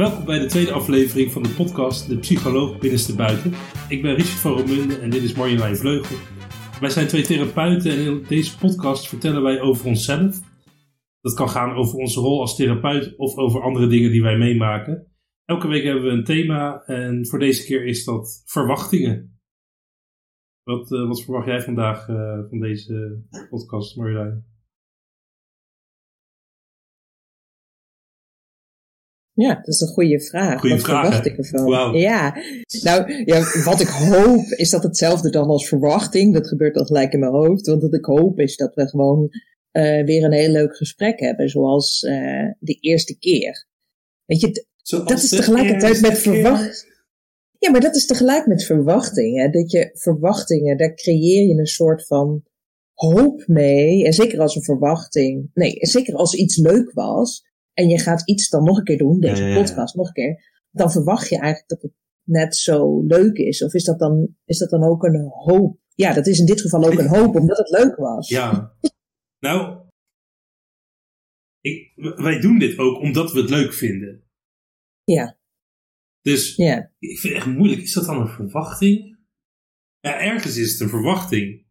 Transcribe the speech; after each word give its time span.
Welkom 0.00 0.24
bij 0.24 0.38
de 0.38 0.46
tweede 0.46 0.72
aflevering 0.72 1.32
van 1.32 1.42
de 1.42 1.54
podcast 1.56 2.08
De 2.08 2.18
Psycholoog 2.18 2.78
Binnenste 2.78 3.14
Buiten. 3.14 3.52
Ik 3.88 4.02
ben 4.02 4.14
Richard 4.14 4.40
van 4.40 4.52
Romunde 4.52 4.98
en 4.98 5.10
dit 5.10 5.22
is 5.22 5.34
Marjolein 5.34 5.76
Vleugel. 5.76 6.16
Wij 6.80 6.90
zijn 6.90 7.06
twee 7.06 7.22
therapeuten 7.22 7.90
en 7.92 7.98
in 7.98 8.24
deze 8.28 8.58
podcast 8.58 9.08
vertellen 9.08 9.42
wij 9.42 9.60
over 9.60 9.86
onszelf. 9.86 10.40
Dat 11.20 11.34
kan 11.34 11.48
gaan 11.48 11.74
over 11.76 11.98
onze 11.98 12.20
rol 12.20 12.40
als 12.40 12.56
therapeut 12.56 13.16
of 13.16 13.36
over 13.36 13.62
andere 13.62 13.86
dingen 13.86 14.10
die 14.10 14.22
wij 14.22 14.38
meemaken. 14.38 15.06
Elke 15.44 15.68
week 15.68 15.84
hebben 15.84 16.04
we 16.04 16.10
een 16.10 16.24
thema 16.24 16.82
en 16.84 17.26
voor 17.26 17.38
deze 17.38 17.64
keer 17.64 17.84
is 17.84 18.04
dat 18.04 18.42
verwachtingen. 18.46 19.40
Wat, 20.62 20.90
uh, 20.90 21.08
wat 21.08 21.22
verwacht 21.22 21.46
jij 21.46 21.62
vandaag 21.62 22.08
uh, 22.08 22.38
van 22.48 22.58
deze 22.58 23.22
podcast, 23.50 23.96
Marjolein? 23.96 24.49
Ja, 29.40 29.54
dat 29.54 29.66
is 29.66 29.80
een 29.80 29.88
goede 29.88 30.20
vraag. 30.20 30.60
Goeie 30.60 30.74
wat 30.74 30.84
vraag, 30.84 31.02
verwacht 31.02 31.24
hè? 31.24 31.30
ik 31.30 31.38
ervan? 31.38 31.92
Ja, 31.92 32.36
nou, 32.82 33.24
ja, 33.24 33.62
wat 33.64 33.80
ik 33.80 33.88
hoop 33.88 34.44
is 34.46 34.70
dat 34.70 34.82
hetzelfde 34.82 35.30
dan 35.30 35.48
als 35.48 35.68
verwachting. 35.68 36.34
Dat 36.34 36.48
gebeurt 36.48 36.74
dan 36.74 36.86
gelijk 36.86 37.12
in 37.12 37.18
mijn 37.18 37.32
hoofd. 37.32 37.66
Want 37.66 37.82
wat 37.82 37.94
ik 37.94 38.04
hoop 38.04 38.40
is 38.40 38.56
dat 38.56 38.74
we 38.74 38.88
gewoon 38.88 39.28
uh, 39.72 40.04
weer 40.04 40.24
een 40.24 40.32
heel 40.32 40.50
leuk 40.50 40.76
gesprek 40.76 41.20
hebben. 41.20 41.48
Zoals 41.48 42.02
uh, 42.02 42.50
de 42.58 42.74
eerste 42.80 43.18
keer. 43.18 43.66
Weet 44.24 44.40
je, 44.40 44.66
Zoals 44.82 45.08
dat 45.08 45.22
is 45.22 45.28
tegelijkertijd 45.28 46.00
met 46.00 46.18
verwachting. 46.18 46.88
Ja, 47.58 47.70
maar 47.70 47.80
dat 47.80 47.96
is 47.96 48.06
tegelijk 48.06 48.46
met 48.46 48.64
verwachtingen. 48.64 49.52
Dat 49.52 49.70
je 49.70 49.90
verwachtingen, 49.92 50.76
daar 50.76 50.94
creëer 50.94 51.46
je 51.46 51.58
een 51.58 51.66
soort 51.66 52.06
van 52.06 52.42
hoop 52.94 53.44
mee. 53.46 54.04
En 54.04 54.12
zeker 54.12 54.40
als 54.40 54.56
een 54.56 54.62
verwachting. 54.62 55.50
Nee, 55.54 55.78
zeker 55.80 56.14
als 56.14 56.34
iets 56.34 56.56
leuk 56.56 56.92
was. 56.92 57.48
En 57.74 57.88
je 57.88 57.98
gaat 58.00 58.28
iets 58.28 58.48
dan 58.48 58.64
nog 58.64 58.78
een 58.78 58.84
keer 58.84 58.98
doen, 58.98 59.20
deze 59.20 59.42
Ja, 59.42 59.48
ja, 59.48 59.54
ja. 59.54 59.60
podcast 59.62 59.94
nog 59.94 60.06
een 60.06 60.12
keer. 60.12 60.64
Dan 60.70 60.90
verwacht 60.90 61.28
je 61.28 61.38
eigenlijk 61.38 61.68
dat 61.68 61.82
het 61.82 61.92
net 62.22 62.56
zo 62.56 63.02
leuk 63.06 63.36
is. 63.36 63.62
Of 63.64 63.74
is 63.74 63.84
dat 63.84 63.98
dan, 63.98 64.36
is 64.44 64.58
dat 64.58 64.70
dan 64.70 64.82
ook 64.84 65.02
een 65.04 65.26
hoop? 65.28 65.78
Ja, 65.94 66.12
dat 66.12 66.26
is 66.26 66.38
in 66.38 66.46
dit 66.46 66.60
geval 66.60 66.84
ook 66.84 66.98
een 66.98 67.08
hoop, 67.08 67.34
omdat 67.34 67.58
het 67.58 67.68
leuk 67.70 67.96
was. 67.96 68.28
Ja. 68.28 68.74
Nou, 69.38 69.88
ik, 71.60 71.92
wij 72.16 72.40
doen 72.40 72.58
dit 72.58 72.78
ook 72.78 72.98
omdat 73.00 73.32
we 73.32 73.40
het 73.40 73.50
leuk 73.50 73.72
vinden. 73.72 74.24
Ja, 75.04 75.38
Dus 76.20 76.56
ja. 76.56 76.92
ik 76.98 77.18
vind 77.18 77.34
het 77.34 77.42
echt 77.42 77.56
moeilijk. 77.56 77.82
Is 77.82 77.92
dat 77.92 78.04
dan 78.04 78.20
een 78.20 78.28
verwachting? 78.28 79.18
Ja, 80.00 80.20
ergens 80.20 80.56
is 80.56 80.72
het 80.72 80.80
een 80.80 80.88
verwachting. 80.88 81.66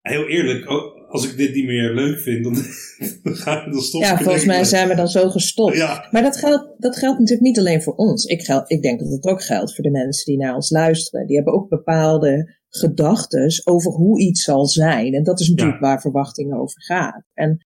Heel 0.00 0.26
eerlijk, 0.28 0.70
o- 0.70 0.91
als 1.12 1.30
ik 1.30 1.36
dit 1.36 1.54
niet 1.54 1.66
meer 1.66 1.94
leuk 1.94 2.18
vind, 2.18 2.44
dan, 2.44 2.54
dan, 3.22 3.34
ga, 3.36 3.70
dan 3.70 3.80
stop 3.80 4.00
Ja, 4.00 4.12
ik 4.18 4.22
volgens 4.22 4.44
mij 4.44 4.64
zijn 4.64 4.88
we 4.88 4.94
dan 4.94 5.08
zo 5.08 5.30
gestopt. 5.30 5.76
Ja, 5.76 6.08
Maar 6.10 6.22
dat 6.22 6.36
geldt, 6.36 6.74
dat 6.78 6.96
geldt 6.96 7.18
natuurlijk 7.18 7.46
niet 7.46 7.58
alleen 7.58 7.82
voor 7.82 7.94
ons. 7.94 8.24
Ik, 8.24 8.48
ik 8.66 8.82
denk 8.82 9.00
dat 9.00 9.10
het 9.10 9.26
ook 9.26 9.42
geldt 9.42 9.74
voor 9.74 9.84
de 9.84 9.90
mensen 9.90 10.24
die 10.24 10.36
naar 10.36 10.54
ons 10.54 10.70
luisteren. 10.70 11.26
Die 11.26 11.36
hebben 11.36 11.54
ook 11.54 11.68
bepaalde 11.68 12.60
gedachten 12.68 13.62
over 13.64 13.92
hoe 13.92 14.20
iets 14.20 14.42
zal 14.42 14.66
zijn. 14.66 15.14
En 15.14 15.22
dat 15.22 15.40
is 15.40 15.48
natuurlijk 15.48 15.80
waar 15.80 16.00
verwachting 16.00 16.54
over 16.54 16.82
gaat. 16.82 17.24
En 17.34 17.66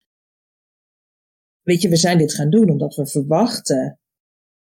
weet 1.61 1.81
je, 1.81 1.89
we 1.89 1.97
zijn 1.97 2.17
dit 2.17 2.33
gaan 2.33 2.49
doen 2.49 2.69
omdat 2.69 2.95
we 2.95 3.07
verwachten 3.07 3.99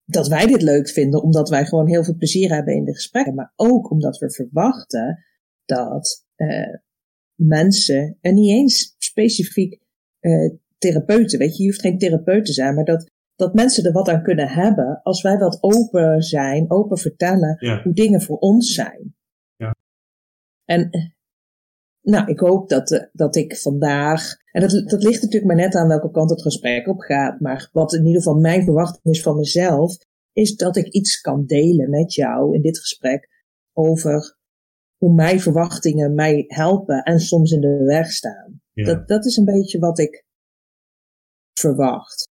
dat 0.05 0.29
wij 0.29 0.47
dit 0.47 0.63
leuk 0.63 0.89
vinden, 0.89 1.23
omdat 1.23 1.49
wij 1.49 1.67
gewoon 1.67 1.89
heel 1.89 2.05
veel 2.05 2.17
plezier 2.17 2.55
hebben 2.55 2.75
in 2.75 2.85
de 2.85 2.95
gesprekken. 2.95 3.35
Maar 3.35 3.53
ook 3.57 3.91
omdat 3.91 4.19
we 4.19 4.31
verwachten 4.31 5.25
dat 5.65 6.25
eh, 6.35 6.75
mensen, 7.37 8.19
en 8.21 8.35
niet 8.35 8.51
eens 8.51 8.95
specifiek 8.99 9.81
eh, 10.19 10.51
therapeuten, 10.79 11.39
weet 11.39 11.57
je, 11.57 11.63
je 11.63 11.69
hoeft 11.69 11.81
geen 11.81 11.99
therapeut 11.99 12.45
te 12.45 12.53
zijn, 12.53 12.75
maar 12.75 12.85
dat, 12.85 13.11
dat 13.35 13.55
mensen 13.55 13.85
er 13.85 13.93
wat 13.93 14.09
aan 14.09 14.23
kunnen 14.23 14.49
hebben 14.49 15.01
als 15.03 15.23
wij 15.23 15.39
wat 15.39 15.59
open 15.61 16.23
zijn, 16.23 16.71
open 16.71 16.99
vertellen 16.99 17.57
ja. 17.59 17.83
hoe 17.83 17.93
dingen 17.93 18.23
voor 18.23 18.39
ons 18.39 18.75
zijn. 18.75 19.15
Ja. 19.57 19.75
En 20.65 20.91
eh, 20.91 21.11
nou, 22.03 22.31
ik 22.31 22.39
hoop 22.39 22.69
dat, 22.69 22.91
eh, 22.91 23.07
dat 23.13 23.37
ik 23.37 23.57
vandaag, 23.57 24.37
en 24.53 24.61
dat, 24.61 24.71
dat 24.71 25.03
ligt 25.03 25.23
natuurlijk 25.23 25.53
maar 25.53 25.65
net 25.65 25.75
aan 25.75 25.89
welke 25.89 26.11
kant 26.11 26.31
het 26.31 26.43
gesprek 26.43 26.89
op 26.89 27.01
gaat, 27.01 27.41
maar 27.41 27.69
wat 27.73 27.95
in 27.95 28.07
ieder 28.07 28.23
geval 28.23 28.41
mijn 28.41 28.65
verwachting 28.65 29.15
is 29.15 29.23
van 29.23 29.37
mezelf, 29.37 29.97
is 30.33 30.57
dat 30.57 30.77
ik 30.77 30.89
iets 30.89 31.21
kan 31.21 31.47
delen 31.47 31.91
met 31.91 32.15
jou 32.15 32.55
in 32.55 32.63
dit 32.63 32.79
gesprek 32.79 33.29
over 33.73 34.36
hoe 34.97 35.15
mijn 35.15 35.41
verwachtingen 35.41 36.15
mij 36.15 36.45
helpen 36.47 37.03
en 37.03 37.19
soms 37.21 37.51
in 37.53 37.61
de 37.61 37.85
weg 37.85 38.11
staan. 38.11 38.61
ja. 38.73 38.85
Dat, 38.85 39.09
dat 39.09 39.25
is 39.25 39.37
een 39.37 39.45
beetje 39.45 39.79
wat 39.79 39.99
ik 39.99 40.25
verwacht. 41.59 42.29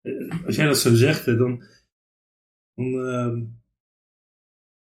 Eh, 0.00 0.44
Als 0.46 0.56
jij 0.56 0.66
dat 0.66 0.78
zo 0.78 0.94
zegt, 0.94 1.26
hè, 1.26 1.36
dan. 1.36 1.64
dan 2.74 2.86
ehm, 3.06 3.46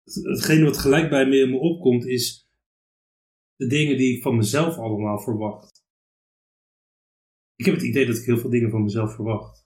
het- 0.04 0.24
hetgene 0.24 0.64
wat 0.64 0.78
gelijk 0.78 1.10
bij 1.10 1.26
me 1.28 1.36
in 1.36 1.50
me 1.50 1.58
opkomt, 1.58 2.04
is 2.06 2.48
de 3.54 3.66
dingen 3.66 3.96
die 3.96 4.16
ik 4.16 4.22
van 4.22 4.36
mezelf 4.36 4.76
allemaal 4.78 5.18
verwacht. 5.20 5.84
Ik 7.54 7.64
heb 7.64 7.74
het 7.74 7.84
idee 7.84 8.06
dat 8.06 8.16
ik 8.16 8.24
heel 8.24 8.38
veel 8.38 8.50
dingen 8.50 8.70
van 8.70 8.82
mezelf 8.82 9.14
verwacht. 9.14 9.64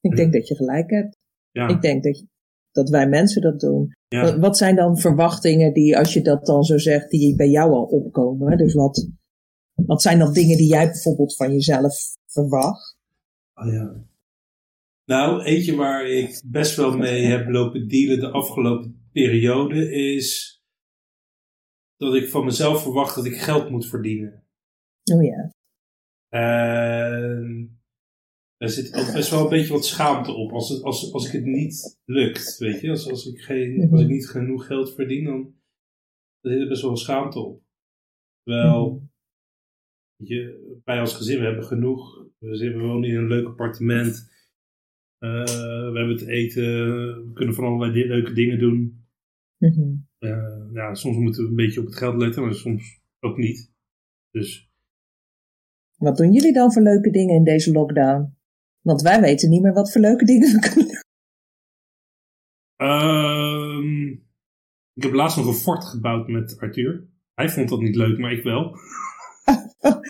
Ik 0.00 0.16
denk 0.16 0.32
dat 0.32 0.48
je 0.48 0.54
gelijk 0.56 0.90
hebt. 0.90 1.16
Ja, 1.50 1.68
Ik 1.68 1.80
denk 1.80 2.02
dat, 2.02 2.18
je- 2.18 2.28
dat 2.72 2.88
wij 2.88 3.08
mensen 3.08 3.42
dat 3.42 3.60
doen. 3.60 3.92
ja. 4.08 4.38
Wat, 4.38 4.56
zijn 4.56 4.76
dan 4.76 4.98
verwachtingen 4.98 5.72
die, 5.72 5.98
als 5.98 6.12
je 6.14 6.22
dat 6.22 6.46
dan 6.46 6.62
zo 6.64 6.78
zegt, 6.78 7.10
die 7.10 7.36
bij 7.36 7.48
jou 7.48 7.72
al 7.72 7.84
opkomen? 7.84 8.58
Dus 8.58 8.74
wat, 8.74 9.08
wat 9.74 10.02
zijn 10.02 10.18
dan 10.18 10.32
dingen 10.32 10.56
die 10.56 10.68
jij 10.68 10.86
bijvoorbeeld 10.86 11.36
van 11.36 11.52
jezelf 11.52 11.94
verwacht? 12.26 12.96
Oh, 13.54 13.72
ja. 13.72 14.04
Nou, 15.04 15.42
eentje 15.42 15.76
waar 15.76 16.06
ik 16.06 16.42
best 16.46 16.76
wel 16.76 16.96
mee 16.96 17.24
heb 17.24 17.48
lopen 17.48 17.88
dealen 17.88 18.20
de 18.20 18.30
afgelopen 18.30 19.08
periode 19.12 19.92
is 19.92 20.60
dat 21.96 22.14
ik 22.14 22.28
van 22.28 22.44
mezelf 22.44 22.82
verwacht 22.82 23.14
dat 23.14 23.24
ik 23.24 23.36
geld 23.36 23.70
moet 23.70 23.86
verdienen. 23.86 24.44
Oh 25.14 25.22
ja. 25.22 25.52
En 26.28 27.81
er 28.62 28.68
zit 28.68 28.94
ook 28.94 29.12
best 29.12 29.30
wel 29.30 29.42
een 29.42 29.48
beetje 29.48 29.72
wat 29.72 29.84
schaamte 29.86 30.32
op 30.32 30.52
als, 30.52 30.68
het, 30.68 30.82
als, 30.82 31.12
als 31.12 31.26
ik 31.26 31.32
het 31.32 31.44
niet 31.44 32.00
lukt, 32.04 32.58
weet 32.58 32.80
je. 32.80 32.90
Als, 32.90 33.10
als, 33.10 33.26
ik 33.26 33.40
geen, 33.40 33.90
als 33.90 34.00
ik 34.00 34.08
niet 34.08 34.28
genoeg 34.28 34.66
geld 34.66 34.94
verdien, 34.94 35.24
dan 35.24 35.54
zit 36.40 36.60
er 36.60 36.68
best 36.68 36.82
wel 36.82 36.96
schaamte 36.96 37.38
op. 37.38 37.62
Terwijl, 38.42 39.08
weet 40.16 40.28
je, 40.28 40.80
wij 40.84 41.00
als 41.00 41.16
gezin, 41.16 41.38
we 41.38 41.44
hebben 41.44 41.64
genoeg. 41.64 42.26
We 42.38 42.56
zitten- 42.56 42.80
we 42.80 42.86
wonen 42.86 43.08
in 43.08 43.16
een 43.16 43.26
leuk 43.28 43.46
appartement. 43.46 44.30
Eh, 45.18 45.44
we 45.92 45.98
hebben 45.98 46.16
te 46.16 46.30
eten. 46.30 46.62
We 47.26 47.30
kunnen 47.32 47.54
van 47.54 47.64
allerlei 47.64 47.92
di- 47.92 48.08
leuke 48.08 48.32
dingen 48.32 48.58
doen. 48.58 49.06
Mhm. 49.58 49.94
Eh, 50.18 50.68
ja, 50.72 50.94
soms 50.94 51.16
moeten 51.16 51.42
we 51.42 51.48
een 51.48 51.56
beetje 51.56 51.80
op 51.80 51.86
het 51.86 51.96
geld 51.96 52.16
letten, 52.16 52.42
maar 52.42 52.54
soms 52.54 53.00
ook 53.20 53.36
niet. 53.36 53.72
Dus 54.30 54.70
Wat 55.96 56.16
doen 56.16 56.32
jullie 56.32 56.52
dan 56.52 56.72
voor 56.72 56.82
leuke 56.82 57.10
dingen 57.10 57.34
in 57.34 57.44
deze 57.44 57.72
lockdown? 57.72 58.36
Want 58.82 59.02
wij 59.02 59.20
weten 59.20 59.50
niet 59.50 59.62
meer 59.62 59.72
wat 59.72 59.92
voor 59.92 60.00
leuke 60.00 60.24
dingen 60.24 60.52
we 60.52 60.58
kunnen 60.68 60.86
doen. 60.86 61.00
Ehm, 62.76 64.06
ik 64.94 65.02
heb 65.02 65.12
laatst 65.12 65.36
nog 65.36 65.46
een 65.46 65.54
fort 65.54 65.84
gebouwd 65.84 66.28
met 66.28 66.56
Arthur. 66.58 67.08
Hij 67.34 67.48
vond 67.48 67.68
dat 67.68 67.80
niet 67.80 67.96
leuk, 67.96 68.18
maar 68.18 68.32
ik 68.32 68.42
wel. 68.42 68.76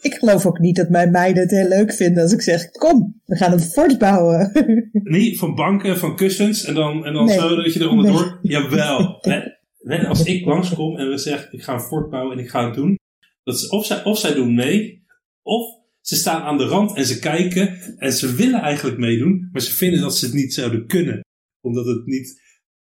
Ik 0.00 0.14
geloof 0.14 0.46
ook 0.46 0.58
niet 0.58 0.76
dat 0.76 0.88
mijn 0.88 1.10
meiden 1.10 1.42
het 1.42 1.50
heel 1.50 1.68
leuk 1.68 1.92
vinden 1.92 2.22
als 2.22 2.32
ik 2.32 2.42
zeg, 2.42 2.70
kom, 2.70 3.20
we 3.24 3.36
gaan 3.36 3.52
een 3.52 3.60
fort 3.60 3.98
bouwen. 3.98 4.50
Nee, 4.92 5.38
van 5.38 5.54
banken, 5.54 5.98
van 5.98 6.16
kussens 6.16 6.64
en 6.64 6.74
dan, 6.74 7.04
en 7.04 7.12
dan 7.12 7.24
Nee. 7.24 7.38
zo 7.38 7.56
dat 7.56 7.72
je 7.74 7.80
er 7.80 7.88
onderdoor... 7.88 8.38
Nee. 8.42 8.52
Jawel. 8.52 9.20
Als 10.08 10.24
ik 10.24 10.44
langskom 10.44 10.96
en 10.96 11.08
we 11.08 11.18
zeggen, 11.18 11.52
ik 11.52 11.62
ga 11.62 11.72
een 11.74 11.80
fort 11.80 12.10
bouwen 12.10 12.38
en 12.38 12.44
ik 12.44 12.50
ga 12.50 12.64
het 12.64 12.74
doen. 12.74 12.98
Dat 13.42 13.60
ze, 13.60 13.70
of, 13.70 13.86
zij, 13.86 14.04
of 14.04 14.18
zij 14.18 14.34
doen 14.34 14.54
mee, 14.54 15.04
of 15.42 15.79
ze 16.00 16.16
staan 16.16 16.42
aan 16.42 16.58
de 16.58 16.64
rand 16.64 16.96
en 16.96 17.06
ze 17.06 17.18
kijken 17.18 17.96
en 17.98 18.12
ze 18.12 18.34
willen 18.34 18.60
eigenlijk 18.60 18.98
meedoen, 18.98 19.48
maar 19.52 19.62
ze 19.62 19.74
vinden 19.74 20.00
dat 20.00 20.16
ze 20.16 20.24
het 20.24 20.34
niet 20.34 20.54
zouden 20.54 20.86
kunnen. 20.86 21.20
Omdat 21.60 21.86
het 21.86 22.06
niet... 22.06 22.40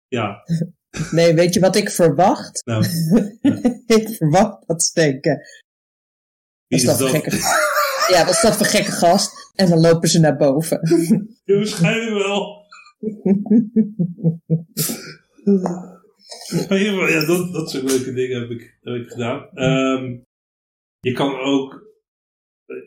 Ja, 0.09 0.43
Nee, 1.11 1.35
weet 1.35 1.55
je 1.55 1.61
wat 1.61 1.77
ik 1.77 1.91
verwacht? 1.91 2.63
nou, 2.65 2.85
ik 3.87 4.09
verwacht 4.09 4.67
dat 4.67 4.91
wie 4.95 5.21
wat 6.69 6.81
is 6.81 6.85
dat 6.85 6.99
dat? 6.99 7.09
gekke 7.11 7.31
Ja, 8.15 8.25
wat 8.25 8.35
is 8.35 8.41
dat 8.41 8.57
voor 8.57 8.67
gekke 8.67 8.91
gast? 8.91 9.53
En 9.55 9.69
dan 9.69 9.81
lopen 9.81 10.09
ze 10.09 10.21
naar 10.21 10.37
boven. 10.37 10.81
Ja, 11.45 11.55
waarschijnlijk 11.55 12.11
wel. 12.11 12.67
Ja, 17.09 17.27
dat, 17.27 17.53
dat 17.53 17.71
soort 17.71 17.91
leuke 17.91 18.13
dingen 18.13 18.41
heb 18.41 18.51
ik, 18.51 18.79
heb 18.81 18.95
ik 18.95 19.09
gedaan. 19.09 19.49
Ehm, 19.55 20.19
je 21.01 21.13
kan 21.13 21.39
ook... 21.39 21.87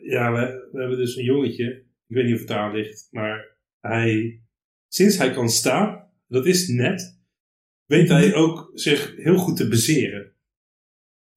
Ja, 0.02 0.32
we, 0.32 0.68
we 0.72 0.80
hebben 0.80 0.98
dus 0.98 1.16
een 1.16 1.24
jongetje. 1.24 1.70
Ik 2.06 2.16
weet 2.16 2.24
niet 2.24 2.32
of 2.34 2.38
het 2.38 2.48
daar 2.48 2.74
ligt. 2.74 3.08
Maar 3.10 3.56
hij... 3.80 4.40
Sinds 4.88 5.16
hij 5.18 5.30
kan 5.30 5.48
staan, 5.48 6.08
dat 6.26 6.46
is 6.46 6.68
net... 6.68 7.20
Weet 7.84 8.08
hij 8.08 8.34
ook 8.34 8.70
zich 8.74 9.16
heel 9.16 9.36
goed 9.36 9.56
te 9.56 9.68
bezeren. 9.68 10.32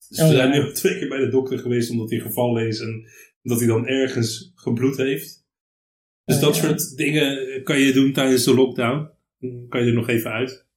Dus 0.08 0.20
Oh, 0.20 0.28
we 0.28 0.34
ja. 0.34 0.40
zijn 0.40 0.52
nu 0.52 0.66
al 0.66 0.72
twee 0.72 0.98
keer 1.00 1.08
bij 1.08 1.20
de 1.20 1.30
dokter 1.30 1.60
geweest 1.60 1.90
omdat 1.90 2.10
hij 2.10 2.20
gevallen 2.20 2.68
is. 2.68 2.80
En 2.80 3.06
omdat 3.44 3.60
hij 3.60 3.68
dan 3.68 3.88
ergens 3.88 4.52
gebloed 4.56 4.98
heeft. 4.98 5.46
Dus 6.24 6.36
Oh, 6.36 6.42
dat 6.42 6.56
ja. 6.56 6.62
soort 6.62 6.98
dingen 6.98 7.64
kan 7.64 7.80
je 7.80 7.94
doen 7.94 8.14
tijdens 8.14 8.44
de 8.44 8.54
lockdown. 8.54 9.10
Dan 9.40 9.66
kan 9.70 9.82
je 9.82 9.88
er 9.88 9.94
nog 9.94 10.10
even 10.10 10.32
uit. 10.32 10.68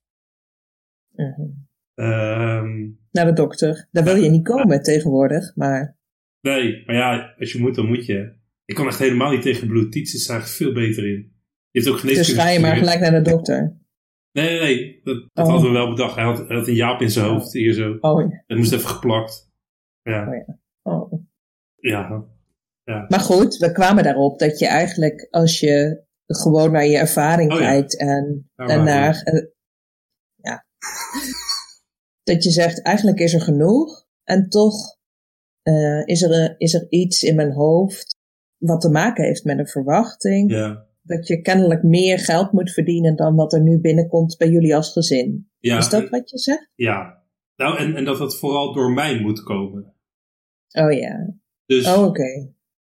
Mhm. 1.12 1.48
Ehm, 1.94 2.90
Naar 3.10 3.26
de 3.26 3.32
dokter. 3.32 3.88
Daar 3.90 4.04
wil 4.04 4.16
je 4.16 4.30
niet 4.30 4.44
komen 4.44 4.82
tegenwoordig, 4.82 5.56
maar 5.56 5.97
nee, 6.40 6.82
maar 6.86 6.94
ja, 6.96 7.34
als 7.38 7.52
je 7.52 7.60
moet, 7.60 7.74
dan 7.74 7.86
moet 7.86 8.06
je. 8.06 8.36
Ik 8.64 8.74
kan 8.74 8.86
echt 8.86 8.98
helemaal 8.98 9.30
niet 9.30 9.42
tegen 9.42 9.68
bloed. 9.68 9.92
Tiets 9.92 10.14
is 10.14 10.26
daar 10.26 10.40
echt 10.40 10.50
veel 10.50 10.72
beter 10.72 11.04
in. 11.08 11.36
Je 11.70 11.80
heeft 11.80 11.88
ook 11.88 11.92
dus 11.92 12.00
geneeskunde 12.10 12.40
ga 12.42 12.48
je 12.48 12.60
maar 12.60 12.76
gelijk 12.76 13.00
naar 13.00 13.22
de 13.24 13.30
dokter. 13.30 13.76
Nee, 14.32 14.48
nee, 14.48 14.60
nee. 14.60 15.00
Dat, 15.04 15.16
dat 15.32 15.46
Oh. 15.46 15.52
hadden 15.52 15.70
we 15.72 15.76
wel 15.78 15.88
bedacht. 15.88 16.14
Hij 16.14 16.24
had, 16.24 16.38
hij 16.48 16.56
had 16.56 16.68
een 16.68 16.74
jaap 16.74 17.00
in 17.00 17.10
zijn 17.10 17.26
hoofd 17.28 17.52
hier 17.52 17.72
zo. 17.72 17.96
Oh 18.00 18.20
ja. 18.30 18.42
Het 18.46 18.58
moest 18.58 18.72
even 18.72 18.88
geplakt. 18.88 19.50
Ja, 20.02 20.44
Oh. 20.82 21.12
ja. 21.76 22.26
Maar 23.08 23.20
goed, 23.20 23.56
we 23.56 23.72
kwamen 23.72 24.04
daarop 24.04 24.38
dat 24.38 24.58
je 24.58 24.66
eigenlijk 24.66 25.26
als 25.30 25.60
je 25.60 26.02
gewoon 26.26 26.72
naar 26.72 26.86
je 26.86 26.96
ervaring 26.98 27.52
Oh 27.52 27.58
ja. 27.58 27.64
kijkt 27.66 27.98
en, 27.98 28.50
naar. 28.56 29.20
eh, 29.22 29.42
ja. 30.36 30.66
dat 32.32 32.44
je 32.44 32.50
zegt, 32.50 32.82
eigenlijk 32.82 33.18
is 33.18 33.34
er 33.34 33.40
genoeg. 33.40 34.06
En 34.24 34.48
toch 34.48 34.96
eh, 35.68 36.02
is, 36.04 36.22
er, 36.22 36.54
is 36.58 36.74
er 36.74 36.86
iets 36.88 37.22
in 37.22 37.36
mijn 37.36 37.52
hoofd 37.52 38.16
wat 38.56 38.80
te 38.80 38.90
maken 38.90 39.24
heeft 39.24 39.44
met 39.44 39.58
een 39.58 39.66
verwachting. 39.66 40.50
Ja. 40.50 40.86
Dat 41.02 41.26
je 41.26 41.40
kennelijk 41.40 41.82
meer 41.82 42.18
geld 42.18 42.52
moet 42.52 42.72
verdienen 42.72 43.16
dan 43.16 43.34
wat 43.34 43.52
er 43.52 43.62
nu 43.62 43.80
binnenkomt 43.80 44.36
bij 44.36 44.48
jullie 44.48 44.74
als 44.76 44.92
gezin. 44.92 45.50
Ja, 45.58 45.78
is 45.78 45.88
dat 45.88 46.08
wat 46.08 46.30
je 46.30 46.38
zegt? 46.38 46.70
ja. 46.74 47.16
Nou, 47.56 47.78
en, 47.78 47.94
en 47.94 48.04
dat 48.04 48.18
het 48.18 48.36
vooral 48.38 48.72
door 48.72 48.92
mij 48.92 49.20
moet 49.20 49.42
komen. 49.42 49.94
Oh 50.72 50.92
ja. 50.92 51.34
Dus, 51.66 51.86
Oh, 51.96 52.04
oké. 52.04 52.52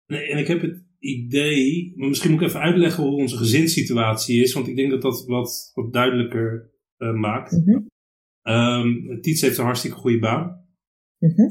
nee, 0.08 0.32
en 0.32 0.38
ik 0.38 0.48
heb 0.48 0.62
het 0.62 0.84
idee, 1.00 1.94
maar 1.96 2.08
misschien 2.10 2.32
moet 2.32 2.42
ik 2.42 2.48
even 2.48 2.60
uitleggen 2.60 3.04
hoe 3.04 3.22
onze 3.22 3.38
gezinssituatie 3.38 4.42
is, 4.44 4.54
want 4.54 4.68
ik 4.68 4.76
denk 4.76 4.92
dat 4.92 5.02
dat 5.02 5.26
wat, 5.26 5.72
wat 5.74 5.94
duidelijker 5.94 6.72
eh, 6.98 7.14
maakt. 7.14 7.52
Mhm. 7.52 7.82
Ehm 8.42 9.20
Tiets 9.22 9.42
heeft 9.42 9.58
een 9.58 9.66
hartstikke 9.66 9.98
goede 9.98 10.20
baan. 10.20 10.66
Mhm. 11.18 11.48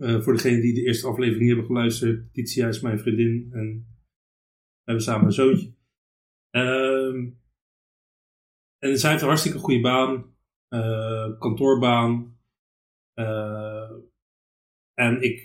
Eh, 0.00 0.20
voor 0.20 0.32
degenen 0.32 0.60
die 0.60 0.74
de 0.74 0.82
eerste 0.82 1.06
aflevering 1.06 1.48
hebben 1.48 1.66
geluisterd, 1.66 2.32
Titia 2.32 2.68
is 2.68 2.80
mijn 2.80 2.98
vriendin 2.98 3.48
en 3.52 3.86
we 4.80 4.84
hebben 4.84 5.04
samen 5.04 5.26
een 5.26 5.32
zoontje. 5.32 5.74
Ehm, 6.50 7.30
en 8.78 8.98
zij 8.98 9.10
heeft 9.10 9.22
een 9.22 9.28
hartstikke 9.28 9.58
goede 9.58 9.80
baan, 9.80 10.34
eh, 10.68 11.38
kantoorbaan. 11.38 12.38
Eh, 13.12 13.90
en 14.94 15.22
ik 15.22 15.42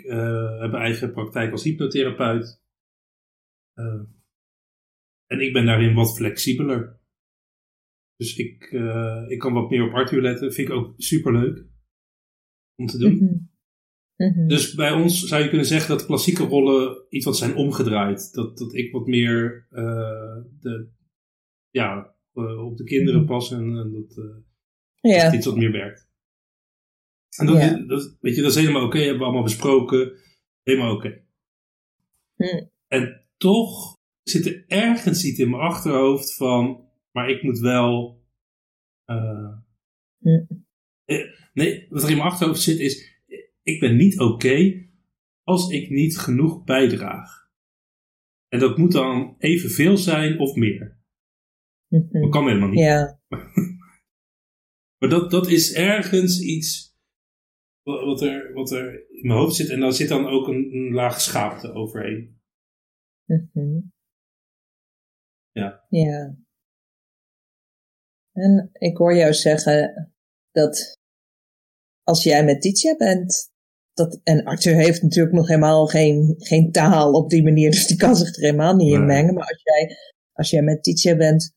heb 0.60 0.74
een 0.74 0.80
eigen 0.80 1.12
praktijk 1.12 1.52
als 1.52 1.64
hypnotherapeut. 1.64 2.64
Eh, 3.74 4.04
en 5.26 5.40
ik 5.40 5.54
ben 5.54 5.66
daarin 5.66 5.96
wat 5.96 6.16
flexibeler. 6.16 7.00
Dus 8.16 8.38
ik, 8.38 8.64
ik 9.28 9.40
kan 9.40 9.54
wat 9.54 9.70
meer 9.70 9.88
op 9.88 9.94
Arthur 9.94 10.22
letten. 10.22 10.54
Vind 10.54 10.68
ik 10.68 10.74
ook 10.74 10.94
superleuk 10.98 11.68
om 12.76 12.86
te 12.86 12.98
doen. 12.98 13.50
Mhm. 14.17 14.39
Mhm. 14.39 14.47
Dus 14.47 14.73
bij 14.73 14.91
ons 14.91 15.23
zou 15.23 15.44
je 15.44 15.50
kunnen 15.50 15.67
zeggen 15.67 15.97
dat 15.97 16.06
klassieke 16.06 16.44
rollen 16.44 17.06
iets 17.09 17.25
wat 17.25 17.38
zijn 17.38 17.56
omgedraaid. 17.56 18.33
Dat, 18.33 18.57
dat 18.57 18.73
ik 18.73 18.91
wat 18.91 19.07
meer 19.07 19.67
eh, 19.69 20.38
de, 20.59 20.88
ja, 21.69 22.15
eh, 22.33 22.65
op 22.65 22.77
de 22.77 22.83
kinderen 22.83 23.25
pas 23.25 23.51
en, 23.51 23.77
en 23.77 23.91
dat, 23.91 24.25
ja. 25.01 25.23
dat 25.23 25.33
iets 25.33 25.45
wat 25.45 25.57
meer 25.57 25.71
werkt. 25.71 26.07
En 27.38 27.45
dat, 27.45 27.88
dat, 27.88 28.17
weet 28.21 28.35
je, 28.35 28.41
dat 28.41 28.51
is 28.51 28.57
helemaal 28.57 28.85
oké, 28.85 28.97
hebben 28.97 29.17
we 29.17 29.23
allemaal 29.23 29.44
besproken. 29.44 30.12
Helemaal 30.63 30.95
oké. 30.95 31.21
Hm. 32.35 32.65
En 32.88 33.25
toch 33.38 33.97
zit 34.23 34.45
er 34.45 34.63
ergens 34.67 35.25
iets 35.25 35.39
in 35.39 35.50
mijn 35.50 35.62
achterhoofd 35.62 36.35
van, 36.35 36.88
maar 37.12 37.29
ik 37.29 37.44
moet 37.44 37.59
wel. 37.59 38.23
nee, 41.53 41.88
wat 41.89 42.03
er 42.03 42.09
in 42.09 42.17
mijn 42.17 42.29
achterhoofd 42.29 42.62
zit 42.62 42.79
is, 42.79 43.14
ik 43.65 43.79
ben 43.79 43.95
niet 43.95 44.19
oké 44.19 44.88
als 45.44 45.69
ik 45.69 45.89
niet 45.89 46.17
genoeg 46.17 46.63
bijdraag. 46.63 47.50
En 48.47 48.59
dat 48.59 48.77
moet 48.77 48.91
dan 48.91 49.35
evenveel 49.39 49.97
zijn 49.97 50.39
of 50.39 50.56
meer. 50.56 51.00
Mhm. 51.88 52.21
Dat 52.21 52.29
kan 52.31 52.47
helemaal 52.47 52.69
niet. 52.69 52.79
Ja. 52.79 53.19
Maar 54.97 55.09
dat, 55.09 55.31
dat 55.31 55.47
is 55.47 55.73
ergens 55.73 56.41
iets 56.41 56.97
wa- 57.81 58.06
wat 58.06 58.21
er, 58.21 58.53
wat 58.53 58.71
er 58.71 59.09
in 59.09 59.27
mijn 59.27 59.39
hoofd 59.39 59.56
zit. 59.56 59.69
En 59.69 59.79
daar 59.79 59.94
zit 59.94 60.09
dan 60.09 60.27
ook 60.27 60.47
een, 60.47 60.73
een 60.75 60.94
laag 60.94 61.21
schaamte 61.21 61.71
overheen. 61.73 62.41
Mhm. 63.25 63.79
Ja. 65.51 65.85
Ja. 65.89 66.38
En 68.31 68.69
ik 68.73 68.97
hoor 68.97 69.15
jou 69.15 69.33
zeggen 69.33 70.13
dat 70.51 71.00
als 72.03 72.23
jij 72.23 72.45
met 72.45 72.62
Titia 72.62 72.95
bent, 72.95 73.53
dat, 73.95 74.19
en 74.24 74.44
Arthur 74.44 74.75
heeft 74.75 75.01
natuurlijk 75.01 75.36
nog 75.36 75.47
helemaal 75.47 75.86
geen, 75.86 76.36
geen 76.38 76.71
taal 76.71 77.12
op 77.12 77.30
die 77.30 77.44
manier, 77.44 77.71
dus 77.71 77.88
die 77.88 77.97
kan 77.97 78.15
zich 78.15 78.36
er 78.36 78.42
helemaal 78.42 78.75
niet 78.75 78.94
in 78.94 79.06
mengen. 79.06 79.33
Maar 79.33 79.47
als 79.47 79.62
jij, 79.63 79.97
als 80.33 80.50
jij 80.50 80.62
met 80.62 80.83
Titia 80.83 81.15
bent, 81.15 81.53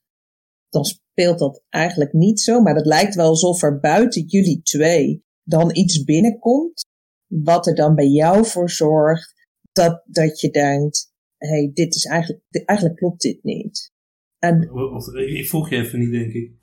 dan 0.68 0.84
speelt 0.84 1.38
dat 1.38 1.62
eigenlijk 1.68 2.12
niet 2.12 2.40
zo. 2.40 2.60
Maar 2.60 2.74
het 2.74 2.86
lijkt 2.86 3.14
wel 3.14 3.28
alsof 3.28 3.62
er 3.62 3.80
buiten 3.80 4.22
jullie 4.26 4.62
twee 4.62 5.24
dan 5.42 5.76
iets 5.76 6.04
binnenkomt, 6.04 6.86
wat 7.26 7.66
er 7.66 7.74
dan 7.74 7.94
bij 7.94 8.08
jou 8.08 8.46
voor 8.46 8.70
zorgt 8.70 9.34
dat, 9.72 10.02
dat 10.06 10.40
je 10.40 10.50
denkt, 10.50 11.12
hé, 11.36 11.48
hey, 11.48 11.70
dit 11.74 11.94
is 11.94 12.04
eigenlijk, 12.04 12.42
eigenlijk 12.64 12.98
klopt 12.98 13.22
dit 13.22 13.42
niet. 13.42 13.92
En 14.38 14.70
Ik 15.14 15.48
volg 15.48 15.70
je 15.70 15.76
even 15.76 15.98
niet, 15.98 16.10
denk 16.10 16.32
ik. 16.32 16.57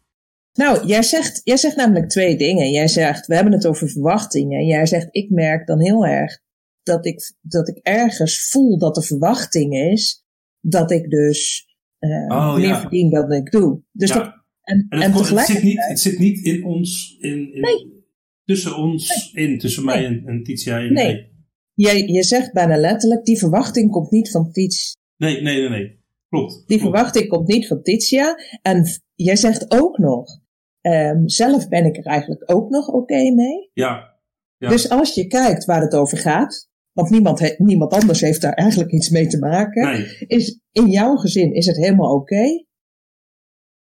Nou, 0.57 0.85
jij 0.87 1.03
zegt, 1.03 1.41
jij 1.43 1.57
zegt 1.57 1.75
namelijk 1.75 2.09
twee 2.09 2.37
dingen. 2.37 2.71
Jij 2.71 2.87
zegt, 2.87 3.27
we 3.27 3.35
hebben 3.35 3.53
het 3.53 3.67
over 3.67 3.89
verwachtingen. 3.89 4.65
Jij 4.65 4.85
zegt, 4.85 5.07
ik 5.11 5.29
merk 5.29 5.67
dan 5.67 5.81
heel 5.81 6.05
erg 6.05 6.39
dat 6.83 7.05
ik, 7.05 7.33
dat 7.41 7.67
ik 7.67 7.77
ergens 7.81 8.49
voel 8.49 8.77
dat 8.77 8.95
de 8.95 9.01
verwachting 9.03 9.73
is 9.73 10.23
dat 10.59 10.91
ik 10.91 11.09
dus 11.09 11.65
eh, 11.99 12.09
Oh, 12.27 12.55
meer 12.55 12.67
ja. 12.67 12.79
verdien 12.81 13.09
dan 13.09 13.31
ik 13.31 13.51
doe. 13.51 13.81
Dus 13.91 14.09
Ja. 14.09 14.15
dat, 14.15 14.33
en, 14.61 14.85
En, 14.89 15.01
en, 15.01 15.11
het, 15.13 15.45
zit 15.45 15.63
niet, 15.63 15.85
het 15.87 15.99
zit 15.99 16.19
niet 16.19 16.45
in 16.45 16.63
ons, 16.65 17.17
in, 17.19 17.53
in, 17.53 17.61
Nee. 17.61 18.03
tussen 18.45 18.75
ons 18.77 19.31
in, 19.33 19.59
tussen 19.59 19.85
mij 19.85 20.05
en, 20.05 20.23
en 20.25 20.43
Titia 20.43 20.79
en 20.79 20.93
Nee. 20.93 21.31
jij, 21.73 22.07
je 22.07 22.23
zegt 22.23 22.53
bijna 22.53 22.77
letterlijk, 22.77 23.25
die 23.25 23.37
verwachting 23.39 23.91
komt 23.91 24.11
niet 24.11 24.31
van 24.31 24.51
Tiets. 24.51 24.95
Nee, 25.17 25.41
nee, 25.41 25.59
nee, 25.59 25.69
nee. 25.69 26.03
Klopt. 26.29 26.53
Die 26.53 26.77
klopt. 26.79 26.81
verwachting 26.81 27.27
komt 27.27 27.47
niet 27.47 27.67
van 27.67 27.81
Titia. 27.81 28.35
En 28.61 28.83
jij 29.15 29.35
zegt 29.35 29.71
ook 29.71 29.97
nog, 29.97 30.41
ehm, 30.85 31.27
zelf 31.27 31.67
ben 31.67 31.85
ik 31.85 31.97
er 31.97 32.05
eigenlijk 32.05 32.51
ook 32.51 32.69
nog 32.69 32.87
oké 32.87 33.31
mee. 33.31 33.69
Ja, 33.73 34.13
Ja. 34.57 34.69
Dus 34.69 34.89
als 34.89 35.13
je 35.13 35.27
kijkt 35.27 35.65
waar 35.65 35.81
het 35.81 35.93
over 35.95 36.17
gaat, 36.17 36.69
want 36.91 37.09
niemand, 37.09 37.39
he- 37.39 37.55
niemand 37.57 37.93
anders 37.93 38.21
heeft 38.21 38.41
daar 38.41 38.53
eigenlijk 38.53 38.91
iets 38.91 39.09
mee 39.09 39.27
te 39.27 39.39
maken, 39.39 39.83
nee. 39.83 40.05
is 40.27 40.59
in 40.71 40.87
jouw 40.89 41.15
gezin 41.15 41.53
is 41.53 41.65
het 41.65 41.77
helemaal 41.77 42.13
oké. 42.15 42.63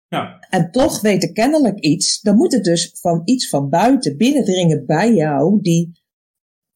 Ja, 0.09 0.47
En 0.51 0.71
toch 0.71 1.01
weet 1.01 1.23
er 1.23 1.33
kennelijk 1.33 1.79
iets, 1.81 2.21
dan 2.21 2.37
moet 2.37 2.53
het 2.53 2.65
dus 2.65 2.91
van 3.01 3.23
iets 3.25 3.49
van 3.49 3.69
buiten 3.69 4.17
binnendringen 4.17 4.87
bij 4.87 5.15
jou, 5.15 5.61
die 5.61 6.01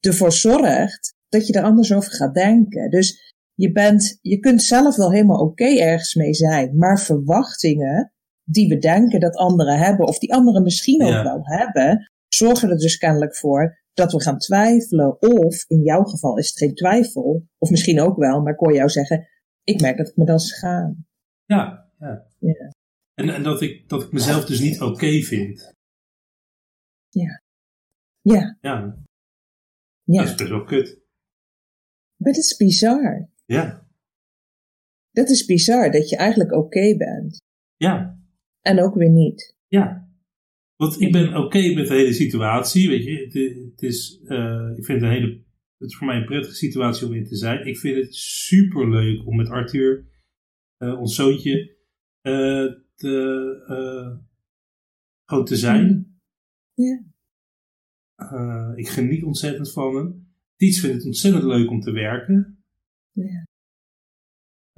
ervoor 0.00 0.32
zorgt 0.32 1.14
dat 1.28 1.46
je 1.46 1.52
er 1.52 1.62
anders 1.64 1.92
over 1.92 2.12
gaat 2.12 2.34
denken. 2.34 2.90
Dus 2.90 3.34
je, 3.54 3.72
bent, 3.72 4.18
je 4.22 4.38
kunt 4.38 4.62
zelf 4.62 4.96
wel 4.96 5.12
helemaal 5.12 5.40
oké 5.40 5.64
ergens 5.64 6.14
mee 6.14 6.34
zijn, 6.34 6.76
maar 6.76 7.00
verwachtingen 7.00 8.12
die 8.48 8.68
we 8.68 8.78
denken 8.78 9.20
dat 9.20 9.36
anderen 9.36 9.78
hebben, 9.78 10.06
of 10.06 10.18
die 10.18 10.32
anderen 10.34 10.62
misschien 10.62 11.02
ook 11.02 11.08
Ja. 11.08 11.22
wel 11.22 11.40
hebben, 11.42 12.10
zorgen 12.28 12.70
er 12.70 12.78
dus 12.78 12.96
kennelijk 12.98 13.36
voor 13.36 13.84
dat 13.92 14.12
we 14.12 14.22
gaan 14.22 14.38
twijfelen. 14.38 15.20
Of 15.20 15.64
in 15.68 15.82
jouw 15.82 16.02
geval 16.02 16.38
is 16.38 16.48
het 16.48 16.58
geen 16.58 16.74
twijfel, 16.74 17.46
of 17.58 17.70
misschien 17.70 18.00
ook 18.00 18.16
wel, 18.16 18.40
maar 18.42 18.52
ik 18.52 18.58
hoor 18.58 18.74
jou 18.74 18.88
zeggen, 18.88 19.28
ik 19.62 19.80
merk 19.80 19.96
dat 19.96 20.08
ik 20.08 20.16
me 20.16 20.24
dan 20.24 20.38
schaam. 20.40 21.06
ja, 21.44 21.90
ja. 21.98 22.26
Ja. 22.38 22.70
En, 23.14 23.28
en 23.28 23.42
dat, 23.42 23.62
ik, 23.62 23.88
dat 23.88 24.02
ik 24.02 24.12
mezelf 24.12 24.44
dus 24.44 24.60
niet 24.60 24.80
oké 24.80 25.20
vind. 25.20 25.72
Ja, 27.08 27.42
Ja, 28.20 28.56
ja. 28.60 29.00
dat 30.04 30.24
is 30.24 30.34
best 30.34 30.48
wel 30.50 30.64
kut. 30.64 31.00
Maar 32.16 32.32
dat 32.32 32.42
is 32.42 32.56
bizar. 32.56 33.28
Ja, 33.44 33.86
Dat 35.10 35.28
is 35.28 35.44
bizar 35.44 35.90
dat 35.90 36.08
je 36.08 36.16
eigenlijk 36.16 36.52
oké 36.52 36.96
bent. 36.96 37.40
ja, 37.76 38.15
En 38.66 38.82
ook 38.82 38.94
weer 38.94 39.10
niet. 39.10 39.56
ja. 39.68 40.04
Want 40.76 41.00
ik 41.00 41.12
ben 41.12 41.36
oké 41.36 41.74
met 41.74 41.86
de 41.88 41.94
hele 41.94 42.12
situatie, 42.12 42.88
weet 42.88 43.04
je. 43.04 43.16
Het, 43.24 43.32
het 43.70 43.82
is, 43.82 44.20
eh, 44.24 44.72
ik 44.76 44.84
vind 44.84 45.00
het 45.00 45.10
een 45.10 45.16
hele, 45.16 45.42
het 45.78 45.90
is 45.90 45.96
voor 45.96 46.06
mij 46.06 46.16
een 46.16 46.24
prettige 46.24 46.54
situatie 46.54 47.06
om 47.06 47.14
in 47.14 47.24
te 47.24 47.36
zijn. 47.36 47.66
Ik 47.66 47.78
vind 47.78 47.96
het 47.96 48.14
super 48.14 48.90
leuk 48.90 49.26
om 49.26 49.36
met 49.36 49.48
Arthur, 49.48 50.04
eh, 50.76 51.00
ons 51.00 51.14
zoontje, 51.14 51.76
eh, 52.20 52.66
te, 52.94 54.42
gewoon 55.24 55.44
te 55.44 55.56
zijn. 55.56 56.18
Ja. 56.74 57.04
Eh, 58.16 58.72
ik 58.74 58.88
geniet 58.88 59.22
ontzettend 59.24 59.72
van 59.72 59.96
hem. 59.96 60.28
Dietz 60.56 60.80
vindt 60.80 60.96
het 60.96 61.04
ontzettend 61.04 61.44
leuk 61.44 61.70
om 61.70 61.80
te 61.80 61.90
werken. 61.90 62.64
Ja. 63.12 63.45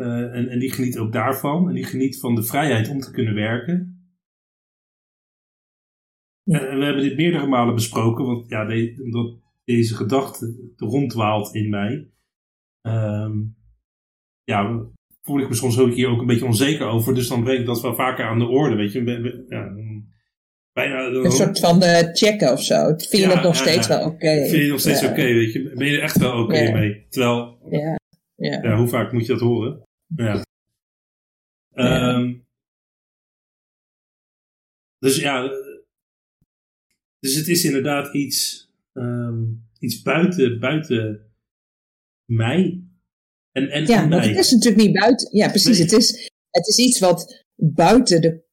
En, 0.05 0.49
en 0.49 0.59
die 0.59 0.73
geniet 0.73 0.99
ook 0.99 1.13
daarvan. 1.13 1.69
En 1.69 1.75
die 1.75 1.85
geniet 1.85 2.21
van 2.21 2.35
de 2.35 2.43
vrijheid 2.43 2.89
om 2.89 3.01
te 3.01 3.11
kunnen 3.11 3.35
werken. 3.35 3.99
En 6.45 6.79
we 6.79 6.85
hebben 6.85 7.03
dit 7.03 7.17
meerdere 7.17 7.47
malen 7.47 7.75
besproken, 7.75 8.25
want 8.25 8.49
ja, 8.49 8.63
omdat 9.03 9.37
deze 9.65 9.95
gedachte 9.95 10.73
rondwaalt 10.77 11.55
in 11.55 11.71
mij. 11.71 12.11
Um, 12.83 13.57
ja, 14.45 14.87
voel 15.23 15.41
ik 15.41 15.49
me 15.49 15.55
soms 15.55 15.79
ook 15.79 15.95
hier 15.95 16.09
ook 16.09 16.21
een 16.21 16.27
beetje 16.27 16.45
onzeker 16.45 16.87
over. 16.87 17.15
Dus 17.15 17.29
dan 17.29 17.45
breng 17.45 17.61
ik 17.61 17.67
dat 17.67 17.81
wel 17.81 17.95
vaker 17.95 18.25
aan 18.25 18.39
de 18.39 18.47
orde, 18.47 18.77
weet 18.77 18.93
je. 18.93 19.05
Ja, 19.49 19.73
bijna, 20.73 21.07
een 21.07 21.31
soort 21.31 21.59
van 21.59 21.83
eh, 21.83 22.15
checken 22.15 22.53
of 22.53 22.63
zo. 22.63 22.85
Vind 22.85 23.11
je 23.11 23.29
het 23.29 23.43
nog 23.43 23.57
steeds 23.57 23.87
wel 23.87 24.05
oké? 24.05 24.37
Vind 24.37 24.51
je 24.51 24.59
het 24.59 24.71
nog 24.71 24.81
steeds 24.81 25.05
oké, 25.05 25.23
weet 25.23 25.53
je. 25.53 25.73
Ben 25.75 25.87
je 25.87 25.97
er 25.97 26.03
echt 26.03 26.19
wel 26.19 26.43
oké 26.43 26.73
mee? 26.73 27.07
Terwijl, 27.09 27.59
ja. 27.71 27.97
Ja. 28.37 28.77
hoe 28.77 28.89
vaak 28.89 29.13
moet 29.13 29.27
je 29.27 29.33
dat 29.33 29.41
horen? 29.41 29.88
Ja. 30.17 30.45
Um, 31.75 32.47
dus 34.99 35.17
ja, 35.17 35.49
dus 37.19 37.35
het 37.35 37.49
is 37.49 37.65
inderdaad 37.65 38.15
iets, 38.15 38.69
um, 38.93 39.69
iets 39.79 40.03
buiten, 40.03 40.61
buiten 40.61 41.33
mij. 42.25 42.83
En, 43.53 43.69
en 43.71 43.87
ja, 43.87 44.07
maar 44.07 44.27
het 44.27 44.37
is 44.37 44.51
natuurlijk 44.51 44.83
niet 44.83 44.99
buiten. 44.99 45.37
Ja, 45.37 45.49
precies. 45.49 45.79
Het, 45.79 45.93
is, 45.93 46.31
het 46.51 46.67
is 46.67 46.79
iets 46.79 46.99
wat 46.99 47.45
buiten 47.55 48.21
de 48.21 48.45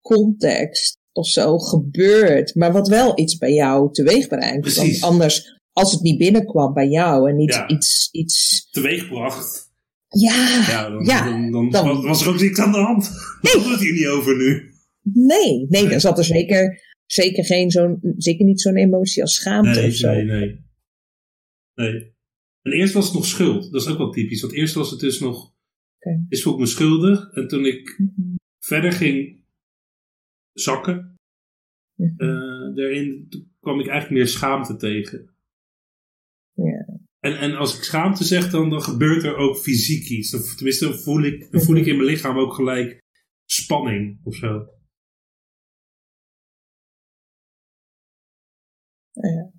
context 0.00 1.00
of 1.12 1.26
zo 1.26 1.58
gebeurt, 1.58 2.54
maar 2.54 2.72
wat 2.72 2.88
wel 2.88 3.18
iets 3.18 3.38
bij 3.38 3.52
jou 3.52 3.92
teweeg 3.92 4.28
brengt. 4.28 4.76
Want 4.76 5.02
anders, 5.02 5.60
als 5.72 5.92
het 5.92 6.02
niet 6.02 6.18
binnenkwam 6.18 6.74
bij 6.74 6.88
jou 6.88 7.30
en 7.30 7.36
niet 7.36 7.64
iets, 7.66 8.08
iets. 8.10 8.68
Teweegbracht. 8.70 9.71
Ja, 10.20 10.64
ja, 10.68 10.90
dan, 10.90 11.04
ja, 11.04 11.50
dan, 11.50 11.70
dan, 11.70 12.02
was 12.02 12.22
er 12.22 12.28
ook 12.28 12.40
niks 12.40 12.58
aan 12.58 12.72
de 12.72 12.78
hand. 12.78 13.10
Nee. 13.40 13.62
Daar 13.62 13.70
het 13.70 13.80
hier 13.80 13.92
niet 13.92 14.06
over 14.06 14.36
nu. 14.36 14.72
Nee, 15.02 15.66
nee, 15.68 15.88
dan 15.88 16.00
zat 16.00 16.18
er 16.18 16.24
zeker 16.24 16.80
zeker, 17.12 17.44
geen 17.44 17.70
zo'n, 17.70 17.98
zeker 18.16 18.44
niet 18.44 18.60
zo'n 18.60 18.76
emotie 18.76 19.22
als 19.22 19.34
schaamte 19.34 19.80
nee, 19.80 19.88
of 19.88 19.94
zo. 19.94 20.12
Nee, 20.12 20.24
nee. 20.24 20.60
Nee. 21.74 22.14
En 22.62 22.72
eerst 22.72 22.94
was 22.94 23.04
het 23.04 23.14
nog 23.14 23.26
schuld. 23.26 23.72
Dat 23.72 23.82
is 23.82 23.88
ook 23.88 23.98
wel 23.98 24.10
typisch. 24.10 24.40
Want 24.40 24.52
eerst 24.52 24.74
was 24.74 24.90
het 24.90 25.00
dus 25.00 25.20
nog... 25.20 25.54
Okay. 25.98 26.24
Is 26.28 26.42
voel 26.42 26.52
ik 26.52 26.58
me 26.58 26.66
schuldig. 26.66 27.30
En 27.32 27.48
toen 27.48 27.66
ik 27.66 27.94
mhm. 27.98 28.34
verder 28.58 28.92
ging 28.92 29.40
zakken... 30.52 30.94
Mm 31.94 32.40
daarin 32.74 33.28
kwam 33.60 33.80
ik 33.80 33.86
eigenlijk 33.86 34.10
meer 34.10 34.28
schaamte 34.28 34.76
tegen. 34.76 35.31
En, 37.24 37.38
en 37.38 37.56
als 37.56 37.76
ik 37.76 37.82
schaamte 37.82 38.24
zeg, 38.24 38.50
dan, 38.50 38.70
dan 38.70 38.82
gebeurt 38.82 39.24
er 39.24 39.36
ook 39.36 39.56
fysiek 39.56 40.08
iets. 40.08 40.54
Tenminste, 40.56 40.88
dan 40.88 40.98
voel 40.98 41.22
ik, 41.22 41.52
dan 41.52 41.60
voel 41.60 41.76
ik 41.76 41.86
in 41.86 41.96
mijn 41.96 42.08
lichaam 42.08 42.38
ook 42.38 42.54
gelijk 42.54 43.02
spanning 43.44 44.20
of 44.24 44.34
zo. 44.34 44.66
Ja. 49.10 49.52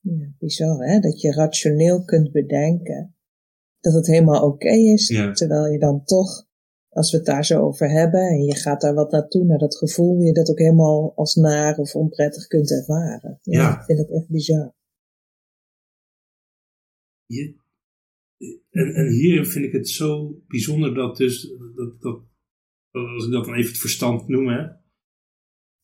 ja, 0.00 0.32
bizar 0.38 0.86
hè, 0.86 1.00
dat 1.00 1.20
je 1.20 1.32
rationeel 1.32 2.04
kunt 2.04 2.32
bedenken 2.32 3.16
dat 3.80 3.92
het 3.92 4.06
helemaal 4.06 4.42
oké 4.42 4.70
is, 4.70 5.06
terwijl 5.32 5.66
je 5.66 5.78
dan 5.78 6.04
toch, 6.04 6.46
als 6.88 7.10
we 7.10 7.16
het 7.16 7.26
daar 7.26 7.44
zo 7.44 7.60
over 7.60 7.90
hebben 7.90 8.20
en 8.20 8.44
je 8.44 8.56
gaat 8.56 8.80
daar 8.80 8.94
wat 8.94 9.10
naartoe, 9.10 9.44
naar 9.44 9.58
dat 9.58 9.76
gevoel, 9.76 10.20
je 10.20 10.32
dat 10.32 10.50
ook 10.50 10.58
helemaal 10.58 11.12
als 11.14 11.34
naar 11.34 11.78
of 11.78 11.94
onprettig 11.94 12.46
kunt 12.46 12.70
ervaren. 12.70 13.38
Ja, 13.42 13.60
ja. 13.60 13.78
Ik 13.78 13.84
vind 13.84 13.98
dat 13.98 14.10
echt 14.10 14.28
bizar. 14.28 14.76
Je, 17.28 17.54
en, 18.70 18.94
en 18.94 19.12
hier 19.12 19.46
vind 19.46 19.64
ik 19.64 19.72
het 19.72 19.88
zo 19.88 20.42
bijzonder 20.46 20.94
dat 20.94 21.16
dus, 21.16 21.54
dat, 21.74 22.00
dat, 22.00 22.22
als 22.90 23.26
ik 23.26 23.32
dat 23.32 23.44
dan 23.44 23.54
even 23.54 23.70
het 23.70 23.80
verstand 23.80 24.28
noem, 24.28 24.48
hè, 24.48 24.66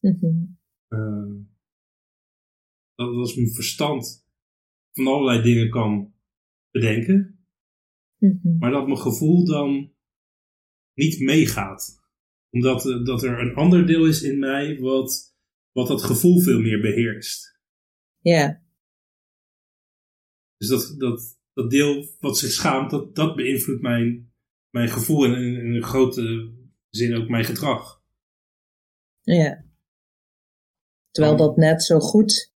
mm 0.00 0.62
uh, 0.88 1.40
dat 2.94 3.14
als 3.14 3.34
mijn 3.34 3.52
verstand 3.52 4.26
van 4.92 5.06
allerlei 5.06 5.42
dingen 5.42 5.70
kan 5.70 6.14
bedenken, 6.70 7.46
mhm. 8.18 8.58
maar 8.58 8.70
dat 8.70 8.86
mijn 8.86 8.98
gevoel 8.98 9.44
dan 9.44 9.92
niet 10.94 11.20
meegaat. 11.20 12.02
Omdat 12.50 12.86
uh, 12.86 13.04
dat 13.04 13.22
er 13.22 13.40
een 13.40 13.54
ander 13.54 13.86
deel 13.86 14.06
is 14.06 14.22
in 14.22 14.38
mij 14.38 14.80
wat, 14.80 15.36
wat 15.72 15.88
dat 15.88 16.02
gevoel 16.02 16.40
veel 16.40 16.60
meer 16.60 16.80
beheerst. 16.80 17.60
Ja. 18.18 18.63
Dus 20.68 20.86
dat, 20.86 21.00
dat, 21.00 21.38
dat 21.52 21.70
deel 21.70 22.06
wat 22.20 22.38
zich 22.38 22.50
schaamt, 22.50 22.90
dat, 22.90 23.14
dat 23.14 23.36
beïnvloedt 23.36 23.82
mijn, 23.82 24.32
mijn 24.70 24.88
gevoel 24.88 25.24
en 25.24 25.32
in, 25.32 25.56
in 25.56 25.74
een 25.74 25.82
grote 25.82 26.52
zin 26.88 27.14
ook 27.16 27.28
mijn 27.28 27.44
gedrag. 27.44 28.02
Ja. 29.20 29.64
Terwijl 31.10 31.36
dat 31.36 31.56
net 31.56 31.82
zo 31.82 31.98
goed, 31.98 32.54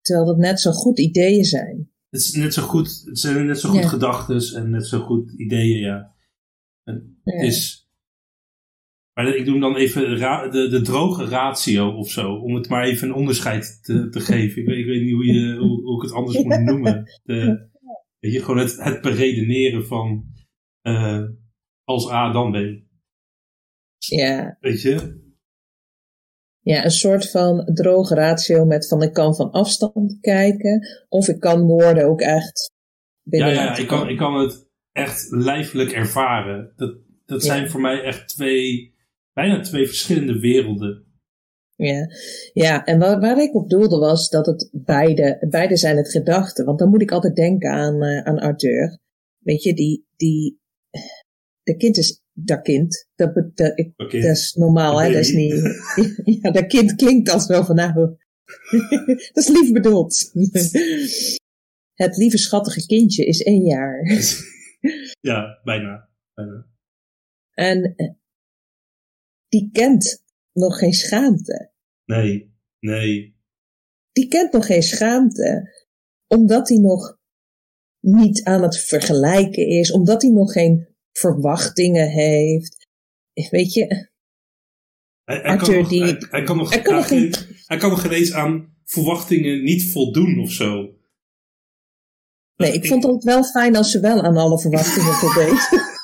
terwijl 0.00 0.26
dat 0.26 0.36
net 0.36 0.60
zo 0.60 0.70
goed 0.70 0.98
ideeën 0.98 1.44
zijn. 1.44 1.90
Het, 2.08 2.20
is 2.20 2.32
net 2.32 2.54
zo 2.54 2.62
goed, 2.62 3.02
het 3.04 3.18
zijn 3.18 3.46
net 3.46 3.60
zo 3.60 3.68
goed 3.68 3.86
gedachten 3.86 4.54
en 4.54 4.70
net 4.70 4.86
zo 4.86 5.00
goed 5.00 5.32
ideeën, 5.32 5.78
ja. 5.78 6.14
En 6.82 7.20
het 7.24 7.42
is, 7.42 7.85
maar 9.16 9.34
ik 9.34 9.44
doe 9.44 9.60
dan 9.60 9.76
even 9.76 10.18
de, 10.50 10.68
de 10.68 10.80
droge 10.80 11.24
ratio 11.24 11.90
of 11.90 12.10
zo, 12.10 12.32
om 12.34 12.54
het 12.54 12.68
maar 12.68 12.84
even 12.84 13.08
een 13.08 13.14
onderscheid 13.14 13.78
te, 13.82 14.08
te 14.08 14.20
geven. 14.20 14.62
Ik 14.62 14.68
weet, 14.68 14.78
ik 14.78 14.86
weet 14.86 15.02
niet 15.02 15.14
hoe, 15.14 15.26
je, 15.26 15.56
hoe, 15.56 15.82
hoe 15.82 15.96
ik 15.96 16.02
het 16.02 16.12
anders 16.12 16.42
moet 16.42 16.60
noemen. 16.60 17.04
De, 17.22 17.68
weet 18.18 18.32
je, 18.32 18.40
gewoon 18.40 18.58
het, 18.58 18.76
het 18.76 19.00
beredeneren 19.00 19.86
van 19.86 20.24
uh, 20.82 21.22
als 21.84 22.10
A 22.10 22.32
dan 22.32 22.52
B. 22.52 22.84
Ja. 23.98 24.56
Weet 24.60 24.82
je? 24.82 25.24
ja, 26.72 26.84
een 26.84 26.90
soort 26.90 27.30
van 27.30 27.70
droge 27.74 28.14
ratio 28.14 28.64
met 28.64 28.88
van 28.88 29.02
ik 29.02 29.12
kan 29.12 29.36
van 29.36 29.50
afstand 29.50 30.20
kijken 30.20 30.88
of 31.08 31.28
ik 31.28 31.40
kan 31.40 31.62
woorden 31.62 32.06
ook 32.06 32.20
echt 32.20 32.72
binnen. 33.22 33.54
Ja, 33.54 33.62
ja 33.62 33.76
ik, 33.76 33.86
kan, 33.86 34.08
ik 34.08 34.16
kan 34.16 34.34
het 34.40 34.68
echt 34.92 35.26
lijfelijk 35.30 35.92
ervaren. 35.92 36.72
Dat, 36.76 36.96
dat 37.26 37.44
zijn 37.44 37.70
voor 37.70 37.80
mij 37.80 38.02
echt 38.02 38.28
twee, 38.28 38.94
bijna 39.36 39.60
twee 39.60 39.86
verschillende 39.86 40.38
werelden. 40.38 41.04
Ja, 41.74 42.06
ja 42.52 42.84
en 42.84 42.98
waar, 42.98 43.20
waar 43.20 43.42
ik 43.42 43.54
op 43.54 43.70
doelde 43.70 43.98
was 43.98 44.28
dat 44.28 44.46
het 44.46 44.70
beide, 44.72 45.46
beide 45.50 45.76
zijn 45.76 45.96
het 45.96 46.10
gedachten. 46.10 46.64
Want 46.64 46.78
dan 46.78 46.88
moet 46.88 47.02
ik 47.02 47.10
altijd 47.10 47.36
denken 47.36 47.70
aan, 47.70 48.04
uh, 48.04 48.22
aan 48.22 48.38
Arthur. 48.38 48.98
Weet 49.38 49.62
je, 49.62 49.74
die, 49.74 50.06
die, 50.16 50.60
de 51.62 51.76
kind 51.76 51.96
is 51.96 52.22
dat 52.32 52.62
kind. 52.62 53.08
Dat, 53.14 53.34
dat, 53.34 53.78
ik, 53.78 53.92
dat 53.96 54.12
is 54.12 54.54
normaal, 54.54 55.00
hè? 55.00 55.12
Dat 55.12 55.20
is 55.20 55.32
niet. 55.32 55.54
ja, 56.42 56.50
dat 56.50 56.66
kind 56.66 56.94
klinkt 56.94 57.30
als 57.30 57.46
wel 57.46 57.64
van 57.64 57.76
nou. 57.76 57.94
dat 59.32 59.44
is 59.44 59.48
lief 59.48 59.72
bedoeld. 59.72 60.30
Het 61.94 62.16
lieve 62.16 62.38
schattige 62.38 62.86
kindje 62.86 63.26
is 63.26 63.42
één 63.42 63.64
jaar. 63.64 64.22
ja, 65.20 65.60
bijna. 65.64 66.08
bijna. 66.34 66.66
En 67.54 67.94
eh, 67.96 68.10
die 69.56 69.70
kent 69.72 70.24
nog 70.52 70.78
geen 70.78 70.92
schaamte. 70.92 71.72
Nee, 72.04 72.54
nee. 72.78 73.36
Die 74.12 74.28
kent 74.28 74.52
nog 74.52 74.66
geen 74.66 74.82
schaamte, 74.82 75.74
omdat 76.26 76.68
hij 76.68 76.78
nog 76.78 77.18
niet 78.00 78.44
aan 78.44 78.62
het 78.62 78.78
vergelijken 78.78 79.66
is, 79.66 79.92
omdat 79.92 80.22
hij 80.22 80.30
nog 80.30 80.52
geen 80.52 80.88
verwachtingen 81.12 82.08
heeft. 82.08 82.88
Weet 83.50 83.72
je, 83.72 84.10
hij, 85.24 85.40
hij, 85.40 85.56
kan 85.56 85.74
nog, 85.74 85.88
die, 85.88 86.16
hij, 86.30 86.42
kan 86.42 86.56
nog, 86.56 86.70
hij, 86.70 86.82
kan 86.82 86.94
nog 86.94 87.08
geen, 87.08 87.34
hij 87.66 87.76
kan 87.76 87.90
nog 87.90 88.00
geen 88.00 88.12
eens 88.12 88.32
aan 88.32 88.76
verwachtingen 88.84 89.62
niet 89.62 89.90
voldoen 89.90 90.38
of 90.38 90.50
zo. 90.50 90.94
Nee, 92.56 92.72
ik, 92.72 92.86
vond 92.86 93.04
het 93.04 93.24
wel 93.24 93.44
fijn 93.44 93.76
als 93.76 93.90
ze 93.90 94.00
wel 94.00 94.22
aan 94.22 94.36
alle 94.36 94.60
verwachtingen 94.60 95.14
voldeed. 95.14 95.68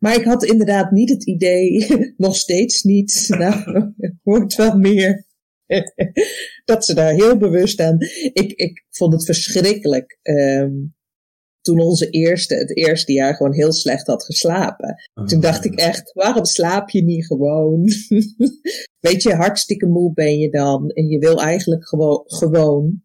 maar 0.00 0.14
ik 0.14 0.24
had 0.24 0.44
inderdaad 0.44 0.90
niet 0.90 1.10
het 1.10 1.26
idee, 1.26 1.86
nog 2.16 2.36
steeds 2.36 2.82
niet, 2.82 3.26
nou, 3.38 3.92
hoort 4.22 4.54
wel 4.54 4.76
meer, 4.76 5.26
dat 6.64 6.84
ze 6.84 6.94
daar 6.94 7.12
heel 7.12 7.36
bewust 7.36 7.80
aan. 7.80 7.96
Ik, 8.32 8.52
ik 8.52 8.84
vond 8.90 9.12
het 9.12 9.24
verschrikkelijk. 9.24 10.18
Um, 10.22 10.94
toen 11.60 11.80
onze 11.80 12.10
eerste, 12.10 12.54
het 12.54 12.76
eerste 12.76 13.12
jaar, 13.12 13.34
gewoon 13.34 13.54
heel 13.54 13.72
slecht 13.72 14.06
had 14.06 14.24
geslapen. 14.24 14.94
Toen 15.14 15.38
ah. 15.38 15.42
dacht 15.42 15.64
ik 15.64 15.74
echt, 15.74 16.12
waarom 16.12 16.44
slaap 16.44 16.90
je 16.90 17.02
niet 17.02 17.26
gewoon? 17.26 17.88
Weet 19.06 19.22
je, 19.22 19.34
hartstikke 19.34 19.86
moe 19.86 20.12
ben 20.12 20.38
je 20.38 20.50
dan. 20.50 20.88
En 20.88 21.08
je 21.08 21.18
wil 21.18 21.40
eigenlijk 21.40 21.88
gewoon, 21.88 22.22
gewoon. 22.26 23.02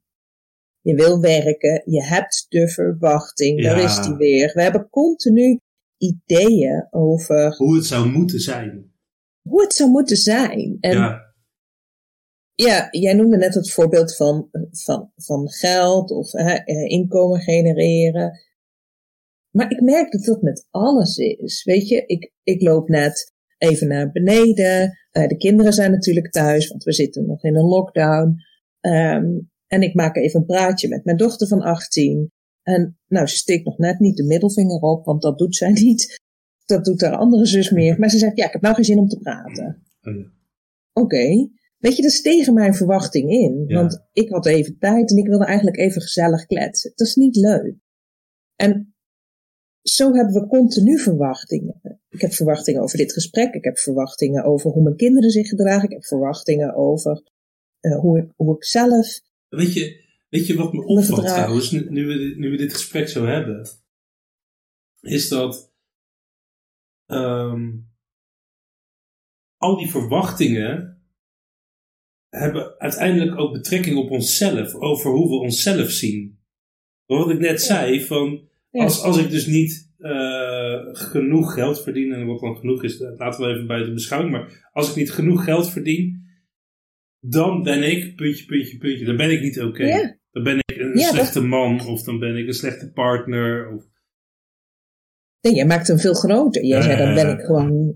Je 0.82 0.96
wil 0.96 1.20
werken. 1.20 1.82
Je 1.86 2.04
hebt 2.04 2.46
de 2.50 2.70
verwachting. 2.70 3.62
Daar 3.64 3.84
is 3.84 4.02
die 4.06 4.16
weer. 4.16 4.52
We 4.54 4.62
hebben 4.62 4.90
continu 4.90 5.60
ideeën 5.98 6.88
over. 6.90 7.56
Hoe 7.56 7.76
het 7.76 7.86
zou 7.86 8.10
moeten 8.10 8.40
zijn. 8.40 8.94
Hoe 9.42 9.62
het 9.62 9.74
zou 9.74 9.90
moeten 9.90 10.18
zijn. 10.18 10.78
En 10.80 10.98
ja. 10.98 11.34
Ja, 12.56 12.88
jij 12.92 13.14
noemde 13.14 13.38
net 13.38 13.54
het 13.54 13.72
voorbeeld 13.72 14.16
van, 14.16 14.50
van, 14.72 15.12
van 15.16 15.50
geld 15.50 16.12
of 16.12 16.34
inkomen 16.86 17.40
genereren. 17.40 18.40
maar 19.50 19.72
ik 19.72 19.82
merk 19.82 20.12
dat 20.12 20.24
dat 20.24 20.42
met 20.42 20.68
alles 20.70 21.18
is. 21.18 21.64
Weet 21.64 21.88
je, 21.88 22.04
ik, 22.06 22.32
ik 22.44 22.62
loop 22.62 22.88
net 22.88 23.34
even 23.58 23.88
naar 23.88 24.12
beneden. 24.12 24.98
Uh, 25.12 25.28
de 25.28 25.38
kinderen 25.38 25.74
zijn 25.74 25.92
natuurlijk 25.92 26.32
thuis, 26.32 26.68
want 26.68 26.84
we 26.84 26.94
zitten 26.94 27.26
nog 27.26 27.44
in 27.44 27.56
een 27.56 27.66
lockdown. 27.66 28.36
Um, 28.82 29.52
en 29.68 29.82
ik 29.82 29.94
maak 29.94 30.16
even 30.16 30.40
een 30.40 30.46
praatje 30.46 30.88
met 30.88 31.06
mijn 31.06 31.18
dochter 31.18 31.48
van 31.48 31.62
18. 31.62 32.32
En 32.68 32.98
nou, 33.08 33.28
ze 33.28 33.36
steekt 33.36 33.66
nog 33.66 33.78
net 33.78 34.00
niet 34.00 34.18
de 34.18 34.24
middelvinger 34.24 34.80
op, 34.80 35.06
want 35.06 35.22
dat 35.22 35.38
doet 35.38 35.56
zij 35.56 35.72
niet. 35.84 36.22
Dat 36.66 36.86
doet 36.86 37.02
haar 37.02 37.16
andere 37.16 37.46
zus 37.46 37.70
meer. 37.70 38.00
Maar 38.00 38.10
ze 38.10 38.18
zegt, 38.18 38.38
ja, 38.38 38.46
ik 38.46 38.52
heb 38.52 38.62
nou 38.62 38.76
geen 38.76 38.84
zin 38.84 39.00
om 39.00 39.08
te 39.08 39.20
praten. 39.20 39.84
Oh 40.02 40.16
ja. 40.16 40.32
Oké. 40.94 41.50
Weet 41.78 41.96
je, 41.96 42.02
dat 42.02 42.12
is 42.12 42.22
tegen 42.22 42.54
mijn 42.54 42.74
verwachting 42.74 43.32
in. 43.32 43.66
Want 43.68 44.06
ik 44.12 44.30
had 44.30 44.46
even 44.46 44.78
tijd 44.80 45.12
en 45.12 45.18
ik 45.18 45.28
wilde 45.28 45.46
eigenlijk 45.46 45.78
even 45.78 46.02
gezellig 46.02 46.46
kletsen. 46.46 46.92
Dat 46.96 47.08
is 47.08 47.16
niet 47.16 47.36
leuk. 47.36 47.76
En 48.56 48.96
zo 49.82 50.14
hebben 50.14 50.34
we 50.34 50.48
continu 50.48 51.00
verwachtingen. 51.00 51.82
Ik 52.10 52.22
heb 52.22 52.34
verwachtingen 52.34 52.82
over 52.82 52.98
dit 52.98 53.14
gesprek. 53.14 53.54
Ik 53.54 53.64
heb 53.64 53.78
verwachtingen 53.78 54.44
over 54.44 54.72
hoe 54.72 54.84
mijn 54.84 54.96
kinderen 54.96 55.30
zich 55.30 55.48
gedragen. 55.48 55.84
Ik 55.84 55.92
heb 55.92 56.06
verwachtingen 56.06 56.76
over 56.76 57.24
uh, 57.82 58.00
hoe, 58.00 58.20
ik, 58.20 58.32
hoe 58.36 58.56
ik 58.56 58.64
zelf. 58.64 59.22
Weet 59.48 59.74
je, 59.74 60.05
weet 60.36 60.48
je 60.48 60.56
wat 60.56 60.74
me 60.74 60.84
opvalt 60.86 61.26
trouwens, 61.26 61.72
nu, 61.72 61.90
nu, 61.90 62.06
we, 62.06 62.34
nu 62.38 62.50
we 62.50 62.58
dit 62.58 62.74
gesprek 62.74 63.08
zo 63.08 63.26
hebben? 63.26 63.68
Is 65.02 65.30
dat. 65.30 65.74
Um, 67.08 67.94
al 69.58 69.78
die 69.78 69.90
verwachtingen 69.90 71.04
hebben 72.30 72.80
uiteindelijk 72.80 73.40
ook 73.40 73.54
betrekking 73.54 73.98
op 73.98 74.12
onszelf, 74.12 74.74
over 74.74 75.12
hoe 75.12 75.30
we 75.30 75.36
onszelf 75.36 75.90
zien. 75.90 76.40
Wat 77.06 77.30
ik 77.30 77.40
net 77.40 77.62
zei, 77.62 78.02
van 78.02 78.50
als, 78.72 79.02
als 79.02 79.18
ik 79.18 79.30
dus 79.30 79.46
niet 79.46 79.94
uh, 80.00 80.80
genoeg 80.92 81.54
geld 81.54 81.84
verdien, 81.84 82.14
en 82.14 82.26
wat 82.26 82.40
dan 82.40 82.58
genoeg 82.58 82.84
is, 82.84 83.00
laten 83.00 83.46
we 83.46 83.54
even 83.54 83.68
buiten 83.68 83.94
beschouwing, 83.94 84.32
maar 84.32 84.70
als 84.72 84.90
ik 84.90 84.96
niet 84.96 85.12
genoeg 85.12 85.44
geld 85.44 85.70
verdien, 85.70 86.26
dan 87.20 87.64
ben 87.64 87.84
ik, 87.84 88.16
puntje, 88.16 88.46
puntje, 88.46 88.78
puntje, 88.78 89.06
dan 89.06 89.18
ben 89.18 89.32
ik 89.32 89.42
niet 89.42 89.62
oké. 89.62 90.18
Dan 90.36 90.44
ben 90.44 90.58
ik 90.58 90.78
een 90.78 91.00
slechte 91.00 91.42
man, 91.42 91.88
of 91.88 92.04
dan 92.04 92.20
ben 92.20 92.38
ik 92.38 92.48
een 92.48 92.54
slechte 92.54 92.92
partner. 92.92 93.74
Of... 93.76 93.84
Nee, 95.42 95.54
jij 95.54 95.66
maakt 95.66 95.88
hem 95.88 96.00
veel 96.00 96.14
groter. 96.14 96.66
Jij 96.66 96.82
zei, 96.82 96.98
dan 96.98 97.14
ben 97.14 97.30
ik 97.30 97.40
eh. 97.40 97.46
gewoon 97.46 97.96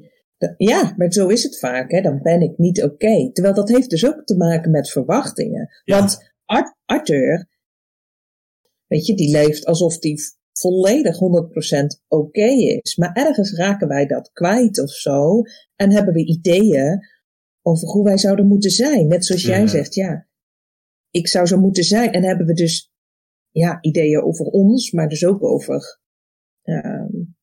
ja, 0.58 0.94
maar 0.98 1.14
zo 1.14 1.28
is 1.28 1.44
het 1.44 1.60
vaak. 1.60 1.92
Hè? 1.92 2.02
Dan 2.02 2.22
ben 2.22 2.42
ik 2.42 2.58
niet 2.58 2.84
oké. 2.84 3.32
Terwijl 3.32 3.56
dat 3.56 3.70
heeft 3.70 3.90
dus 3.90 4.06
ook 4.06 4.24
te 4.24 4.36
maken 4.36 4.72
met 4.72 4.90
verwachtingen. 4.90 5.70
Want 5.86 6.34
Arthur, 6.86 7.48
weet 8.88 9.06
je, 9.06 9.16
die 9.16 9.32
leeft 9.32 9.66
alsof 9.66 10.00
die 10.00 10.22
volledig 10.52 11.16
100% 11.16 11.20
oké 12.08 12.50
is. 12.82 12.96
Maar 12.96 13.14
ergens 13.14 13.54
raken 13.54 13.88
wij 13.88 14.06
dat 14.06 14.32
kwijt 14.32 14.82
of 14.82 14.92
zo. 14.92 15.42
En 15.76 15.92
hebben 15.92 16.14
we 16.14 16.26
ideeën 16.26 17.00
over 17.62 17.88
hoe 17.88 18.04
wij 18.04 18.18
zouden 18.18 18.48
moeten 18.48 18.72
zijn. 18.72 19.08
Net 19.08 19.26
zoals 19.26 19.44
jij 19.44 19.68
zegt, 19.68 19.94
ja, 19.94 20.28
ik 21.12 21.28
zou 21.28 21.46
zo 21.46 21.60
moeten 21.60 21.84
zijn. 21.84 22.12
En 22.12 22.24
hebben 22.24 22.46
we 22.46 22.54
dus 22.54 22.92
ja, 23.52 23.78
ideeën 23.82 24.24
over 24.24 24.46
ons, 24.46 24.92
maar 24.92 25.10
dus 25.10 25.26
ook 25.26 25.44
over 25.44 26.00
um, 26.64 27.38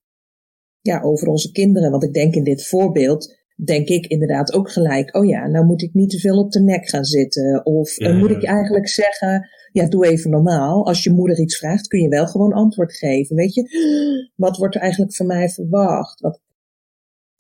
ja, 0.81 1.01
over 1.03 1.29
onze 1.29 1.53
kinderen. 1.53 1.91
Want 1.91 2.05
ik 2.05 2.13
denk 2.13 2.35
in 2.35 2.45
dit 2.45 2.67
voorbeeld, 2.67 3.37
denk 3.65 3.89
ik 3.89 4.07
inderdaad 4.07 4.53
ook 4.53 4.71
gelijk, 4.71 5.17
oh 5.17 5.27
ja, 5.27 5.47
nou 5.47 5.67
moet 5.67 5.83
ik 5.83 5.95
niet 5.95 6.11
te 6.11 6.19
veel 6.19 6.39
op 6.39 6.51
de 6.53 6.63
nek 6.63 6.89
gaan 6.89 7.05
zitten. 7.05 7.67
Of 7.67 7.99
ja, 7.99 8.13
moet 8.13 8.31
ik 8.31 8.45
eigenlijk 8.45 8.89
zeggen, 8.89 9.49
ja, 9.73 9.89
doe 9.89 10.07
even 10.07 10.31
normaal. 10.31 10.87
Als 10.87 11.03
je 11.03 11.11
moeder 11.11 11.41
iets 11.41 11.59
vraagt, 11.59 11.87
kun 11.87 12.01
je 12.01 12.09
wel 12.09 12.27
gewoon 12.27 12.53
antwoord 12.53 12.97
geven. 12.97 13.37
Weet 13.37 13.55
je, 13.55 13.69
wat 14.47 14.57
wordt 14.57 14.75
er 14.75 14.81
eigenlijk 14.81 15.15
van 15.15 15.27
mij 15.27 15.49
verwacht? 15.49 16.21
Wat, 16.21 16.41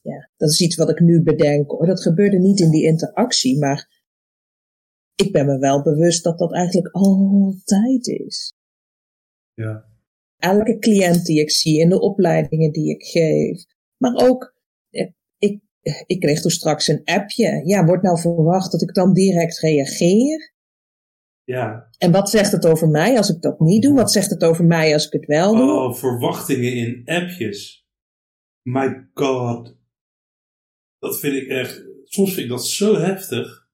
ja, 0.00 0.31
dat 0.37 0.50
is 0.50 0.61
iets 0.61 0.77
wat 0.77 0.90
ik 0.90 1.00
nu 1.00 1.22
bedenk. 1.22 1.70
Hoor. 1.70 1.87
Dat 1.87 2.03
gebeurde 2.03 2.38
niet 2.38 2.61
in 2.61 2.70
die 2.70 2.85
interactie, 2.85 3.59
maar 3.59 3.95
ik 5.16 5.33
ben 5.33 5.46
me 5.46 5.59
wel 5.59 5.83
bewust 5.83 6.24
dat 6.24 6.38
dat 6.38 6.52
eigenlijk 6.52 6.94
altijd 6.94 8.07
is. 8.07 8.55
Ja 9.55 9.94
elke 10.38 10.79
cliënt 10.79 11.24
die 11.24 11.40
ik 11.40 11.50
zie 11.50 11.81
in 11.81 11.88
de 11.88 12.00
opleidingen 12.00 12.72
die 12.72 12.90
ik 12.90 13.02
geef. 13.02 13.64
Maar 13.96 14.14
ook, 14.14 14.55
eh, 14.90 15.11
ik, 15.38 15.61
ik 16.07 16.20
kreeg 16.20 16.40
toen 16.40 16.50
straks 16.50 16.88
een 16.88 17.05
appje. 17.05 17.62
Ja, 17.64 17.85
wordt 17.85 18.02
nou 18.02 18.20
verwacht 18.20 18.72
dat 18.72 18.83
ik 18.83 18.94
dan 18.94 19.12
direct 19.12 19.59
reageer? 19.59 20.55
Ja. 21.44 21.88
En 21.98 22.12
wat 22.12 22.31
zegt 22.31 22.52
het 22.52 22.66
over 22.66 22.88
mij 22.88 23.16
als 23.16 23.31
ik 23.31 23.42
dat 23.42 23.61
niet 23.61 23.83
doe? 23.83 23.94
Wat 23.94 24.12
zegt 24.12 24.31
het 24.31 24.44
over 24.44 24.64
mij 24.64 24.92
als 24.92 25.07
ik 25.07 25.12
het 25.12 25.26
wel 25.26 25.57
doe? 25.57 25.70
Oh, 25.70 25.94
verwachtingen 25.94 26.72
in 26.72 27.02
appjes. 27.05 27.87
My 28.62 29.09
god. 29.14 29.76
Dat 30.98 31.20
vind 31.20 31.35
ik 31.35 31.48
echt, 31.48 31.85
soms 32.05 32.35
vind 32.35 32.44
ik 32.44 32.52
dat 32.52 32.66
zo 32.66 32.96
heftig. 32.96 33.65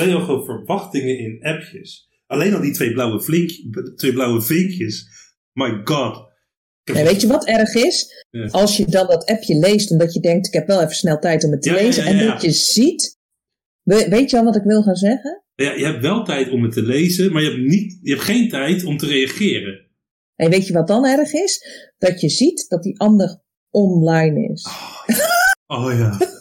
Alleen 0.00 0.14
al 0.14 0.24
gewoon 0.24 0.44
verwachtingen 0.44 1.18
in 1.18 1.38
appjes. 1.42 2.08
Alleen 2.26 2.54
al 2.54 2.60
die 2.60 2.72
twee 2.72 2.92
blauwe, 2.92 3.20
flink, 3.20 3.50
twee 3.96 4.12
blauwe 4.12 4.42
vinkjes 4.42 5.14
My 5.56 5.80
god. 5.84 6.34
weet 6.84 7.20
je 7.20 7.26
wat 7.26 7.46
erg 7.46 7.74
is? 7.74 8.24
Als 8.50 8.76
je 8.76 8.84
dan 8.84 9.06
dat 9.06 9.24
appje 9.24 9.58
leest, 9.58 9.90
omdat 9.90 10.14
je 10.14 10.20
denkt, 10.20 10.46
ik 10.46 10.52
heb 10.52 10.66
wel 10.66 10.82
even 10.82 10.94
snel 10.94 11.18
tijd 11.18 11.44
om 11.44 11.50
het 11.50 11.62
te 11.62 11.72
lezen, 11.72 12.04
en 12.04 12.26
dat 12.26 12.42
je 12.42 12.50
ziet, 12.50 13.18
weet 13.82 14.30
je 14.30 14.38
al 14.38 14.44
wat 14.44 14.56
ik 14.56 14.62
wil 14.62 14.82
gaan 14.82 14.96
zeggen? 14.96 15.42
Ja, 15.54 15.72
je 15.72 15.84
hebt 15.84 16.02
wel 16.02 16.24
tijd 16.24 16.50
om 16.50 16.62
het 16.62 16.72
te 16.72 16.82
lezen, 16.82 17.32
maar 17.32 17.42
je 17.42 17.50
hebt, 17.50 17.62
niet, 17.62 17.98
je 18.02 18.10
hebt 18.10 18.22
geen 18.22 18.48
tijd 18.48 18.84
om 18.84 18.96
te 18.96 19.06
reageren. 19.06 19.86
En 20.34 20.50
weet 20.50 20.66
je 20.66 20.72
wat 20.72 20.86
dan 20.86 21.06
erg 21.06 21.32
is? 21.32 21.66
Dat 21.98 22.20
je 22.20 22.28
ziet 22.28 22.68
dat 22.68 22.82
die 22.82 23.00
ander 23.00 23.42
online 23.70 24.52
is. 24.52 24.66
Oh, 25.66 25.84
oh 25.84 25.92
ja. 25.98 26.18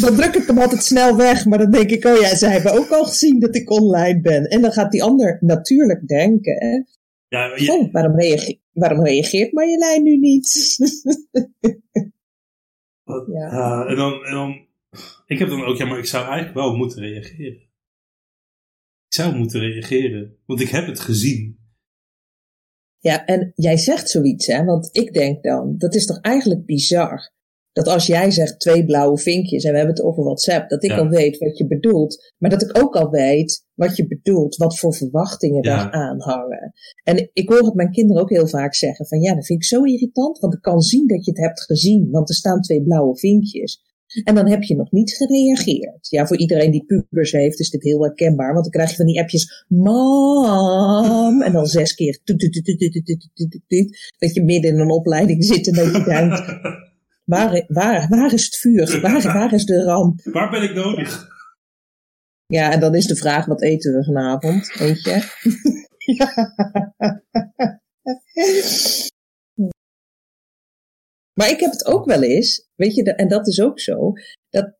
dan 0.00 0.14
druk 0.14 0.34
ik 0.34 0.46
hem 0.46 0.58
altijd 0.58 0.84
snel 0.84 1.16
weg, 1.16 1.44
maar 1.44 1.58
dan 1.58 1.70
denk 1.70 1.90
ik, 1.90 2.04
oh 2.04 2.20
ja, 2.20 2.36
zij 2.36 2.52
hebben 2.52 2.72
ook 2.72 2.90
al 2.90 3.04
gezien 3.04 3.40
dat 3.40 3.54
ik 3.54 3.70
online 3.70 4.20
ben. 4.20 4.44
En 4.44 4.60
dan 4.60 4.72
gaat 4.72 4.90
die 4.90 5.02
ander 5.02 5.38
natuurlijk 5.40 6.08
denken, 6.08 6.86
Ja, 7.28 7.52
oh, 7.66 7.92
waarom, 7.92 8.20
reageert, 8.20 8.60
waarom 8.72 9.04
reageert 9.04 9.52
Marjolein 9.52 10.02
nu 10.02 10.16
niet? 10.16 10.76
ja. 13.26 13.86
en, 13.86 13.96
dan, 13.96 14.24
en 14.24 14.34
dan, 14.34 14.66
ik 15.26 15.38
heb 15.38 15.48
dan 15.48 15.64
ook, 15.64 15.76
ja, 15.76 15.86
maar 15.86 15.98
ik 15.98 16.06
zou 16.06 16.24
eigenlijk 16.24 16.54
wel 16.54 16.76
moeten 16.76 17.00
reageren. 17.00 17.66
Ik 19.06 19.14
zou 19.14 19.36
moeten 19.36 19.60
reageren, 19.60 20.36
want 20.46 20.60
ik 20.60 20.68
heb 20.68 20.86
het 20.86 21.00
gezien. 21.00 21.58
Ja, 22.98 23.26
en 23.26 23.52
jij 23.54 23.76
zegt 23.76 24.10
zoiets, 24.10 24.46
hè? 24.46 24.64
Want 24.64 24.88
ik 24.92 25.12
denk 25.12 25.42
dan, 25.42 25.74
dat 25.78 25.94
is 25.94 26.06
toch 26.06 26.20
eigenlijk 26.20 26.66
bizar 26.66 27.36
dat 27.78 27.94
als 27.94 28.06
jij 28.06 28.30
zegt 28.30 28.60
twee 28.60 28.84
blauwe 28.84 29.18
vinkjes 29.18 29.64
en 29.64 29.70
we 29.70 29.76
hebben 29.76 29.94
het 29.94 30.04
over 30.04 30.24
WhatsApp, 30.24 30.68
dat 30.68 30.84
ik 30.84 30.92
al 30.92 31.08
weet 31.08 31.38
wat 31.38 31.58
je 31.58 31.66
bedoelt, 31.66 32.32
maar 32.38 32.50
dat 32.50 32.62
ik 32.62 32.78
ook 32.82 32.96
al 32.96 33.10
weet 33.10 33.66
wat 33.74 33.96
je 33.96 34.06
bedoelt, 34.06 34.56
wat 34.56 34.78
voor 34.78 34.94
verwachtingen 34.94 35.62
ja. 35.62 35.76
daar 35.76 35.90
aan 35.90 36.20
hangen. 36.20 36.72
En 37.04 37.30
ik 37.32 37.48
hoor 37.48 37.64
het 37.64 37.74
mijn 37.74 37.90
kinderen 37.90 38.22
ook 38.22 38.30
heel 38.30 38.48
vaak 38.48 38.74
zeggen 38.74 39.06
van 39.06 39.20
ja, 39.20 39.34
dat 39.34 39.46
vind 39.46 39.62
ik 39.62 39.68
zo 39.68 39.82
irritant, 39.82 40.38
want 40.38 40.54
ik 40.54 40.60
kan 40.60 40.80
zien 40.80 41.06
dat 41.06 41.24
je 41.24 41.30
het 41.30 41.40
hebt 41.40 41.60
gezien, 41.60 42.10
want 42.10 42.28
er 42.28 42.34
staan 42.34 42.60
twee 42.60 42.82
blauwe 42.82 43.18
vinkjes. 43.18 43.86
En 44.24 44.34
dan 44.34 44.48
heb 44.48 44.62
je 44.62 44.76
nog 44.76 44.90
niet 44.90 45.12
gereageerd. 45.16 46.08
Ja, 46.08 46.26
voor 46.26 46.38
iedereen 46.38 46.70
die 46.70 46.84
pubers 46.84 47.32
heeft 47.32 47.60
is 47.60 47.70
dit 47.70 47.82
heel 47.82 48.02
herkenbaar. 48.02 48.52
Want 48.52 48.62
dan 48.62 48.72
krijg 48.72 48.90
je 48.90 48.96
van 48.96 49.06
die 49.06 49.20
appjes, 49.20 49.64
mam, 49.68 51.42
en 51.42 51.52
dan 51.52 51.66
zes 51.66 51.94
keer, 51.94 52.20
dat 54.18 54.34
je 54.34 54.42
midden 54.44 54.70
in 54.70 54.78
een 54.78 54.90
opleiding 54.90 55.44
zit 55.44 55.66
en 55.66 55.74
dat 55.74 55.96
je 55.96 56.04
denkt, 56.04 56.42
Waar, 57.28 57.64
waar, 57.66 58.08
waar 58.08 58.32
is 58.32 58.44
het 58.44 58.56
vuur? 58.56 59.00
Waar, 59.00 59.22
waar 59.22 59.52
is 59.52 59.64
de 59.64 59.82
ramp? 59.82 60.20
Waar 60.22 60.50
ben 60.50 60.62
ik 60.62 60.74
nodig? 60.74 61.28
Ja, 62.46 62.72
en 62.72 62.80
dan 62.80 62.94
is 62.94 63.06
de 63.06 63.16
vraag, 63.16 63.46
wat 63.46 63.62
eten 63.62 63.92
we 63.92 64.04
vanavond? 64.04 64.74
Weet 64.74 65.02
je? 65.02 65.22
Maar 71.38 71.50
ik 71.50 71.60
heb 71.60 71.70
het 71.70 71.86
ook 71.86 72.04
wel 72.04 72.22
eens, 72.22 72.68
weet 72.74 72.94
je, 72.94 73.14
en 73.14 73.28
dat 73.28 73.46
is 73.46 73.60
ook 73.60 73.80
zo, 73.80 74.12
dat 74.48 74.78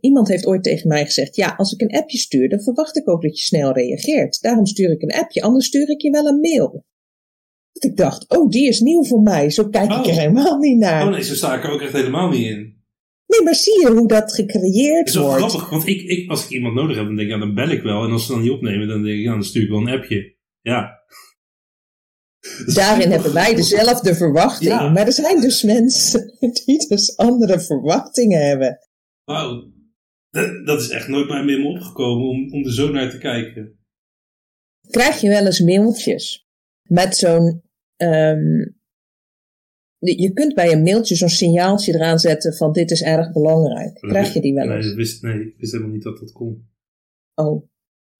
iemand 0.00 0.28
heeft 0.28 0.46
ooit 0.46 0.62
tegen 0.62 0.88
mij 0.88 1.04
gezegd, 1.04 1.36
ja, 1.36 1.54
als 1.56 1.72
ik 1.72 1.80
een 1.80 1.98
appje 1.98 2.18
stuur, 2.18 2.48
dan 2.48 2.62
verwacht 2.62 2.96
ik 2.96 3.08
ook 3.08 3.22
dat 3.22 3.38
je 3.38 3.44
snel 3.44 3.72
reageert. 3.72 4.40
Daarom 4.40 4.66
stuur 4.66 4.90
ik 4.90 5.02
een 5.02 5.20
appje, 5.20 5.42
anders 5.42 5.66
stuur 5.66 5.88
ik 5.88 6.02
je 6.02 6.10
wel 6.10 6.26
een 6.26 6.40
mail. 6.40 6.84
Dat 7.78 7.90
ik 7.90 7.96
dacht, 7.96 8.28
oh, 8.28 8.50
die 8.50 8.68
is 8.68 8.80
nieuw 8.80 9.04
voor 9.04 9.22
mij. 9.22 9.50
Zo 9.50 9.68
kijk 9.68 9.90
ik 9.90 10.06
er 10.06 10.12
oh. 10.12 10.18
helemaal 10.18 10.58
niet 10.58 10.78
naar. 10.78 11.06
Oh 11.06 11.10
nee, 11.10 11.22
zo 11.22 11.34
sta 11.34 11.54
ik 11.54 11.64
er 11.64 11.70
ook 11.70 11.80
echt 11.80 11.92
helemaal 11.92 12.28
niet 12.28 12.46
in. 12.46 12.76
Nee, 13.26 13.42
maar 13.42 13.54
zie 13.54 13.80
je 13.80 13.90
hoe 13.90 14.08
dat 14.08 14.34
gecreëerd 14.34 15.14
wordt? 15.14 15.40
Dat 15.40 15.48
is 15.48 15.54
grappig, 15.54 15.70
want 15.70 15.86
ik, 15.86 16.02
ik, 16.02 16.30
als 16.30 16.44
ik 16.44 16.50
iemand 16.50 16.74
nodig 16.74 16.96
heb, 16.96 17.06
dan 17.06 17.16
denk 17.16 17.28
ik, 17.28 17.34
ja, 17.34 17.40
dan 17.40 17.54
bel 17.54 17.68
ik 17.68 17.82
wel. 17.82 18.04
En 18.04 18.10
als 18.10 18.26
ze 18.26 18.32
dan 18.32 18.42
niet 18.42 18.50
opnemen, 18.50 18.88
dan 18.88 19.02
denk 19.02 19.18
ik, 19.18 19.24
ja, 19.24 19.32
dan 19.32 19.44
stuur 19.44 19.62
ik 19.62 19.68
wel 19.68 19.80
een 19.80 19.88
appje. 19.88 20.36
Ja. 20.60 20.96
Daarin 22.74 23.10
hebben 23.10 23.32
wij 23.32 23.54
dezelfde 23.54 24.14
verwachtingen. 24.14 24.92
Maar 24.92 25.06
er 25.06 25.12
zijn 25.12 25.40
dus 25.40 25.62
mensen 25.62 26.36
die 26.64 26.88
dus 26.88 27.16
andere 27.16 27.60
verwachtingen 27.60 28.46
hebben. 28.46 28.78
Wauw. 29.24 29.76
Dat, 30.30 30.66
dat, 30.66 30.80
is 30.80 30.88
echt 30.88 31.08
nooit 31.08 31.28
bij 31.28 31.44
me 31.44 31.64
opgekomen 31.64 32.28
om, 32.28 32.52
om 32.52 32.64
er 32.64 32.72
zo 32.72 32.90
naar 32.90 33.10
te 33.10 33.18
kijken. 33.18 33.78
Krijg 34.90 35.20
je 35.20 35.28
wel 35.28 35.46
eens 35.46 35.60
mailtjes 35.60 36.48
met 36.82 37.16
zo'n 37.16 37.62
ehm, 37.98 38.76
je 39.98 40.32
kunt 40.32 40.54
bij 40.54 40.72
een 40.72 40.82
mailtje 40.82 41.14
zo'n 41.14 41.28
signaaltje 41.28 41.94
eraan 41.94 42.18
zetten 42.18 42.54
van 42.54 42.72
dit 42.72 42.90
is 42.90 43.02
erg 43.02 43.32
belangrijk. 43.32 43.94
Krijg 43.94 44.32
je 44.32 44.40
die 44.40 44.54
wel 44.54 44.70
eens? 44.70 44.84
Nee, 44.84 44.90
ik 44.90 44.96
wist, 44.96 45.22
nee, 45.22 45.40
ik 45.40 45.54
wist 45.58 45.72
helemaal 45.72 45.94
niet 45.94 46.02
dat 46.02 46.18
dat 46.18 46.32
kon. 46.32 46.68
Oh. 47.34 47.66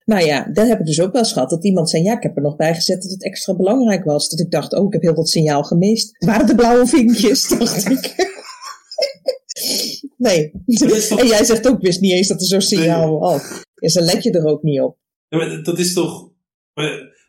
Nou 0.04 0.24
ja, 0.24 0.50
dat 0.52 0.68
heb 0.68 0.80
ik 0.80 0.86
dus 0.86 1.00
ook 1.00 1.12
wel 1.12 1.22
eens 1.22 1.32
gehad. 1.32 1.50
Dat 1.50 1.64
iemand 1.64 1.90
zei, 1.90 2.02
ja, 2.02 2.16
ik 2.16 2.22
heb 2.22 2.36
er 2.36 2.42
nog 2.42 2.56
bij 2.56 2.74
gezet 2.74 3.02
dat 3.02 3.10
het 3.10 3.24
extra 3.24 3.56
belangrijk 3.56 4.04
was. 4.04 4.28
Dat 4.28 4.40
ik 4.40 4.50
dacht, 4.50 4.72
oh, 4.72 4.86
ik 4.86 4.92
heb 4.92 5.02
heel 5.02 5.14
wat 5.14 5.28
signaal 5.28 5.62
gemist. 5.62 6.24
Waren 6.24 6.46
de 6.46 6.54
blauwe 6.54 6.86
vinkjes, 6.86 7.48
dacht 7.58 7.90
ik. 7.90 8.14
nee. 10.16 10.52
En 11.16 11.26
jij 11.26 11.44
zegt 11.44 11.68
ook, 11.68 11.80
wist 11.80 12.00
niet 12.00 12.12
eens 12.12 12.28
dat 12.28 12.40
er 12.40 12.46
zo'n 12.46 12.60
signaal 12.60 13.18
was. 13.18 13.42
Ja, 13.74 13.92
dan 13.92 14.04
let 14.04 14.22
je 14.22 14.30
er 14.30 14.44
ook 14.44 14.62
niet 14.62 14.80
op. 14.80 14.98
Ja, 15.28 15.38
maar 15.38 15.62
dat 15.62 15.78
is 15.78 15.92
toch... 15.92 16.30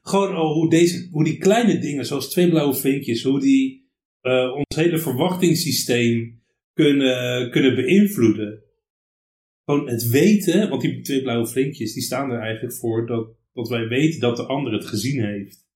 Gewoon 0.09 0.35
al 0.35 0.53
hoe, 0.53 0.69
deze, 0.69 1.07
hoe 1.11 1.23
die 1.23 1.37
kleine 1.37 1.79
dingen, 1.79 2.05
zoals 2.05 2.29
twee 2.29 2.49
blauwe 2.49 2.73
vinkjes, 2.73 3.23
hoe 3.23 3.39
die 3.39 3.91
uh, 4.21 4.55
ons 4.55 4.75
hele 4.75 4.97
verwachtingssysteem 4.97 6.41
kunnen, 6.73 7.51
kunnen 7.51 7.75
beïnvloeden. 7.75 8.63
Gewoon 9.65 9.89
het 9.89 10.09
weten, 10.09 10.69
want 10.69 10.81
die 10.81 11.01
twee 11.01 11.21
blauwe 11.21 11.47
vinkjes, 11.47 11.93
die 11.93 12.03
staan 12.03 12.31
er 12.31 12.39
eigenlijk 12.39 12.75
voor 12.75 13.07
dat, 13.07 13.35
dat 13.53 13.69
wij 13.69 13.87
weten 13.87 14.19
dat 14.19 14.37
de 14.37 14.45
ander 14.45 14.73
het 14.73 14.85
gezien 14.85 15.23
heeft. 15.23 15.67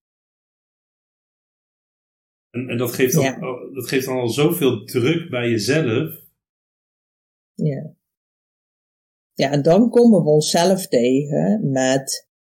En, 2.49 2.69
en 2.69 2.77
dat, 2.77 2.93
geeft 2.93 3.13
dan, 3.13 3.39
dat 3.73 3.87
geeft 3.87 4.05
dan 4.05 4.17
al 4.17 4.29
zoveel 4.29 4.83
druk 4.85 5.29
bij 5.29 5.49
jezelf. 5.49 6.21
Ja. 7.53 7.95
Ja, 9.33 9.51
en 9.51 9.61
dan 9.61 9.89
komen 9.89 10.23
we 10.23 10.29
onszelf 10.29 10.87
tegen 10.87 11.69
met 11.71 12.31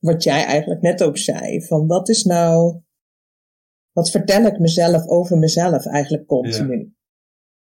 wat 0.00 0.22
jij 0.22 0.44
eigenlijk 0.44 0.80
net 0.80 1.02
ook 1.02 1.18
zei. 1.18 1.66
Van 1.66 1.86
wat 1.86 2.08
is 2.08 2.24
nou, 2.24 2.80
wat 3.92 4.10
vertel 4.10 4.44
ik 4.44 4.58
mezelf 4.58 5.06
over 5.06 5.38
mezelf 5.38 5.86
eigenlijk 5.86 6.26
continu? 6.26 6.94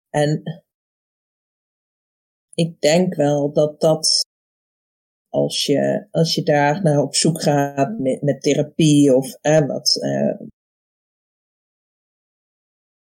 En 0.09 0.41
ik 2.53 2.81
denk 2.81 3.15
wel 3.15 3.53
dat 3.53 3.79
dat, 3.81 4.25
als 5.29 5.65
je, 5.65 6.07
als 6.11 6.35
je 6.35 6.43
daar 6.43 6.83
naar 6.83 7.01
op 7.01 7.15
zoek 7.15 7.41
gaat 7.41 7.99
met, 7.99 8.21
met 8.21 8.41
therapie 8.41 9.15
of 9.15 9.33
eh, 9.41 9.67
wat, 9.67 10.01
eh, 10.01 10.47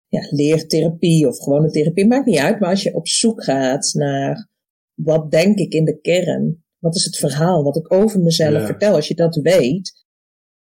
ja, 0.07 0.27
leertherapie 0.29 1.27
of 1.27 1.37
gewone 1.37 1.69
therapie, 1.69 2.07
maakt 2.07 2.25
niet 2.25 2.39
uit. 2.39 2.59
Maar 2.59 2.69
als 2.69 2.83
je 2.83 2.93
op 2.93 3.07
zoek 3.07 3.43
gaat 3.43 3.93
naar 3.93 4.49
wat 4.93 5.31
denk 5.31 5.57
ik 5.57 5.73
in 5.73 5.85
de 5.85 5.99
kern, 5.99 6.65
wat 6.79 6.95
is 6.95 7.05
het 7.05 7.17
verhaal 7.17 7.63
wat 7.63 7.75
ik 7.75 7.93
over 7.93 8.19
mezelf 8.19 8.65
vertel, 8.65 8.93
als 8.95 9.07
je 9.07 9.15
dat 9.15 9.35
weet, 9.35 10.05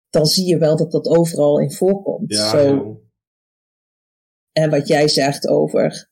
dan 0.09 0.27
zie 0.27 0.47
je 0.47 0.59
wel 0.59 0.77
dat 0.77 0.93
dat 0.93 1.07
overal 1.07 1.61
in 1.61 1.73
voorkomt. 1.73 2.33
Ja, 2.33 2.51
Zo, 2.51 3.01
en 4.53 4.71
wat 4.71 4.89
jij 4.89 5.09
zegt 5.09 5.49
over, 5.49 6.11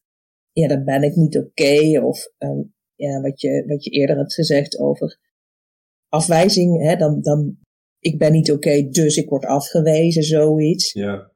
ja, 0.52 0.68
dan 0.68 0.84
ben 0.84 1.02
ik 1.02 1.14
niet 1.14 1.38
oké, 1.38 2.00
of 2.02 2.30
um, 2.38 2.74
ja, 2.94 3.20
wat, 3.20 3.40
je, 3.40 3.64
wat 3.66 3.84
je 3.84 3.90
eerder 3.90 4.16
hebt 4.16 4.34
gezegd 4.34 4.78
over 4.78 5.18
afwijzing, 6.08 6.82
hè, 6.82 6.96
dan, 6.96 7.20
dan 7.20 7.58
ik 7.98 8.18
ben 8.18 8.32
niet 8.32 8.52
oké, 8.52 8.88
dus 8.88 9.16
ik 9.16 9.28
word 9.28 9.44
afgewezen, 9.44 10.22
zoiets. 10.22 10.92
Ja. 10.92 11.32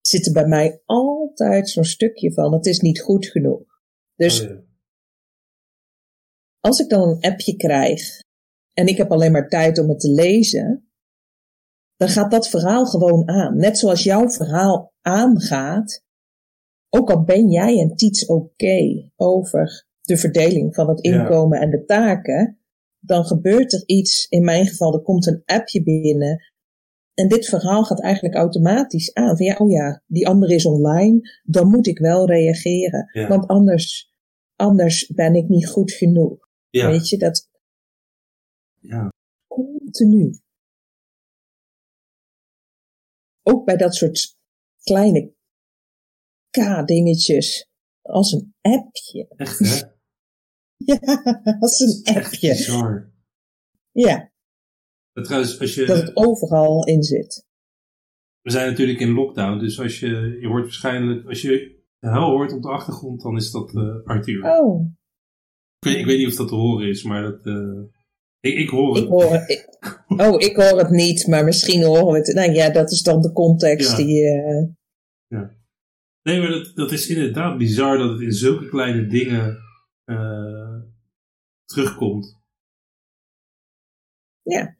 Zit 0.00 0.26
er 0.26 0.32
bij 0.32 0.46
mij 0.46 0.82
altijd 0.84 1.68
zo'n 1.68 1.84
stukje 1.84 2.32
van, 2.32 2.52
het 2.52 2.66
is 2.66 2.80
niet 2.80 3.00
goed 3.00 3.26
genoeg. 3.26 3.64
Dus 4.16 4.42
oh, 4.42 4.58
als 6.62 6.78
ik 6.78 6.88
dan 6.88 7.08
een 7.08 7.20
appje 7.20 7.56
krijg 7.56 8.20
en 8.72 8.86
ik 8.86 8.96
heb 8.96 9.10
alleen 9.10 9.32
maar 9.32 9.48
tijd 9.48 9.78
om 9.78 9.88
het 9.88 10.00
te 10.00 10.10
lezen, 10.10 10.90
dan 11.96 12.08
gaat 12.08 12.30
dat 12.30 12.48
verhaal 12.48 12.86
gewoon 12.86 13.28
aan. 13.28 13.56
Net 13.56 13.78
zoals 13.78 14.02
jouw 14.02 14.28
verhaal 14.28 14.92
aangaat, 15.00 16.02
ook 16.88 17.10
al 17.10 17.24
ben 17.24 17.50
jij 17.50 17.78
en 17.78 17.96
Tiets 17.96 18.26
oké 18.26 19.10
over 19.16 19.86
de 20.00 20.16
verdeling 20.16 20.74
van 20.74 20.88
het 20.88 21.00
inkomen 21.00 21.60
en 21.60 21.70
de 21.70 21.84
taken, 21.84 22.58
dan 22.98 23.24
gebeurt 23.24 23.72
er 23.72 23.82
iets, 23.86 24.26
in 24.28 24.44
mijn 24.44 24.66
geval, 24.66 24.94
er 24.94 25.02
komt 25.02 25.26
een 25.26 25.42
appje 25.44 25.82
binnen. 25.82 26.42
En 27.14 27.28
dit 27.28 27.46
verhaal 27.46 27.84
gaat 27.84 28.00
eigenlijk 28.00 28.34
automatisch 28.34 29.14
aan. 29.14 29.36
Van 29.36 29.46
ja, 29.46 29.56
oh 29.56 29.70
ja, 29.70 30.02
die 30.06 30.28
andere 30.28 30.54
is 30.54 30.66
online, 30.66 31.20
dan 31.42 31.68
moet 31.68 31.86
ik 31.86 31.98
wel 31.98 32.26
reageren. 32.26 33.28
Want 33.28 33.46
anders, 33.46 34.12
anders 34.56 35.06
ben 35.06 35.34
ik 35.34 35.48
niet 35.48 35.68
goed 35.68 35.92
genoeg. 35.92 36.50
Weet 36.80 37.08
je, 37.08 37.18
dat. 37.18 37.50
Ja. 38.78 39.08
Continu. 39.46 40.38
Ook 43.42 43.64
bij 43.64 43.76
dat 43.76 43.94
soort 43.94 44.36
kleine 44.82 45.34
K-dingetjes. 46.50 47.68
Als 48.02 48.32
een 48.32 48.54
appje. 48.60 49.28
Echt, 49.36 49.58
hè? 49.58 49.86
ja, 50.92 50.98
als 51.60 51.80
een 51.80 52.16
appje. 52.16 52.48
Bizar. 52.48 53.12
Ja. 53.90 54.32
Dat, 55.12 55.24
trouwens, 55.24 55.60
als 55.60 55.74
je, 55.74 55.86
dat 55.86 55.96
het 55.96 56.16
overal 56.16 56.86
in 56.86 57.02
zit. 57.02 57.46
We 58.40 58.50
zijn 58.50 58.70
natuurlijk 58.70 59.00
in 59.00 59.12
lockdown, 59.12 59.58
dus 59.58 59.80
als 59.80 60.00
je, 60.00 60.38
je 60.40 60.46
hoort 60.46 60.62
waarschijnlijk, 60.62 61.26
als 61.26 61.42
je 61.42 61.82
huil 61.98 62.30
hoort 62.30 62.52
op 62.52 62.62
de 62.62 62.68
achtergrond, 62.68 63.22
dan 63.22 63.36
is 63.36 63.50
dat 63.50 63.74
uh, 63.74 64.04
Arthur. 64.04 64.44
Oh. 64.44 64.92
Ik 65.82 65.88
weet, 65.88 65.98
ik 65.98 66.06
weet, 66.06 66.18
niet 66.18 66.26
of 66.26 66.34
dat 66.34 66.48
te 66.48 66.54
horen 66.54 66.88
is, 66.88 67.02
maar 67.02 67.22
dat, 67.22 67.46
uh, 67.46 67.82
ik, 68.40 68.54
ik, 68.54 68.68
hoor 68.68 68.94
het. 68.94 69.04
Ik 69.04 69.10
hoor, 69.10 69.34
ik, 69.46 69.68
oh, 70.08 70.40
ik 70.40 70.56
hoor 70.56 70.78
het 70.78 70.90
niet, 70.90 71.26
maar 71.26 71.44
misschien 71.44 71.82
horen 71.82 72.06
we 72.06 72.18
het. 72.18 72.34
Nou 72.34 72.52
ja, 72.52 72.70
dat 72.70 72.90
is 72.90 73.02
dan 73.02 73.22
de 73.22 73.32
context 73.32 73.96
die... 73.96 74.22
Uh, 74.22 74.68
ja. 75.26 75.56
Nee, 76.22 76.40
maar 76.40 76.50
dat, 76.50 76.72
dat 76.74 76.92
is 76.92 77.08
inderdaad 77.08 77.58
bizar 77.58 77.98
dat 77.98 78.10
het 78.10 78.20
in 78.20 78.32
zulke 78.32 78.68
kleine 78.68 79.06
dingen 79.06 79.58
uh, 80.04 80.80
terugkomt. 81.64 82.40
Ja. 84.42 84.76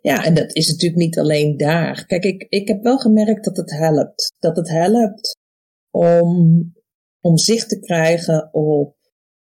Ja, 0.00 0.24
en 0.24 0.34
dat 0.34 0.54
is 0.54 0.70
natuurlijk 0.70 1.00
niet 1.00 1.18
alleen 1.18 1.56
daar. 1.56 2.06
Kijk, 2.06 2.24
ik, 2.24 2.46
ik 2.48 2.68
heb 2.68 2.82
wel 2.82 2.98
gemerkt 2.98 3.44
dat 3.44 3.56
het 3.56 3.70
helpt. 3.70 4.34
Dat 4.38 4.56
het 4.56 4.68
helpt 4.68 5.38
om, 5.90 6.72
om 7.20 7.36
zicht 7.36 7.68
te 7.68 7.80
krijgen 7.80 8.48
op 8.52 8.98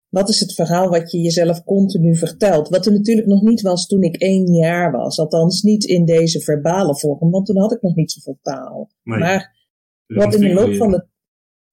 wat 0.09 0.29
is 0.29 0.39
het 0.39 0.53
verhaal 0.53 0.89
wat 0.89 1.11
je 1.11 1.17
jezelf 1.17 1.63
continu 1.63 2.15
vertelt. 2.15 2.69
Wat 2.69 2.85
er 2.85 2.91
natuurlijk 2.91 3.27
nog 3.27 3.41
niet 3.41 3.61
was 3.61 3.87
toen 3.87 4.01
ik 4.01 4.15
één 4.15 4.53
jaar 4.53 4.91
was. 4.91 5.19
Althans 5.19 5.61
niet 5.61 5.83
in 5.83 6.05
deze 6.05 6.41
verbale 6.41 6.97
vorm, 6.97 7.31
want 7.31 7.45
toen 7.45 7.57
had 7.57 7.71
ik 7.71 7.81
nog 7.81 7.95
niet 7.95 8.11
zoveel 8.11 8.39
taal. 8.41 8.89
maar 9.03 9.55
wat 10.05 10.33
in 10.33 10.39
de 10.39 10.53
loop 10.53 10.75
van 10.75 10.91
de 10.91 11.07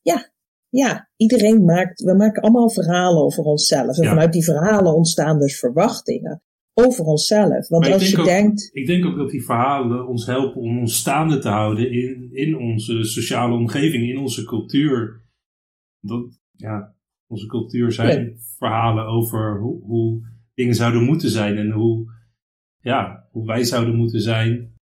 ja, 0.01 0.33
ja, 0.69 1.11
iedereen 1.17 1.65
maakt, 1.65 2.03
we 2.03 2.15
maken 2.15 2.43
allemaal 2.43 2.71
verhalen 2.71 3.23
over 3.23 3.45
onszelf. 3.45 3.99
En 3.99 4.09
vanuit 4.09 4.33
die 4.33 4.45
verhalen 4.45 4.95
ontstaan 4.95 5.39
dus 5.39 5.59
verwachtingen 5.59 6.43
over 6.75 7.05
onszelf. 7.05 7.69
Want 7.69 7.93
als 7.93 8.11
je 8.11 8.23
denkt. 8.23 8.71
Ik 8.73 8.87
denk 8.87 9.05
ook 9.05 9.17
dat 9.17 9.31
die 9.31 9.45
verhalen 9.45 10.07
ons 10.07 10.27
helpen 10.27 10.61
om 10.61 10.79
ons 10.79 10.97
staande 10.97 11.39
te 11.39 11.49
houden 11.49 11.93
in, 11.93 12.29
in 12.33 12.57
onze 12.57 13.05
sociale 13.05 13.55
omgeving, 13.55 14.09
in 14.09 14.19
onze 14.19 14.45
cultuur. 14.45 15.23
Dat, 16.01 16.41
ja, 16.53 16.94
onze 17.27 17.47
cultuur 17.47 17.93
zijn 17.93 18.39
verhalen 18.59 19.07
over 19.07 19.61
hoe, 19.61 19.83
hoe 19.83 20.21
dingen 20.55 20.75
zouden 20.75 21.05
moeten 21.05 21.31
zijn 21.31 21.57
en 21.57 21.71
hoe, 21.71 22.13
ja, 22.81 23.29
hoe 23.31 23.47
wij 23.47 23.65
zouden 23.65 23.97
moeten 23.97 24.21
zijn. 24.21 24.73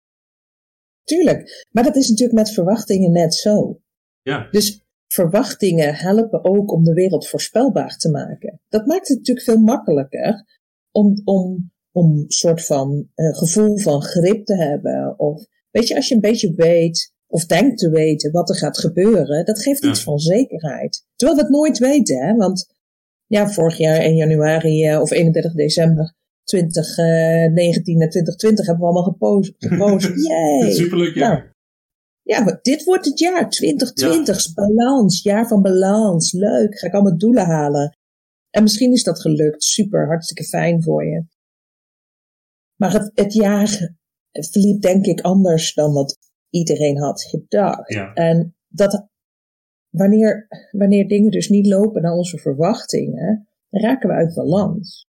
Tuurlijk, 1.05 1.67
maar 1.71 1.85
dat 1.85 1.97
is 1.97 2.09
natuurlijk 2.09 2.39
met 2.39 2.53
verwachtingen 2.53 3.13
net 3.13 3.35
zo. 3.35 3.81
Ja. 4.23 4.49
Dus 4.51 4.85
verwachtingen 5.07 5.95
helpen 5.95 6.45
ook 6.45 6.73
om 6.73 6.85
de 6.85 6.93
wereld 6.93 7.29
voorspelbaar 7.29 7.97
te 7.97 8.11
maken. 8.11 8.61
Dat 8.69 8.87
maakt 8.87 9.09
het 9.09 9.19
natuurlijk 9.19 9.47
veel 9.47 9.61
makkelijker 9.61 10.45
om, 10.91 11.21
om, 11.25 11.73
om 11.91 12.19
een 12.19 12.31
soort 12.31 12.65
van 12.65 13.09
uh, 13.15 13.37
gevoel 13.37 13.79
van 13.79 14.03
grip 14.03 14.45
te 14.45 14.57
hebben. 14.57 15.19
Of 15.19 15.47
weet 15.71 15.89
je, 15.89 15.95
als 15.95 16.09
je 16.09 16.15
een 16.15 16.21
beetje 16.21 16.55
weet 16.55 17.12
of 17.33 17.47
denkt 17.47 17.79
te 17.79 17.91
weten 17.91 18.33
wat 18.33 18.49
er 18.49 18.57
gaat 18.57 18.79
gebeuren, 18.79 19.45
dat 19.45 19.63
geeft 19.63 19.85
iets 19.85 20.03
van 20.03 20.19
zekerheid. 20.19 21.05
Terwijl 21.17 21.39
we 21.39 21.45
het 21.45 21.53
nooit 21.53 21.79
weten, 21.79 22.27
hè? 22.27 22.35
Want 22.35 22.67
ja, 23.27 23.51
vorig 23.51 23.77
jaar 23.77 24.05
in 24.05 24.15
januari 24.15 24.91
uh, 24.91 25.01
of 25.01 25.11
31 25.11 25.53
december 25.53 26.15
2019 26.45 28.01
en 28.01 28.09
2020 28.09 28.67
hebben 28.67 28.85
we 28.85 28.91
allemaal 28.91 29.13
gepost. 29.13 29.55
gepost. 29.59 30.27
Yay! 30.27 30.71
Superleuk, 30.71 31.15
ja. 31.15 31.29
Nou, 31.29 31.43
ja, 32.23 32.59
dit 32.63 32.85
wordt 32.85 33.05
het 33.05 33.19
jaar 33.19 33.51
2020, 33.51 34.55
balans, 34.55 35.23
jaar 35.23 35.49
van 35.49 35.63
balans, 35.63 36.33
leuk, 36.33 36.79
ga 36.79 36.87
ik 36.87 36.93
allemaal 36.93 37.19
doelen 37.19 37.45
halen. 37.45 37.97
En 38.51 38.63
misschien 38.63 38.93
is 38.93 39.03
dat 39.03 39.21
gelukt, 39.21 39.65
super, 39.65 40.07
hartstikke 40.07 40.45
fijn 40.45 40.83
voor 40.83 41.05
je. 41.05 41.25
Maar 42.77 42.93
het, 42.93 43.11
het 43.15 43.33
jaar 43.33 43.97
verliep 44.31 44.83
denk 44.83 45.07
ik 45.07 45.21
anders 45.21 45.75
dan 45.75 45.93
wat 45.93 46.19
iedereen 46.53 46.99
had 46.99 47.23
gedacht. 47.23 47.93
Ja. 47.93 48.13
En 48.13 48.57
dat 48.69 49.09
wanneer, 49.89 50.49
wanneer 50.71 51.09
dingen 51.09 51.31
dus 51.31 51.49
niet 51.49 51.67
lopen 51.67 52.03
naar 52.03 52.13
onze 52.13 52.39
verwachtingen, 52.39 53.49
raken 53.71 54.09
we 54.09 54.15
uit 54.15 54.35
balans. 54.35 55.11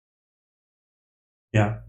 Ja. 1.49 1.85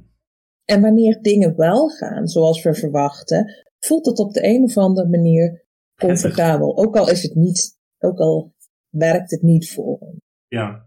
En 0.64 0.80
wanneer 0.80 1.22
dingen 1.22 1.56
wel 1.56 1.88
gaan 1.88 2.26
zoals 2.26 2.62
we 2.62 2.74
verwachten, 2.74 3.66
voelt 3.78 4.06
het 4.06 4.18
op 4.18 4.32
de 4.32 4.44
een 4.44 4.62
of 4.62 4.76
andere 4.76 5.08
manier 5.08 5.66
comfortabel. 5.94 6.76
Ook 6.76 6.96
al 6.96 7.11
is 7.11 7.22
het 7.22 7.34
niet, 7.34 7.78
ook 7.98 8.18
al 8.18 8.54
werkt 8.88 9.30
het 9.30 9.42
niet 9.42 9.70
voor 9.70 9.98
hem. 10.00 10.20
Ja. 10.46 10.87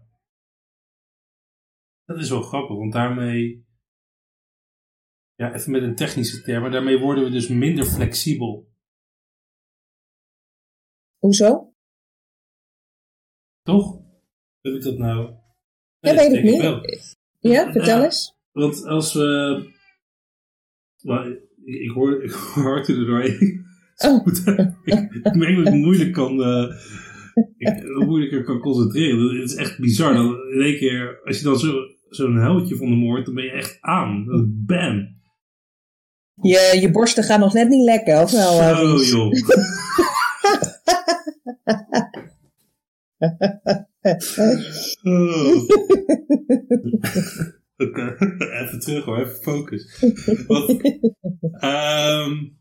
Dat 2.04 2.18
is 2.18 2.30
wel 2.30 2.42
grappig, 2.42 2.76
want 2.76 2.92
daarmee, 2.92 3.66
ja, 5.42 5.54
even 5.54 5.70
met 5.70 5.82
een 5.82 5.94
technische 5.94 6.42
term, 6.42 6.62
maar 6.62 6.70
daarmee 6.70 6.98
worden 6.98 7.24
we 7.24 7.30
dus 7.30 7.48
minder 7.48 7.84
flexibel. 7.84 8.70
Hoezo? 11.18 11.74
Toch? 13.62 14.00
Heb 14.60 14.74
ik 14.74 14.82
dat 14.82 14.98
nou? 14.98 15.34
Ja, 15.98 16.14
weet 16.14 16.32
ik 16.32 16.42
niet. 16.42 17.16
Ja, 17.40 17.72
vertel 17.72 18.04
eens. 18.04 18.36
Want 18.52 18.84
als 18.84 19.12
we. 19.12 19.70
Nou, 20.98 21.30
ik, 21.64 21.80
ik, 21.80 21.90
hoor, 21.90 22.22
ik 22.22 22.30
hoor 22.30 22.78
er 22.78 23.06
doorheen. 23.06 23.66
Oh. 23.96 24.26
ik 25.22 25.34
merk 25.34 25.56
dat 25.56 25.66
ik 25.66 25.80
moeilijk 25.80 26.12
kan. 26.12 26.40
Uh, 26.40 26.74
ik, 27.56 27.84
moeilijker 28.06 28.44
kan 28.44 28.60
concentreren. 28.60 29.40
Het 29.40 29.50
is 29.50 29.56
echt 29.56 29.78
bizar. 29.78 30.14
Dan 30.14 30.50
in 30.50 30.60
één 30.60 30.78
keer, 30.78 31.20
als 31.24 31.38
je 31.38 31.44
dan 31.44 31.58
zo'n 31.58 31.96
zo 32.10 32.76
van 32.76 32.88
de 32.88 32.96
moord, 32.96 33.24
dan 33.24 33.34
ben 33.34 33.44
je 33.44 33.50
echt 33.50 33.78
aan. 33.80 34.26
Bam. 34.66 35.20
Je, 36.34 36.78
je 36.80 36.90
borsten 36.90 37.24
gaan 37.24 37.40
nog 37.40 37.52
net 37.52 37.68
niet 37.68 37.84
lekker, 37.84 38.22
of 38.22 38.30
wel? 38.30 38.76
Zo, 38.76 39.02
joh. 39.04 39.32
oh. 45.02 45.68
even 48.62 48.80
terug 48.80 49.04
hoor, 49.04 49.18
even 49.18 49.34
focus. 49.34 50.00
Wat, 50.46 50.70
um, 51.64 52.58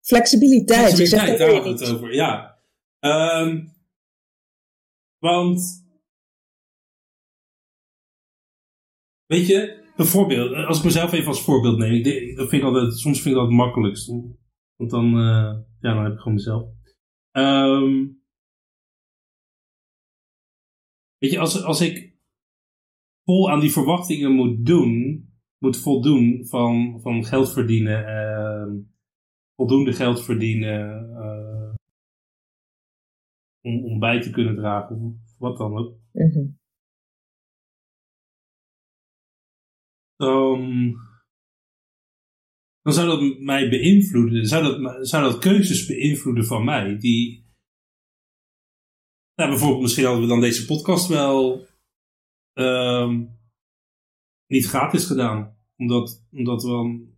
flexibiliteit. 0.00 0.94
Flexibiliteit, 0.94 1.38
daar 1.38 1.52
hadden 1.52 1.76
we 1.76 1.84
het 1.84 1.94
over, 1.94 2.14
ja. 2.14 2.58
Um, 3.00 3.72
want, 5.18 5.86
weet 9.26 9.46
je, 9.46 9.79
een 9.96 10.06
voorbeeld, 10.06 10.66
als 10.66 10.78
ik 10.78 10.84
mezelf 10.84 11.12
even 11.12 11.26
als 11.26 11.44
voorbeeld 11.44 11.78
neem, 11.78 11.92
ik, 11.92 12.36
dat 12.36 12.48
vind 12.48 12.62
ik 12.62 12.68
altijd, 12.68 12.98
soms 12.98 13.22
vind 13.22 13.34
ik 13.34 13.40
dat 13.40 13.50
het 13.50 13.56
makkelijkst. 13.56 14.08
Want 14.76 14.90
dan, 14.90 15.06
uh, 15.06 15.58
ja, 15.80 15.94
dan 15.94 16.04
heb 16.04 16.12
ik 16.12 16.18
gewoon 16.18 16.34
mezelf. 16.34 16.68
Um, 17.32 18.22
weet 21.18 21.30
je, 21.30 21.38
als, 21.38 21.62
als 21.62 21.80
ik 21.80 22.18
vol 23.24 23.50
aan 23.50 23.60
die 23.60 23.72
verwachtingen 23.72 24.32
moet 24.32 24.66
doen, 24.66 25.24
moet 25.58 25.76
voldoen 25.76 26.46
van, 26.46 27.00
van 27.00 27.24
geld 27.24 27.52
verdienen, 27.52 28.00
uh, 28.08 28.84
voldoende 29.54 29.92
geld 29.92 30.24
verdienen 30.24 31.10
uh, 31.10 31.74
om, 33.60 33.84
om 33.84 33.98
bij 33.98 34.20
te 34.20 34.30
kunnen 34.30 34.56
dragen, 34.56 35.00
of 35.02 35.38
wat 35.38 35.56
dan 35.56 35.76
ook. 35.76 35.98
-hmm. 36.12 36.59
Dan, 40.20 40.92
dan 42.82 42.92
zou 42.92 43.06
dat 43.06 43.38
mij 43.38 43.68
beïnvloeden, 43.68 44.46
zou 44.46 44.62
dat, 44.62 45.08
zou 45.08 45.22
dat 45.22 45.38
keuzes 45.38 45.86
beïnvloeden 45.86 46.44
van 46.44 46.64
mij, 46.64 46.98
die, 46.98 47.48
nou, 49.34 49.50
bijvoorbeeld 49.50 49.82
misschien 49.82 50.04
hadden 50.04 50.22
we 50.22 50.28
dan 50.28 50.40
deze 50.40 50.66
podcast 50.66 51.08
wel 51.08 51.66
um, 52.54 53.38
niet 54.46 54.66
gratis 54.66 55.04
gedaan. 55.04 55.58
Omdat, 55.76 56.24
omdat, 56.32 56.62
we, 56.62 57.08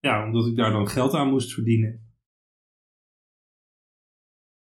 ja, 0.00 0.26
omdat 0.26 0.46
ik 0.46 0.56
daar 0.56 0.72
dan 0.72 0.88
geld 0.88 1.12
aan 1.12 1.30
moest 1.30 1.52
verdienen. 1.52 2.04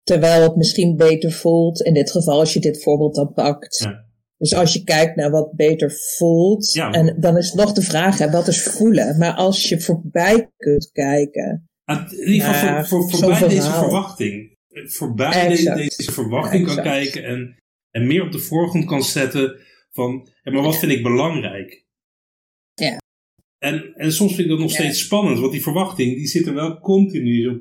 Terwijl 0.03 0.43
het 0.43 0.57
misschien 0.57 0.97
beter 0.97 1.33
voelt, 1.33 1.81
in 1.81 1.95
dit 1.95 2.11
geval 2.11 2.39
als 2.39 2.53
je 2.53 2.61
dit 2.61 2.83
voorbeeld 2.83 3.15
dan 3.15 3.33
pakt. 3.33 3.79
Ja. 3.79 4.12
Dus 4.43 4.55
als 4.55 4.73
je 4.73 4.85
kijkt 4.85 5.17
naar 5.17 5.31
wat 5.31 5.53
beter 5.53 5.93
voelt, 6.17 6.73
ja, 6.73 6.91
en 6.91 7.21
dan 7.21 7.37
is 7.37 7.53
nog 7.53 7.73
de 7.73 7.83
vraag, 7.83 8.19
hè, 8.19 8.31
wat 8.31 8.49
is 8.49 8.63
voelen? 8.63 9.19
Maar 9.19 9.33
als 9.33 9.69
je 9.69 9.81
voorbij 9.81 10.51
kunt 10.57 10.91
kijken. 10.93 11.69
in 12.11 12.29
ieder 12.29 12.49
geval 12.49 12.85
voor, 12.85 13.11
voor, 13.11 13.19
voorbij 13.19 13.49
deze 13.49 13.71
verwachting. 13.71 14.57
Voorbij 14.69 15.49
deze 15.75 16.13
verwachting 16.13 16.67
kan 16.67 16.83
kijken 16.83 17.25
en, 17.25 17.57
en 17.91 18.07
meer 18.07 18.23
op 18.23 18.33
de 18.33 18.39
voorgrond 18.39 18.85
kan 18.85 19.03
zetten 19.03 19.57
van, 19.93 20.29
maar 20.43 20.63
wat 20.63 20.79
vind 20.79 20.93
ik 20.93 21.03
belangrijk? 21.03 21.85
Ja. 22.75 23.01
En, 23.59 23.95
en 23.95 24.13
soms 24.13 24.35
vind 24.35 24.45
ik 24.45 24.53
dat 24.53 24.63
nog 24.63 24.71
steeds 24.71 25.01
spannend, 25.01 25.39
want 25.39 25.53
die 25.53 25.63
verwachting, 25.63 26.17
die 26.17 26.27
zit 26.27 26.47
er 26.47 26.55
wel 26.55 26.79
continu 26.79 27.43
zo... 27.43 27.61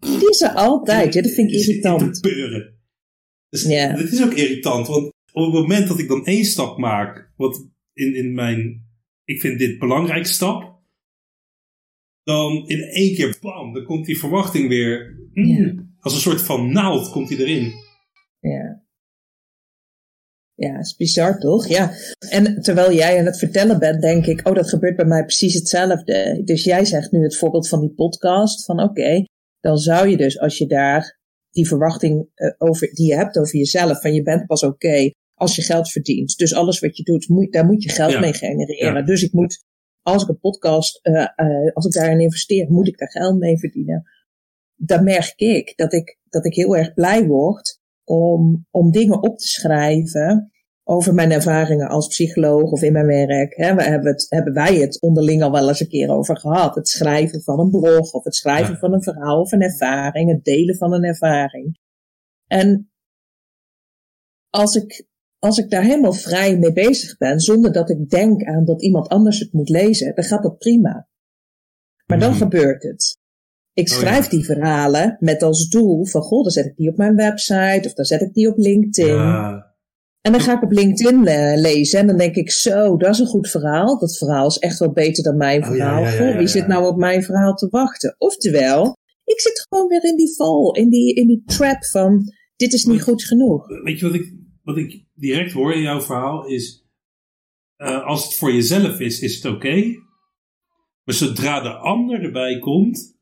Die 0.00 0.28
is 0.30 0.40
er 0.40 0.54
altijd, 0.54 1.14
ja, 1.14 1.22
dat 1.22 1.32
vind 1.32 1.52
ik 1.52 1.56
irritant. 1.60 2.22
Te 2.22 2.80
dus 3.48 3.62
ja. 3.62 3.96
Dat 3.96 4.12
is 4.12 4.22
ook 4.22 4.32
irritant, 4.32 4.86
want 4.86 5.11
op 5.32 5.44
het 5.44 5.52
moment 5.52 5.88
dat 5.88 5.98
ik 5.98 6.08
dan 6.08 6.24
één 6.24 6.44
stap 6.44 6.78
maak, 6.78 7.32
wat 7.36 7.68
in, 7.92 8.14
in 8.14 8.34
mijn, 8.34 8.86
ik 9.24 9.40
vind 9.40 9.58
dit 9.58 9.78
belangrijk 9.78 10.26
stap, 10.26 10.80
dan 12.22 12.68
in 12.68 12.82
één 12.82 13.14
keer, 13.14 13.38
bam, 13.40 13.72
dan 13.72 13.84
komt 13.84 14.06
die 14.06 14.18
verwachting 14.18 14.68
weer, 14.68 15.16
mm, 15.32 15.94
als 16.00 16.14
een 16.14 16.20
soort 16.20 16.42
van 16.42 16.72
naald 16.72 17.10
komt 17.10 17.28
die 17.28 17.38
erin. 17.38 17.72
Ja. 18.40 18.80
Ja, 20.54 20.78
is 20.78 20.96
bizar 20.96 21.38
toch? 21.38 21.68
Ja. 21.68 21.92
En 22.30 22.62
terwijl 22.62 22.92
jij 22.92 23.18
aan 23.18 23.24
het 23.24 23.38
vertellen 23.38 23.78
bent, 23.78 24.02
denk 24.02 24.26
ik, 24.26 24.48
oh, 24.48 24.54
dat 24.54 24.68
gebeurt 24.68 24.96
bij 24.96 25.04
mij 25.04 25.24
precies 25.24 25.54
hetzelfde. 25.54 26.42
Dus 26.44 26.64
jij 26.64 26.84
zegt 26.84 27.12
nu 27.12 27.22
het 27.22 27.36
voorbeeld 27.36 27.68
van 27.68 27.80
die 27.80 27.94
podcast, 27.94 28.64
van 28.64 28.82
oké, 28.82 29.24
dan 29.60 29.78
zou 29.78 30.08
je 30.08 30.16
dus, 30.16 30.38
als 30.38 30.58
je 30.58 30.66
daar 30.66 31.20
die 31.50 31.66
verwachting 31.66 32.28
uh, 32.34 32.52
over, 32.58 32.94
die 32.94 33.06
je 33.06 33.14
hebt 33.14 33.38
over 33.38 33.56
jezelf, 33.56 34.00
van 34.00 34.14
je 34.14 34.22
bent 34.22 34.46
pas 34.46 34.62
oké 34.62 35.10
als 35.34 35.56
je 35.56 35.62
geld 35.62 35.90
verdient. 35.90 36.36
Dus 36.36 36.54
alles 36.54 36.80
wat 36.80 36.96
je 36.96 37.02
doet, 37.02 37.28
moet, 37.28 37.52
daar 37.52 37.66
moet 37.66 37.82
je 37.82 37.90
geld 37.90 38.20
mee 38.20 38.32
genereren. 38.32 39.06
Dus 39.06 39.22
ik 39.22 39.32
moet, 39.32 39.64
als 40.02 40.22
ik 40.22 40.28
een 40.28 40.38
podcast, 40.38 41.00
uh, 41.02 41.26
uh, 41.36 41.72
als 41.72 41.86
ik 41.86 41.92
daarin 41.92 42.20
investeer, 42.20 42.70
moet 42.70 42.88
ik 42.88 42.98
daar 42.98 43.10
geld 43.10 43.38
mee 43.38 43.58
verdienen. 43.58 44.02
Dan 44.74 45.04
merk 45.04 45.32
ik 45.36 45.72
dat 45.76 45.92
ik, 45.92 46.18
dat 46.28 46.44
ik 46.44 46.54
heel 46.54 46.76
erg 46.76 46.94
blij 46.94 47.26
word 47.26 47.80
om, 48.04 48.66
om 48.70 48.90
dingen 48.90 49.22
op 49.22 49.38
te 49.38 49.46
schrijven 49.46 50.52
over 50.84 51.14
mijn 51.14 51.30
ervaringen 51.30 51.88
als 51.88 52.06
psycholoog 52.06 52.70
of 52.70 52.82
in 52.82 52.92
mijn 52.92 53.06
werk. 53.06 53.56
Hè, 53.56 53.74
we 53.74 53.82
hebben, 53.82 54.12
het, 54.12 54.26
hebben 54.28 54.52
wij 54.52 54.74
het 54.74 55.00
onderling 55.00 55.42
al 55.42 55.50
wel 55.50 55.68
eens 55.68 55.80
een 55.80 55.88
keer 55.88 56.10
over 56.10 56.38
gehad. 56.38 56.74
Het 56.74 56.88
schrijven 56.88 57.42
van 57.42 57.60
een 57.60 57.70
blog 57.70 58.12
of 58.12 58.24
het 58.24 58.34
schrijven 58.34 58.76
van 58.76 58.92
een 58.92 59.02
verhaal 59.02 59.40
of 59.40 59.52
een 59.52 59.62
ervaring, 59.62 60.30
het 60.30 60.44
delen 60.44 60.76
van 60.76 60.92
een 60.92 61.04
ervaring. 61.04 61.78
En 62.46 62.90
als 64.50 64.74
ik, 64.74 65.06
als 65.44 65.58
ik 65.58 65.70
daar 65.70 65.82
helemaal 65.82 66.12
vrij 66.12 66.58
mee 66.58 66.72
bezig 66.72 67.16
ben, 67.16 67.40
zonder 67.40 67.72
dat 67.72 67.90
ik 67.90 68.10
denk 68.10 68.44
aan 68.44 68.64
dat 68.64 68.82
iemand 68.82 69.08
anders 69.08 69.38
het 69.38 69.52
moet 69.52 69.68
lezen, 69.68 70.14
dan 70.14 70.24
gaat 70.24 70.42
dat 70.42 70.58
prima. 70.58 71.08
Maar 72.06 72.18
dan 72.18 72.30
mhm. 72.30 72.38
gebeurt 72.38 72.82
het. 72.82 73.18
Ik 73.72 73.88
oh, 73.88 73.94
schrijf 73.94 74.28
die 74.28 74.44
verhalen 74.44 75.16
met 75.20 75.42
als 75.42 75.68
doel 75.68 76.06
van, 76.06 76.22
goh, 76.22 76.42
dan 76.42 76.52
zet 76.52 76.66
ik 76.66 76.76
die 76.76 76.90
op 76.90 76.96
mijn 76.96 77.16
website 77.16 77.82
of 77.84 77.94
dan 77.94 78.04
zet 78.04 78.20
ik 78.20 78.34
die 78.34 78.48
op 78.48 78.58
LinkedIn. 78.58 79.14
Ja. 79.14 79.74
En 80.20 80.32
dan 80.32 80.40
ga 80.40 80.56
ik 80.56 80.62
op 80.62 80.72
LinkedIn 80.72 81.26
uh, 81.26 81.60
lezen 81.60 82.00
en 82.00 82.06
dan 82.06 82.16
denk 82.16 82.34
ik, 82.34 82.50
zo, 82.50 82.96
dat 82.96 83.10
is 83.10 83.18
een 83.18 83.26
goed 83.26 83.48
verhaal. 83.48 83.98
Dat 83.98 84.18
verhaal 84.18 84.46
is 84.46 84.58
echt 84.58 84.78
wel 84.78 84.92
beter 84.92 85.22
dan 85.22 85.36
mijn 85.36 85.62
oh, 85.62 85.68
verhaal. 85.68 86.04
Ja, 86.04 86.36
wie 86.36 86.46
zit 86.46 86.66
nou 86.66 86.86
op 86.86 86.96
mijn 86.96 87.22
verhaal 87.22 87.54
te 87.54 87.68
wachten? 87.70 88.14
Oftewel, 88.18 88.96
ik 89.24 89.40
zit 89.40 89.66
gewoon 89.68 89.88
weer 89.88 90.04
in 90.04 90.16
die 90.16 90.34
val, 90.36 90.74
in 90.74 90.88
die, 90.88 91.14
in 91.14 91.26
die 91.26 91.42
trap 91.46 91.84
van, 91.84 92.32
dit 92.56 92.72
is 92.72 92.84
niet 92.84 93.02
goed 93.02 93.24
genoeg. 93.24 93.66
Weet 93.82 93.98
je 93.98 94.06
wat 94.06 94.14
ik, 94.14 94.34
wat 94.62 94.76
ik 94.76 95.04
direct 95.22 95.52
hoor 95.52 95.72
in 95.74 95.82
jouw 95.82 96.00
verhaal 96.00 96.46
is, 96.46 96.86
uh, 97.76 98.06
als 98.06 98.24
het 98.24 98.34
voor 98.34 98.52
jezelf 98.52 99.00
is, 99.00 99.20
is 99.20 99.34
het 99.34 99.54
oké. 99.54 100.00
Maar 101.04 101.14
zodra 101.14 101.60
de 101.60 101.74
ander 101.74 102.22
erbij 102.22 102.58
komt, 102.58 103.18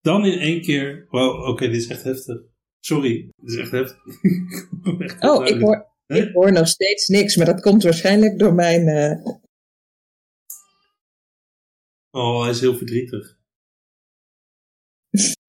dan 0.00 0.26
in 0.26 0.38
één 0.38 0.62
keer, 0.62 1.06
wow, 1.08 1.48
oké, 1.48 1.66
dit 1.66 1.76
is 1.76 1.86
echt 1.86 2.02
heftig. 2.02 2.40
Sorry, 2.80 3.30
dit 3.36 3.50
is 3.50 3.56
echt 3.56 3.70
heftig. 3.70 3.98
oh, 5.30 5.46
ik 5.46 5.60
hoor, 5.60 5.92
ik 6.06 6.32
hoor 6.32 6.52
nog 6.52 6.68
steeds 6.68 7.08
niks, 7.08 7.36
maar 7.36 7.46
dat 7.46 7.60
komt 7.60 7.82
waarschijnlijk 7.82 8.38
door 8.38 8.54
mijn... 8.54 8.86
Uh... 8.86 9.36
Oh, 12.10 12.42
hij 12.42 12.50
is 12.50 12.60
heel 12.60 12.76
verdrietig. 12.76 13.38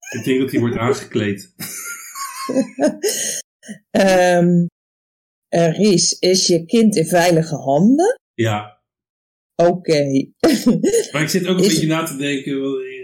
ik 0.10 0.24
denk 0.24 0.40
dat 0.40 0.52
hij 0.52 0.60
wordt 0.60 0.78
aangekleed. 0.88 1.54
um, 3.92 4.68
Ries, 5.50 6.20
is 6.20 6.48
je 6.48 6.66
kind 6.66 6.96
in 6.96 7.06
veilige 7.06 7.56
handen? 7.56 8.20
Ja. 8.34 8.82
Oké. 9.56 10.04
maar 11.12 11.22
ik 11.22 11.30
zit 11.30 11.48
ook 11.48 11.58
een 11.58 11.68
beetje 11.68 11.88
na 11.88 12.04
te 12.04 12.16
denken. 12.16 12.54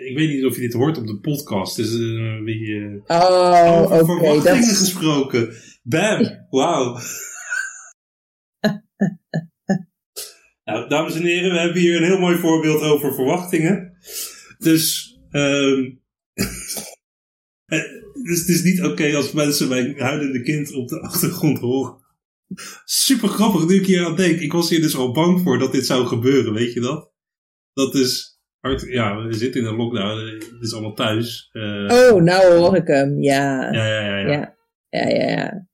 Ik 0.08 0.18
weet 0.18 0.30
niet 0.30 0.46
of 0.46 0.56
je 0.56 0.62
dit 0.62 0.74
hoort 0.74 0.98
op 0.98 1.08
de 1.08 1.20
podcast. 1.20 1.76
Dus 1.76 1.94
een 1.94 2.46
beetje. 2.46 3.02
Oh, 3.08 3.82
oké. 3.84 3.94
Okay, 3.94 4.06
verwachtingen 4.06 4.68
dat... 4.68 4.78
gesproken. 4.78 5.54
Bam. 5.84 6.24
Wauw. 6.50 7.00
nou, 10.64 10.90
dames 10.90 11.16
en 11.16 11.24
heren, 11.24 11.52
we 11.52 11.60
hebben 11.60 11.82
hier 11.82 11.98
een 11.98 12.08
heel 12.08 12.20
mooi 12.20 12.38
voorbeeld 12.38 12.82
over 12.82 13.14
verwachtingen. 13.14 13.98
Dus, 14.58 15.18
ehm 15.30 15.84
eh, 17.66 17.84
dus 18.24 18.40
het 18.40 18.48
is 18.48 18.64
niet 18.64 18.84
oké 18.84 19.16
als 19.16 19.32
mensen 19.32 19.68
mijn 19.68 20.00
huilende 20.00 20.42
kind 20.42 20.74
op 20.74 20.88
de 20.88 21.00
achtergrond 21.00 21.60
horen. 21.60 22.04
Super 22.84 23.28
grappig 23.28 23.68
nu 23.68 23.76
ik 23.76 23.86
hier 23.86 24.06
aan 24.06 24.16
denk. 24.16 24.40
Ik 24.40 24.52
was 24.52 24.70
hier 24.70 24.82
dus 24.82 24.96
al 24.96 25.12
bang 25.12 25.42
voor 25.42 25.60
dat 25.60 25.72
dit 25.72 25.86
zou 25.86 26.06
gebeuren, 26.06 26.54
weet 26.54 26.74
je 26.74 26.80
dat? 26.80 27.12
Dat 27.74 27.96
is 27.96 28.40
hard, 28.60 28.82
ja, 28.82 29.26
we 29.26 29.34
zitten 29.34 29.62
in 29.62 29.68
een 29.68 29.76
lockdown, 29.76 30.18
het 30.40 30.62
is 30.62 30.74
allemaal 30.74 30.94
thuis. 30.94 31.50
Uh, 31.54 31.92
oh, 31.92 32.22
nou 32.22 32.54
hoor 32.54 32.76
ik 32.76 32.88
hem, 32.88 33.22
ja. 33.22 33.72
Ja, 33.72 33.86
ja, 33.86 34.18
ja. 34.18 34.56
Ja, 34.90 35.08
ja, 35.08 35.08
ja. 35.10 35.30
ja. 35.30 35.68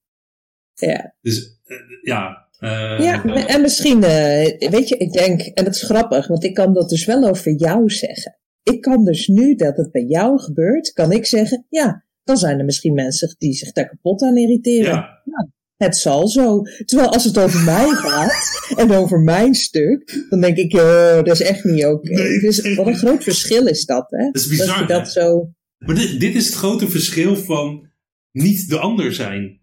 ja. 0.73 1.15
Dus, 1.21 1.59
uh, 1.65 1.77
ja. 2.01 2.49
Uh, 2.59 2.99
ja, 2.99 3.23
en 3.47 3.61
misschien, 3.61 3.99
weet 3.99 4.87
je, 4.89 4.97
ik 4.97 5.11
denk, 5.11 5.41
en 5.41 5.63
dat 5.63 5.75
is 5.75 5.83
grappig, 5.83 6.27
want 6.27 6.43
ik 6.43 6.53
kan 6.53 6.73
dat 6.73 6.89
dus 6.89 7.05
wel 7.05 7.29
over 7.29 7.51
jou 7.51 7.89
zeggen. 7.89 8.39
Ik 8.63 8.81
kan 8.81 9.03
dus 9.03 9.27
nu 9.27 9.55
dat 9.55 9.77
het 9.77 9.91
bij 9.91 10.03
jou 10.03 10.39
gebeurt, 10.39 10.91
kan 10.91 11.11
ik 11.11 11.25
zeggen, 11.25 11.65
ja, 11.69 12.05
dan 12.23 12.37
zijn 12.37 12.59
er 12.59 12.65
misschien 12.65 12.93
mensen 12.93 13.35
die 13.37 13.53
zich 13.53 13.71
daar 13.71 13.87
kapot 13.87 14.21
aan 14.21 14.37
irriteren. 14.37 14.93
Ja. 14.93 15.21
ja 15.23 15.49
het 15.83 15.97
zal 15.97 16.27
zo. 16.27 16.61
Terwijl 16.85 17.09
als 17.09 17.23
het 17.23 17.37
over 17.37 17.63
mij 17.63 17.87
gaat 17.89 18.73
en 18.77 18.91
over 18.91 19.19
mijn 19.19 19.53
stuk, 19.53 20.25
dan 20.29 20.41
denk 20.41 20.57
ik, 20.57 20.73
oh, 20.73 21.15
dat 21.15 21.39
is 21.39 21.41
echt 21.41 21.63
niet 21.63 21.85
oké. 21.85 22.11
Okay. 22.11 22.39
dus 22.39 22.75
wat 22.75 22.87
een 22.87 22.97
groot 22.97 23.23
verschil 23.23 23.67
is 23.67 23.85
dat, 23.85 24.05
hè? 24.09 24.25
Dat 24.25 24.35
is 24.35 24.47
bizar. 24.47 24.67
Dat 24.67 24.87
je 24.87 24.93
dat 24.93 25.11
zo... 25.11 25.53
Maar 25.77 25.95
dit, 25.95 26.19
dit 26.19 26.35
is 26.35 26.45
het 26.45 26.55
grote 26.55 26.89
verschil 26.89 27.35
van 27.35 27.89
niet 28.31 28.69
de 28.69 28.79
ander 28.79 29.13
zijn. 29.13 29.59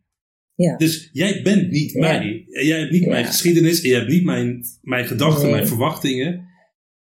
Ja. 0.54 0.76
Dus 0.76 1.08
jij 1.12 1.42
bent 1.42 1.70
niet 1.70 1.92
ja. 1.92 2.00
mij. 2.00 2.44
Jij 2.46 2.78
hebt 2.78 2.92
niet 2.92 3.02
ja. 3.02 3.08
mijn 3.08 3.24
geschiedenis, 3.24 3.80
en 3.82 3.88
jij 3.88 3.98
hebt 3.98 4.10
niet 4.10 4.24
mijn, 4.24 4.64
mijn 4.80 5.06
gedachten, 5.06 5.42
Nee. 5.42 5.52
mijn 5.52 5.66
verwachtingen. 5.66 6.46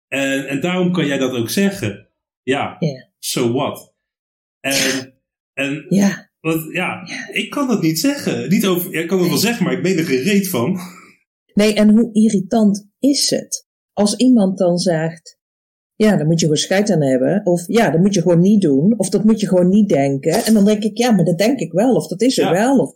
En, 0.08 0.48
en 0.48 0.62
daarom 0.62 0.92
kan 0.92 1.08
jij 1.08 1.18
dat 1.18 1.32
ook 1.32 1.50
zeggen. 1.50 2.10
Ja, 2.42 2.76
Ja. 2.80 3.10
so 3.20 3.52
what? 3.52 3.96
En, 4.60 5.14
en 5.54 5.86
Ja, 5.90 6.25
want, 6.52 6.74
ja, 6.74 7.08
ik 7.32 7.50
kan 7.50 7.68
dat 7.68 7.82
niet 7.82 8.00
zeggen. 8.00 8.50
Niet 8.50 8.66
over, 8.66 8.92
ja, 8.92 9.00
ik 9.00 9.08
kan 9.08 9.20
het 9.20 9.28
wel 9.28 9.38
zeggen, 9.38 9.64
maar 9.64 9.74
ik 9.74 9.84
ben 9.84 9.98
er 9.98 10.04
gereed 10.06 10.50
van. 10.50 10.80
nee, 11.54 11.74
en 11.74 11.90
hoe 11.90 12.14
irritant 12.14 12.90
is 13.00 13.30
het? 13.30 13.68
Als 13.94 14.16
iemand 14.16 14.58
dan 14.58 14.78
zegt, 14.78 15.40
ja, 15.96 16.16
daar 16.16 16.26
moet 16.26 16.40
je 16.40 16.46
gewoon 16.46 16.62
scheid 16.62 16.90
aan 16.92 17.02
hebben. 17.02 17.46
Of 17.46 17.68
ja, 17.68 17.90
dat 17.90 18.02
moet 18.02 18.14
je 18.14 18.22
gewoon 18.22 18.40
niet 18.40 18.62
doen. 18.62 18.94
Of 18.98 19.10
dat 19.10 19.24
moet 19.24 19.40
je 19.40 19.48
gewoon 19.48 19.70
niet 19.70 19.90
denken. 19.90 20.32
En 20.46 20.54
dan 20.54 20.66
denk 20.66 20.84
ik, 20.84 20.98
ja, 20.98 21.12
maar 21.12 21.26
dat 21.26 21.38
denk 21.38 21.60
ik 21.60 21.72
wel. 21.72 21.96
Of 21.96 22.08
dat 22.08 22.22
is 22.22 22.38
er 22.38 22.46
Ja. 22.46 22.52
wel. 22.52 22.78
Of 22.78 22.96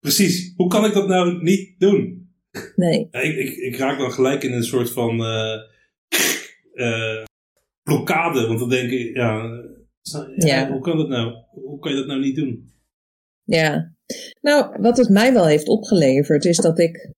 Precies. 0.00 0.52
Hoe 0.56 0.68
kan 0.68 0.84
ik 0.84 0.92
dat 0.92 1.08
nou 1.08 1.42
niet 1.42 1.74
doen? 1.78 2.28
nee. 2.76 3.08
Ja, 3.10 3.20
ik, 3.20 3.36
ik, 3.36 3.56
ik 3.56 3.76
raak 3.76 3.98
dan 3.98 4.12
gelijk 4.12 4.42
in 4.42 4.52
een 4.52 4.64
soort 4.64 4.90
van 4.90 5.20
eh, 5.24 5.54
eh, 6.74 7.24
blokkade. 7.82 8.46
Want 8.46 8.58
dan 8.58 8.68
denk 8.68 8.90
ik, 8.90 9.16
ja, 9.16 9.46
ja, 10.36 10.70
hoe 10.70 10.80
kan 10.80 10.96
dat 10.96 11.08
nou? 11.08 11.44
Hoe 11.50 11.78
kan 11.78 11.90
je 11.90 11.96
dat 11.96 12.06
nou 12.06 12.20
niet 12.20 12.36
doen? 12.36 12.72
Ja. 13.42 13.94
Nou, 14.40 14.80
wat 14.80 14.96
het 14.96 15.08
mij 15.08 15.32
wel 15.32 15.46
heeft 15.46 15.68
opgeleverd, 15.68 16.44
is 16.44 16.56
dat 16.56 16.78
ik. 16.78 17.12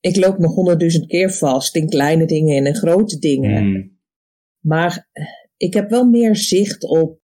Ik 0.00 0.16
loop 0.16 0.38
nog 0.38 0.54
honderdduizend 0.54 1.06
keer 1.06 1.30
vast 1.30 1.76
in 1.76 1.88
kleine 1.88 2.26
dingen 2.26 2.56
en 2.56 2.66
in 2.66 2.74
grote 2.74 3.18
dingen. 3.18 3.62
Hmm. 3.62 4.00
Maar 4.58 5.10
ik 5.56 5.74
heb 5.74 5.90
wel 5.90 6.04
meer 6.04 6.36
zicht 6.36 6.84
op. 6.84 7.20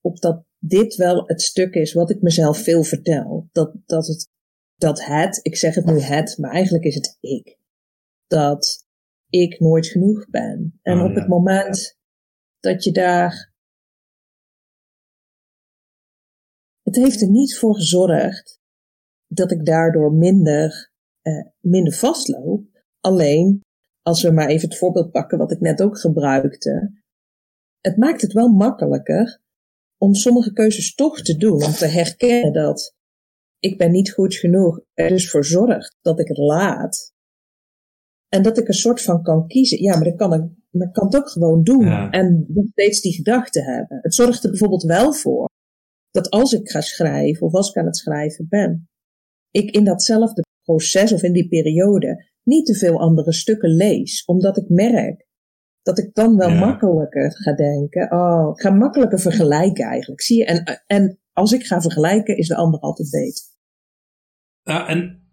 op 0.00 0.20
dat 0.20 0.44
dit 0.58 0.94
wel 0.94 1.26
het 1.26 1.42
stuk 1.42 1.74
is 1.74 1.92
wat 1.92 2.10
ik 2.10 2.22
mezelf 2.22 2.58
veel 2.58 2.82
vertel. 2.82 3.48
Dat, 3.52 3.74
dat 3.86 4.06
het. 4.06 4.28
Dat 4.76 5.04
het, 5.04 5.40
ik 5.42 5.56
zeg 5.56 5.74
het 5.74 5.84
nu 5.84 5.98
het, 5.98 6.38
maar 6.38 6.50
eigenlijk 6.50 6.84
is 6.84 6.94
het 6.94 7.16
ik. 7.20 7.58
Dat 8.26 8.86
ik 9.30 9.60
nooit 9.60 9.86
genoeg 9.86 10.28
ben. 10.30 10.78
En 10.82 10.98
Oh, 10.98 11.04
op 11.04 11.10
ja. 11.10 11.18
het 11.18 11.28
moment 11.28 11.98
dat 12.60 12.84
je 12.84 12.92
daar. 12.92 13.52
Het 16.82 16.96
heeft 16.96 17.20
er 17.20 17.30
niet 17.30 17.58
voor 17.58 17.74
gezorgd 17.74 18.58
dat 19.26 19.50
ik 19.50 19.64
daardoor 19.64 20.12
minder, 20.12 20.92
eh, 21.22 21.46
minder 21.60 21.92
vastloop. 21.92 22.84
Alleen, 23.00 23.60
als 24.02 24.22
we 24.22 24.30
maar 24.30 24.48
even 24.48 24.68
het 24.68 24.78
voorbeeld 24.78 25.10
pakken 25.10 25.38
wat 25.38 25.52
ik 25.52 25.60
net 25.60 25.82
ook 25.82 25.98
gebruikte. 25.98 26.98
Het 27.80 27.96
maakt 27.96 28.20
het 28.20 28.32
wel 28.32 28.48
makkelijker 28.48 29.40
om 29.98 30.14
sommige 30.14 30.52
keuzes 30.52 30.94
toch 30.94 31.22
te 31.22 31.36
doen. 31.36 31.64
Om 31.64 31.72
te 31.72 31.86
herkennen 31.86 32.52
dat 32.52 32.94
ik 33.58 33.78
ben 33.78 33.90
niet 33.90 34.12
goed 34.12 34.34
genoeg. 34.34 34.80
Er 34.94 35.08
dus 35.08 35.30
voor 35.30 35.44
zorgt 35.44 35.96
dat 36.00 36.20
ik 36.20 36.28
het 36.28 36.38
laat. 36.38 37.09
En 38.30 38.42
dat 38.42 38.58
ik 38.58 38.68
een 38.68 38.74
soort 38.74 39.02
van 39.02 39.22
kan 39.22 39.46
kiezen. 39.46 39.82
Ja, 39.82 39.94
maar 39.94 40.04
dan 40.04 40.16
kan 40.16 40.32
ik, 40.34 40.40
maar 40.70 40.86
ik 40.86 40.92
kan 40.92 41.04
het 41.04 41.16
ook 41.16 41.28
gewoon 41.28 41.62
doen. 41.62 41.84
Ja. 41.84 42.10
En 42.10 42.44
nog 42.48 42.64
steeds 42.70 43.00
die 43.00 43.12
gedachte 43.14 43.62
hebben. 43.62 43.98
Het 44.02 44.14
zorgt 44.14 44.44
er 44.44 44.50
bijvoorbeeld 44.50 44.82
wel 44.82 45.12
voor 45.12 45.48
dat 46.10 46.30
als 46.30 46.52
ik 46.52 46.70
ga 46.70 46.80
schrijven 46.80 47.46
of 47.46 47.54
als 47.54 47.68
ik 47.70 47.76
aan 47.76 47.86
het 47.86 47.96
schrijven 47.96 48.46
ben, 48.48 48.88
ik 49.50 49.70
in 49.70 49.84
datzelfde 49.84 50.44
proces 50.62 51.12
of 51.12 51.22
in 51.22 51.32
die 51.32 51.48
periode 51.48 52.28
niet 52.42 52.66
te 52.66 52.74
veel 52.74 53.00
andere 53.00 53.32
stukken 53.32 53.70
lees. 53.70 54.24
Omdat 54.24 54.56
ik 54.56 54.68
merk 54.68 55.26
dat 55.82 55.98
ik 55.98 56.14
dan 56.14 56.36
wel 56.36 56.48
Ja. 56.50 56.58
makkelijker 56.58 57.32
ga 57.32 57.52
denken. 57.54 58.12
Oh, 58.12 58.50
ik 58.54 58.60
ga 58.60 58.70
makkelijker 58.70 59.18
vergelijken 59.20 59.84
eigenlijk. 59.84 60.20
Zie 60.22 60.36
je? 60.38 60.44
En, 60.44 60.82
en 60.86 61.18
als 61.32 61.52
ik 61.52 61.62
ga 61.66 61.80
vergelijken, 61.80 62.36
is 62.36 62.48
de 62.48 62.56
ander 62.56 62.80
altijd 62.80 63.10
beter. 63.10 63.44
Ja, 64.62 64.88
en 64.88 65.28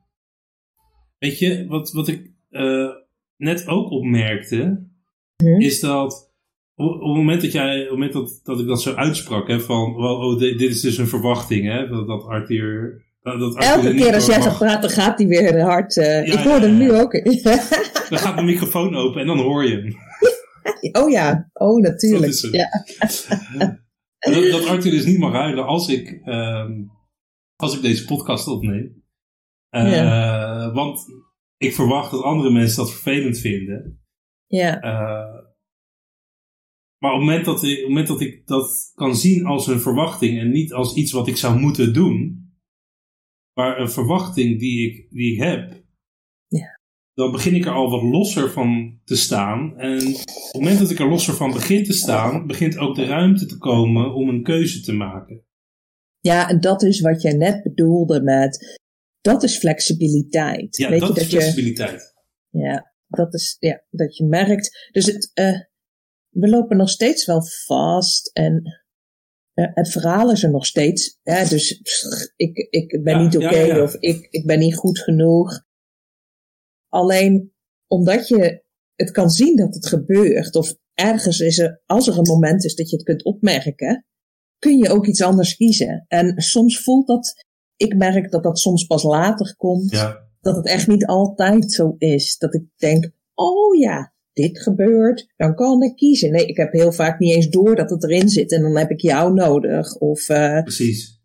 weet 1.18 1.40
je, 1.40 1.68
wat, 1.68 1.92
wat 1.92 2.08
ik 2.08 2.36
eh, 2.50 2.90
net 3.38 3.68
ook 3.68 3.90
opmerkte, 3.92 4.86
Hm? 5.44 5.60
is 5.62 5.80
dat 5.80 6.32
op, 6.76 6.94
op 6.94 7.02
het 7.02 7.16
moment 7.16 7.42
dat 7.42 7.52
jij, 7.52 7.76
op 7.76 7.82
het 7.82 7.92
moment 7.92 8.14
dat, 8.14 8.40
dat 8.44 8.60
ik 8.60 8.68
dat 8.68 8.82
zo 8.82 8.94
uitsprak, 8.94 9.48
hè, 9.48 9.60
van, 9.60 9.96
oh, 9.96 10.40
dit, 10.40 10.58
dit 10.60 10.72
is 10.72 10.82
dus 10.82 10.98
een 10.98 11.08
verwachting, 11.08 11.66
hè, 11.66 11.88
dat, 11.88 12.08
dat 12.08 12.24
Arthur... 12.26 13.06
Dat, 13.22 13.40
dat 13.40 13.56
Arthur 13.56 13.74
Elke 13.86 13.96
keer 13.96 14.14
als 14.14 14.26
jij 14.26 14.38
mag- 14.38 14.48
gaat 14.48 14.58
praten, 14.58 14.90
gaat 14.90 15.18
die 15.18 15.28
weer 15.28 15.62
hard. 15.62 15.98
eh, 15.98 16.28
Ja, 16.28 16.34
ik 16.40 16.46
hoorde 16.48 16.68
ja, 16.68 16.74
hem 16.74 16.82
ja. 16.82 16.88
nu 16.88 16.94
ook. 16.94 17.12
Dan 18.10 18.20
gaat 18.20 18.38
de 18.38 18.44
microfoon 18.44 18.96
open 18.96 19.22
en 19.22 19.28
dan 19.28 19.38
hoor 19.40 19.66
je 19.66 19.76
hem. 19.76 19.96
oh 21.04 21.10
ja, 21.12 21.50
oh 21.54 21.82
natuurlijk. 21.82 22.42
Dat. 22.42 22.52
Ja. 22.52 22.70
dat, 24.34 24.52
dat 24.52 24.66
Arthur 24.68 24.92
dus 24.92 25.06
niet 25.06 25.18
mag 25.20 25.34
huilen 25.34 25.66
als 25.66 25.90
ik, 25.90 26.22
ehm, 26.24 26.72
als 27.56 27.76
ik 27.76 27.82
deze 27.82 28.06
podcast 28.06 28.48
opneem. 28.48 29.04
Eh, 29.70 30.74
Want 30.74 31.00
ik 31.58 31.74
verwacht 31.74 32.12
dat 32.12 32.24
andere 32.24 32.52
mensen 32.52 32.78
dat 32.78 32.92
vervelend 32.94 33.38
vinden. 33.38 34.02
ja, 34.48 34.82
Eh, 34.82 35.46
maar 37.00 37.12
op 37.14 37.20
het, 37.20 37.28
moment 37.28 37.46
dat 37.46 37.64
ik, 37.64 37.70
op 37.72 37.78
het 37.78 37.88
moment 37.88 38.08
dat 38.08 38.22
ik 38.22 38.48
dat 38.48 38.92
kan 38.96 39.16
zien 39.16 39.46
als 39.46 39.68
een 39.68 39.80
verwachting 39.80 40.40
en 40.40 40.52
niet 40.52 40.74
als 40.74 40.96
iets 40.96 41.12
wat 41.12 41.28
ik 41.28 41.38
zou 41.38 41.60
moeten 41.60 41.94
doen, 41.94 42.46
maar 43.54 43.80
een 43.80 43.90
verwachting 43.90 44.60
die 44.60 44.90
ik, 44.92 45.10
die 45.12 45.34
ik 45.34 45.40
heb, 45.40 45.84
Ja. 46.48 46.80
dan 47.14 47.32
begin 47.32 47.56
ik 47.56 47.66
er 47.66 47.72
al 47.72 47.90
wat 47.90 48.02
losser 48.02 48.52
van 48.52 49.00
te 49.04 49.16
staan. 49.16 49.78
En 49.78 49.98
op 49.98 50.14
het 50.52 50.54
moment 50.54 50.80
dat 50.80 50.90
ik 50.92 51.00
er 51.00 51.10
losser 51.10 51.34
van 51.34 51.52
begin 51.52 51.84
te 51.84 51.94
staan, 51.94 52.48
begint 52.48 52.78
ook 52.78 52.96
de 52.96 53.06
ruimte 53.06 53.46
te 53.46 53.58
komen 53.58 54.14
om 54.14 54.30
een 54.30 54.44
keuze 54.44 54.82
te 54.82 54.94
maken. 54.94 55.46
ja, 56.20 56.50
en 56.50 56.60
dat 56.60 56.84
is 56.84 57.02
wat 57.02 57.22
jij 57.22 57.34
net 57.34 57.64
bedoelde 57.64 58.22
met. 58.22 58.80
Dat 59.22 59.44
is 59.44 59.58
flexibiliteit. 59.58 60.78
Ja, 60.78 60.90
Weet 60.90 61.00
dat 61.00 61.16
je, 61.16 61.16
is 61.16 61.22
dat 61.22 61.32
je, 61.32 61.38
flexibiliteit. 61.40 62.14
Ja, 62.50 62.94
dat 63.08 63.34
is, 63.34 63.56
ja, 63.60 63.84
dat 63.90 64.18
je 64.18 64.26
merkt. 64.26 64.90
Dus 64.92 65.06
het, 65.06 65.32
eh, 65.34 65.60
we 66.30 66.48
lopen 66.48 66.78
nog 66.78 66.90
steeds 66.90 67.26
wel 67.26 67.42
vast 67.66 68.30
en 68.34 68.62
eh, 69.54 69.66
het 69.74 69.90
verhaal 69.90 70.32
is 70.32 70.44
er 70.44 70.52
nog 70.52 70.66
steeds. 70.66 71.20
Hè, 71.24 71.48
dus 71.48 71.80
pff, 71.82 72.32
ik, 72.36 72.68
ik 72.70 73.04
ben 73.04 73.18
Ja, 73.18 73.24
niet 73.24 73.38
oké 73.38 73.56
ja, 73.56 73.66
ja. 73.66 73.84
of 73.84 73.96
ik, 74.00 74.28
ik 74.30 74.46
ben 74.46 74.60
niet 74.60 74.76
goed 74.76 75.00
genoeg. 75.00 75.66
Alleen 76.88 77.54
omdat 77.88 78.28
je 78.28 78.64
het 78.96 79.12
kan 79.12 79.30
zien 79.30 79.56
dat 79.56 79.74
het 79.74 79.88
gebeurt, 79.88 80.56
of 80.56 80.76
ergens 80.94 81.40
is 81.40 81.60
er, 81.60 81.82
als 81.86 82.08
er 82.08 82.18
een 82.18 82.28
moment 82.28 82.64
is 82.64 82.76
dat 82.76 82.90
je 82.90 82.96
het 82.96 83.06
kunt 83.06 83.24
opmerken, 83.24 84.06
kun 84.60 84.78
je 84.78 84.90
ook 84.90 85.08
iets 85.08 85.22
anders 85.22 85.56
kiezen. 85.56 86.06
En 86.08 86.42
soms 86.42 86.84
voelt 86.84 87.08
dat, 87.08 87.46
ik 87.78 87.96
merk 87.96 88.32
dat 88.32 88.44
dat 88.44 88.60
soms 88.60 88.86
pas 88.86 89.04
later 89.04 89.56
komt 89.58 89.92
Ja, 89.92 90.18
dat 90.42 90.56
het 90.56 90.66
echt 90.68 90.88
niet 90.88 91.06
altijd 91.06 91.72
zo 91.72 91.96
is. 91.98 92.38
Dat 92.38 92.54
ik 92.54 92.64
denk, 92.76 93.12
oh 93.34 93.76
ja, 93.80 94.14
dit 94.34 94.60
gebeurt, 94.62 95.34
dan 95.36 95.56
kan 95.56 95.84
ik 95.84 95.96
kiezen. 95.96 96.32
Nee, 96.32 96.46
ik 96.46 96.58
heb 96.58 96.72
heel 96.72 96.92
vaak 96.92 97.20
niet 97.20 97.36
eens 97.36 97.50
door 97.50 97.76
dat 97.76 97.90
het 97.90 98.04
erin 98.04 98.30
zit 98.30 98.52
en 98.52 98.62
dan 98.62 98.78
heb 98.78 98.90
ik 98.92 99.02
jou 99.02 99.34
nodig. 99.34 99.96
Of 99.96 100.30
eh, 100.30 100.62
precies. 100.62 101.22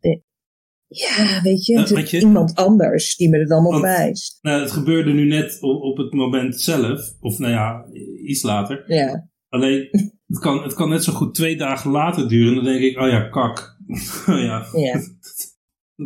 ja, 0.86 1.40
weet 1.42 1.66
je, 1.66 1.74
Nou, 1.74 2.06
iemand 2.06 2.54
anders 2.54 3.16
die 3.16 3.28
me 3.28 3.38
er 3.38 3.46
dan 3.46 3.64
op 3.66 3.70
Want- 3.72 3.84
wijst. 3.84 4.38
Nou, 4.42 4.60
het 4.60 4.70
gebeurde 4.70 5.12
nu 5.12 5.24
net 5.26 5.58
op, 5.60 5.82
op 5.82 5.96
het 5.96 6.12
moment 6.12 6.60
zelf, 6.60 7.14
of 7.20 7.38
nou 7.38 7.52
ja, 7.52 7.84
iets 8.26 8.42
later. 8.42 8.84
Ja, 8.86 9.30
Alleen, 9.48 9.88
het 10.26 10.38
kan, 10.38 10.62
het 10.62 10.74
kan 10.74 10.88
net 10.88 11.04
zo 11.04 11.12
goed 11.12 11.34
twee 11.34 11.56
dagen 11.56 11.90
later 11.90 12.28
duren. 12.28 12.54
Dan 12.54 12.64
denk 12.64 12.80
ik, 12.80 12.98
oh 12.98 13.08
ja, 13.08 13.28
kak. 13.28 13.76
oh 14.28 14.38
ja, 14.48 14.66
ja. 14.72 15.00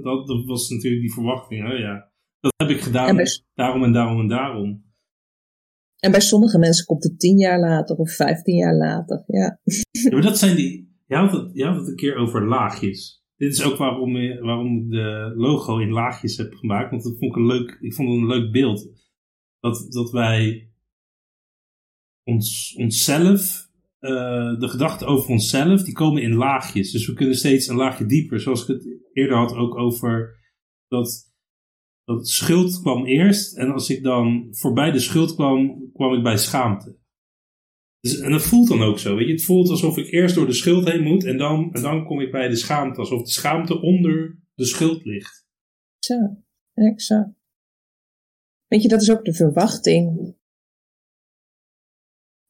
dat, 0.02 0.26
dat 0.26 0.44
was 0.44 0.68
natuurlijk 0.70 1.02
die 1.02 1.12
verwachting. 1.12 1.72
Oh 1.72 1.78
ja, 1.78 2.12
dat 2.40 2.52
heb 2.56 2.68
ik 2.68 2.80
gedaan. 2.80 3.18
En 3.18 3.26
Daarom 3.54 3.84
en 3.84 3.92
daarom 3.92 4.20
en 4.20 4.28
daarom. 4.28 4.84
En 5.96 6.10
bij 6.10 6.20
sommige 6.20 6.58
mensen 6.58 6.86
komt 6.86 7.04
het 7.04 7.18
tien 7.18 7.38
jaar 7.38 7.60
later 7.60 7.96
of 7.96 8.12
vijftien 8.12 8.56
jaar 8.56 8.76
later. 8.76 9.24
Ja. 9.26 9.60
ja 9.90 10.10
maar 10.10 10.22
dat 10.22 10.38
zijn 10.38 10.56
die. 10.56 10.94
Je 11.06 11.14
had, 11.14 11.32
het, 11.32 11.50
je 11.52 11.64
had 11.64 11.76
het 11.76 11.88
een 11.88 11.96
keer 11.96 12.16
over 12.16 12.48
laagjes. 12.48 13.24
Dit 13.36 13.52
is 13.52 13.64
ook 13.64 13.76
waarom, 13.76 14.12
waarom 14.40 14.76
ik 14.76 14.90
de 14.90 15.32
logo 15.36 15.78
in 15.78 15.90
laagjes 15.90 16.36
heb 16.36 16.54
gemaakt. 16.54 16.90
Want 16.90 17.02
dat 17.02 17.18
vond 17.18 17.30
ik 17.30 17.36
een 17.36 17.46
leuk, 17.46 17.78
ik 17.80 17.94
vond 17.94 18.08
het 18.08 18.18
een 18.18 18.26
leuk 18.26 18.52
beeld. 18.52 18.90
Dat, 19.60 19.86
dat 19.92 20.10
wij 20.10 20.70
ons, 22.24 22.74
onszelf, 22.78 23.65
uh, 24.10 24.60
de 24.60 24.68
gedachten 24.68 25.06
over 25.06 25.30
onszelf, 25.30 25.82
die 25.82 25.94
komen 25.94 26.22
in 26.22 26.34
laagjes. 26.34 26.90
Dus 26.90 27.06
we 27.06 27.12
kunnen 27.12 27.36
steeds 27.36 27.66
een 27.66 27.76
laagje 27.76 28.06
dieper. 28.06 28.40
Zoals 28.40 28.62
ik 28.62 28.66
het 28.66 29.00
eerder 29.12 29.36
had 29.36 29.54
ook 29.54 29.76
over 29.76 30.38
dat, 30.88 31.34
dat 32.04 32.28
schuld 32.28 32.80
kwam 32.80 33.06
eerst. 33.06 33.56
En 33.56 33.72
als 33.72 33.90
ik 33.90 34.02
dan 34.02 34.48
voorbij 34.50 34.90
de 34.90 34.98
schuld 34.98 35.34
kwam, 35.34 35.90
kwam 35.92 36.14
ik 36.14 36.22
bij 36.22 36.36
schaamte. 36.36 36.98
Dus, 38.00 38.18
en 38.18 38.30
dat 38.30 38.42
voelt 38.42 38.68
dan 38.68 38.82
ook 38.82 38.98
zo. 38.98 39.16
Weet 39.16 39.26
je? 39.26 39.32
Het 39.32 39.44
voelt 39.44 39.68
alsof 39.68 39.96
ik 39.96 40.10
eerst 40.10 40.34
door 40.34 40.46
de 40.46 40.52
schuld 40.52 40.90
heen 40.90 41.02
moet 41.02 41.24
en 41.24 41.38
dan, 41.38 41.72
en 41.72 41.82
dan 41.82 42.04
kom 42.04 42.20
ik 42.20 42.30
bij 42.30 42.48
de 42.48 42.56
schaamte. 42.56 43.00
Alsof 43.00 43.22
de 43.22 43.30
schaamte 43.30 43.80
onder 43.80 44.38
de 44.54 44.64
schuld 44.64 45.04
ligt. 45.04 45.46
Zo, 45.98 46.14
exact. 46.74 47.30
Weet 48.66 48.82
je, 48.82 48.88
dat 48.88 49.02
is 49.02 49.10
ook 49.10 49.24
de 49.24 49.34
verwachting 49.34 50.34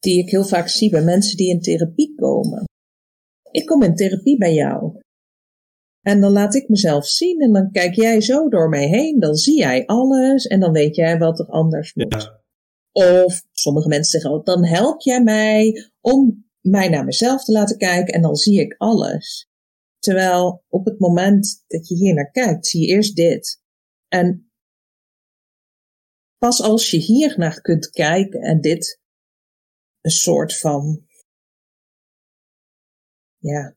die 0.06 0.18
ik 0.18 0.30
heel 0.30 0.44
vaak 0.44 0.68
zie 0.68 0.90
bij 0.90 1.02
mensen 1.02 1.36
die 1.36 1.50
in 1.50 1.60
therapie 1.60 2.14
komen. 2.14 2.64
Ik 3.50 3.66
kom 3.66 3.82
in 3.82 3.94
therapie 3.94 4.38
bij 4.38 4.54
jou. 4.54 5.00
En 6.00 6.20
dan 6.20 6.32
laat 6.32 6.54
ik 6.54 6.68
mezelf 6.68 7.06
zien 7.06 7.40
en 7.40 7.52
dan 7.52 7.70
kijk 7.70 7.94
jij 7.94 8.20
zo 8.20 8.48
door 8.48 8.68
mij 8.68 8.86
heen. 8.86 9.20
Dan 9.20 9.34
zie 9.34 9.58
jij 9.58 9.86
alles 9.86 10.46
en 10.46 10.60
dan 10.60 10.72
weet 10.72 10.96
jij 10.96 11.18
wat 11.18 11.38
er 11.38 11.46
anders 11.46 11.94
moet. 11.94 12.22
Ja. 12.22 12.44
Of 12.92 13.42
sommige 13.52 13.88
mensen 13.88 14.20
zeggen 14.20 14.38
ook, 14.38 14.46
dan 14.46 14.64
help 14.64 15.00
jij 15.00 15.22
mij 15.22 15.90
om 16.00 16.46
mij 16.60 16.88
naar 16.88 17.04
mezelf 17.04 17.44
te 17.44 17.52
laten 17.52 17.78
kijken 17.78 18.14
en 18.14 18.22
dan 18.22 18.36
zie 18.36 18.60
ik 18.60 18.74
alles. 18.78 19.48
Terwijl 19.98 20.64
op 20.68 20.84
het 20.84 20.98
moment 20.98 21.64
dat 21.66 21.88
je 21.88 21.94
hier 21.94 22.14
naar 22.14 22.30
kijkt, 22.30 22.66
zie 22.66 22.80
je 22.80 22.86
eerst 22.86 23.16
dit. 23.16 23.62
En 24.08 24.50
pas 26.38 26.62
als 26.62 26.90
je 26.90 26.96
hier 26.96 27.34
naar 27.38 27.60
kunt 27.60 27.90
kijken 27.90 28.40
en 28.40 28.60
dit 28.60 29.04
een 30.06 30.12
soort 30.12 30.58
van, 30.58 31.06
ja, 33.38 33.76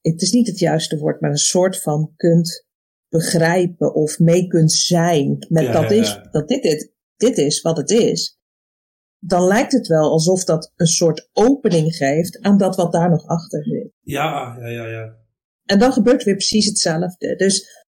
het 0.00 0.22
is 0.22 0.32
niet 0.32 0.46
het 0.46 0.58
juiste 0.58 0.98
woord, 0.98 1.20
maar 1.20 1.30
een 1.30 1.36
soort 1.36 1.80
van 1.80 2.12
kunt 2.16 2.66
begrijpen 3.08 3.94
of 3.94 4.18
mee 4.18 4.46
kunt 4.46 4.72
zijn 4.72 5.46
met 5.48 5.72
dat, 5.72 5.90
Is, 5.90 6.18
dat 6.30 6.48
dit, 6.48 6.62
dit, 6.62 6.92
dit 7.16 7.38
is 7.38 7.60
wat 7.60 7.76
het 7.76 7.90
is, 7.90 8.38
dan 9.18 9.46
lijkt 9.46 9.72
het 9.72 9.86
wel 9.86 10.10
alsof 10.10 10.44
dat 10.44 10.72
een 10.76 10.86
soort 10.86 11.28
opening 11.32 11.96
geeft 11.96 12.40
aan 12.40 12.58
dat 12.58 12.76
wat 12.76 12.92
daar 12.92 13.10
nog 13.10 13.26
achter 13.26 13.64
zit. 13.64 13.92
Ja, 14.00 14.56
ja, 14.60 14.66
ja, 14.68 14.86
ja. 14.86 15.16
En 15.64 15.78
dan 15.78 15.92
gebeurt 15.92 16.24
weer 16.24 16.36
precies 16.36 16.66
hetzelfde. 16.66 17.36
Dus 17.36 17.83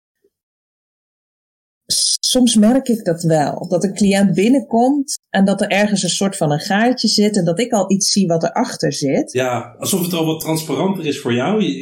soms 2.31 2.55
merk 2.55 2.87
ik 2.87 3.03
dat 3.05 3.23
wel. 3.23 3.67
Dat 3.67 3.83
een 3.83 3.93
cliënt 3.93 4.33
binnenkomt 4.33 5.19
en 5.29 5.45
dat 5.45 5.61
er 5.61 5.67
ergens 5.67 6.03
een 6.03 6.09
soort 6.09 6.37
van 6.37 6.51
een 6.51 6.59
gaatje 6.59 7.07
zit 7.07 7.37
en 7.37 7.45
dat 7.45 7.59
ik 7.59 7.71
al 7.71 7.91
iets 7.91 8.11
zie 8.11 8.27
wat 8.27 8.43
erachter 8.43 8.93
zit. 8.93 9.31
Ja, 9.31 9.75
alsof 9.79 10.01
het 10.01 10.13
al 10.13 10.25
wat 10.25 10.39
transparanter 10.39 11.05
is 11.05 11.19
voor 11.19 11.33
jou. 11.33 11.63
Je, 11.63 11.79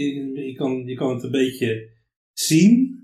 je, 0.47 0.53
kan, 0.53 0.83
je 0.85 0.95
kan 0.95 1.13
het 1.13 1.23
een 1.23 1.31
beetje 1.31 1.89
zien. 2.33 2.97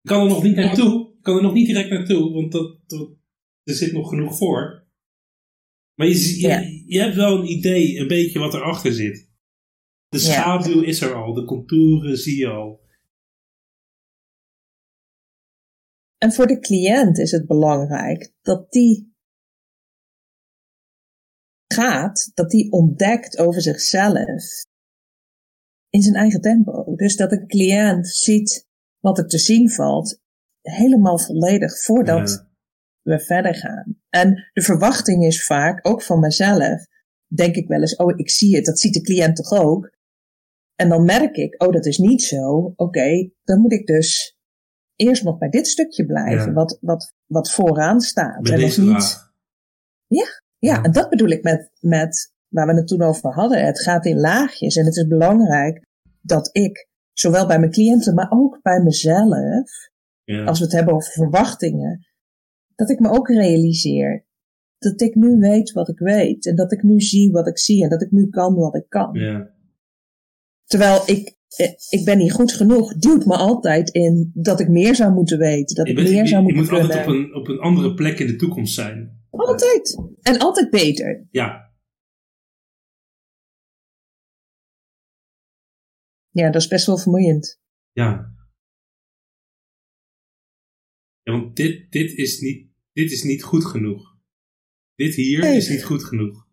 Je 0.00 0.08
kan 0.08 0.22
er 0.22 0.28
nog 0.28 0.42
niet 0.42 0.56
naartoe. 0.56 1.14
Je 1.16 1.22
kan 1.22 1.36
er 1.36 1.42
nog 1.42 1.54
niet 1.54 1.66
direct 1.66 1.90
naartoe, 1.90 2.32
want 2.32 2.52
dat, 2.52 2.78
dat 2.86 3.08
er 3.62 3.74
zit 3.74 3.92
nog 3.92 4.08
genoeg 4.08 4.36
voor. 4.36 4.84
Maar 5.94 6.06
je, 6.06 6.40
je, 6.40 6.82
je, 6.86 7.00
hebt 7.00 7.14
wel 7.14 7.38
een 7.38 7.50
idee, 7.50 7.98
een 7.98 8.08
beetje 8.08 8.38
wat 8.38 8.54
erachter 8.54 8.92
zit. 8.92 9.28
De 10.08 10.18
schaduw 10.18 10.82
is 10.82 11.00
er 11.00 11.14
al, 11.14 11.34
de 11.34 11.44
contouren 11.44 12.16
zie 12.16 12.38
je 12.38 12.48
al. 12.48 12.85
En 16.18 16.32
voor 16.32 16.46
de 16.46 16.58
cliënt 16.58 17.18
is 17.18 17.30
het 17.30 17.46
belangrijk 17.46 18.32
dat 18.42 18.72
die 18.72 19.14
gaat, 21.66 22.30
dat 22.34 22.50
die 22.50 22.72
ontdekt 22.72 23.38
over 23.38 23.62
zichzelf 23.62 24.64
in 25.90 26.02
zijn 26.02 26.14
eigen 26.14 26.40
tempo. 26.40 26.94
Dus 26.94 27.16
dat 27.16 27.32
een 27.32 27.46
cliënt 27.46 28.08
ziet 28.08 28.66
wat 29.00 29.18
er 29.18 29.26
te 29.26 29.38
zien 29.38 29.70
valt, 29.70 30.20
helemaal 30.60 31.18
volledig 31.18 31.82
voordat 31.82 32.46
we 33.02 33.20
verder 33.20 33.54
gaan. 33.54 34.00
En 34.08 34.50
de 34.52 34.62
verwachting 34.62 35.24
is 35.24 35.44
vaak, 35.44 35.88
ook 35.88 36.02
van 36.02 36.20
mezelf, 36.20 36.86
denk 37.26 37.54
ik 37.54 37.68
wel 37.68 37.80
eens, 37.80 37.96
oh, 37.96 38.18
ik 38.18 38.30
zie 38.30 38.56
het, 38.56 38.64
dat 38.64 38.80
ziet 38.80 38.94
de 38.94 39.00
cliënt 39.00 39.36
toch 39.36 39.52
ook? 39.52 39.94
En 40.74 40.88
dan 40.88 41.04
merk 41.04 41.36
ik, 41.36 41.62
oh, 41.62 41.72
dat 41.72 41.86
is 41.86 41.98
niet 41.98 42.22
zo. 42.22 42.72
Oké, 42.76 43.30
dan 43.44 43.60
moet 43.60 43.72
ik 43.72 43.86
dus 43.86 44.35
eerst 44.96 45.24
nog 45.24 45.38
bij 45.38 45.48
dit 45.48 45.66
stukje 45.66 46.06
blijven, 46.06 46.52
wat, 46.52 46.78
wat, 46.80 47.14
wat 47.26 47.50
vooraan 47.50 48.00
staat. 48.00 48.42
Bij 48.42 48.52
en 48.52 48.58
deze 48.58 48.82
niet. 48.82 49.30
Ja, 50.06 50.24
ja, 50.24 50.26
ja, 50.58 50.82
en 50.82 50.92
dat 50.92 51.08
bedoel 51.08 51.28
ik 51.28 51.42
met, 51.42 51.70
met 51.80 52.34
waar 52.48 52.66
we 52.66 52.74
het 52.74 52.86
toen 52.86 53.02
over 53.02 53.32
hadden. 53.32 53.64
Het 53.64 53.82
gaat 53.82 54.06
in 54.06 54.20
laagjes 54.20 54.76
en 54.76 54.84
het 54.84 54.96
is 54.96 55.06
belangrijk 55.06 55.84
dat 56.20 56.48
ik, 56.52 56.88
zowel 57.12 57.46
bij 57.46 57.58
mijn 57.58 57.70
cliënten, 57.70 58.14
maar 58.14 58.30
ook 58.30 58.62
bij 58.62 58.82
mezelf, 58.82 59.70
ja. 60.24 60.44
als 60.44 60.58
we 60.58 60.64
het 60.64 60.74
hebben 60.74 60.94
over 60.94 61.12
verwachtingen, 61.12 62.06
dat 62.74 62.90
ik 62.90 63.00
me 63.00 63.10
ook 63.10 63.28
realiseer 63.28 64.24
dat 64.78 65.00
ik 65.00 65.14
nu 65.14 65.38
weet 65.38 65.72
wat 65.72 65.88
ik 65.88 65.98
weet 65.98 66.46
en 66.46 66.56
dat 66.56 66.72
ik 66.72 66.82
nu 66.82 67.00
zie 67.00 67.30
wat 67.30 67.46
ik 67.46 67.58
zie 67.58 67.82
en 67.82 67.88
dat 67.88 68.02
ik 68.02 68.10
nu 68.10 68.28
kan 68.28 68.54
wat 68.54 68.74
ik 68.74 68.88
kan. 68.88 69.14
Ja. 69.14 69.50
Terwijl 70.64 71.02
ik 71.06 71.35
ik 71.88 72.04
ben 72.04 72.18
niet 72.18 72.32
goed 72.32 72.52
genoeg, 72.52 72.94
duwt 72.94 73.26
me 73.26 73.36
altijd 73.36 73.90
in 73.90 74.30
dat 74.34 74.60
ik 74.60 74.68
meer 74.68 74.94
zou 74.94 75.12
moeten 75.12 75.38
weten. 75.38 75.76
Dat 75.76 75.88
ik 75.88 75.96
meer 75.96 76.28
zou 76.28 76.42
moeten 76.42 76.66
kunnen. 76.66 76.82
Je 76.82 76.86
moet 76.86 76.96
altijd 76.96 77.06
op 77.06 77.14
een, 77.14 77.34
op 77.34 77.48
een 77.48 77.58
andere 77.58 77.94
plek 77.94 78.18
in 78.18 78.26
de 78.26 78.36
toekomst 78.36 78.74
zijn. 78.74 79.24
Altijd. 79.30 80.02
En 80.20 80.38
altijd 80.38 80.70
beter. 80.70 81.26
Ja. 81.30 81.74
Ja, 86.30 86.50
dat 86.50 86.62
is 86.62 86.68
best 86.68 86.86
wel 86.86 86.98
vermoeiend. 86.98 87.60
Ja. 87.92 88.34
ja 91.22 91.32
want 91.32 91.56
dit, 91.56 91.92
dit, 91.92 92.12
is 92.12 92.40
niet, 92.40 92.68
dit 92.92 93.12
is 93.12 93.22
niet 93.22 93.42
goed 93.42 93.64
genoeg. 93.64 94.16
Dit 94.94 95.14
hier 95.14 95.54
is 95.54 95.68
niet 95.68 95.84
goed 95.84 96.04
genoeg. 96.04 96.46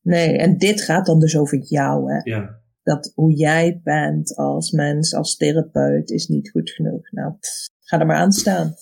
Nee, 0.00 0.38
en 0.38 0.58
dit 0.58 0.82
gaat 0.82 1.06
dan 1.06 1.20
dus 1.20 1.36
over 1.36 1.58
jou, 1.58 2.12
hè? 2.12 2.30
Ja 2.30 2.59
dat 2.82 3.12
hoe 3.14 3.34
jij 3.34 3.80
bent 3.84 4.36
als 4.36 4.70
mens, 4.70 5.14
als 5.14 5.36
therapeut, 5.36 6.10
is 6.10 6.26
niet 6.26 6.50
goed 6.50 6.70
genoeg. 6.70 7.10
Nou, 7.10 7.34
ga 7.80 8.00
er 8.00 8.06
maar 8.06 8.16
aan 8.16 8.32
staan. 8.32 8.74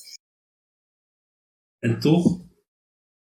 En 1.78 1.98
toch, 1.98 2.46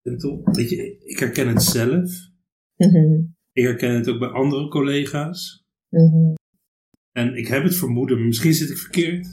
en 0.02 0.18
toch, 0.18 0.56
weet 0.56 0.70
je, 0.70 1.00
ik 1.04 1.20
herken 1.20 1.48
het 1.48 1.64
zelf. 1.64 2.30
Mm 2.76 3.36
Ik 3.52 3.64
herken 3.64 3.96
het 3.96 4.08
ook 4.08 4.20
bij 4.20 4.30
andere 4.30 4.68
collega's. 4.68 5.66
Mm 5.90 6.36
En 7.12 7.36
ik 7.36 7.48
heb 7.48 7.64
het 7.64 7.76
vermoeden, 7.76 8.26
misschien 8.26 8.54
zit 8.54 8.70
ik 8.70 8.78
verkeerd. 8.78 9.26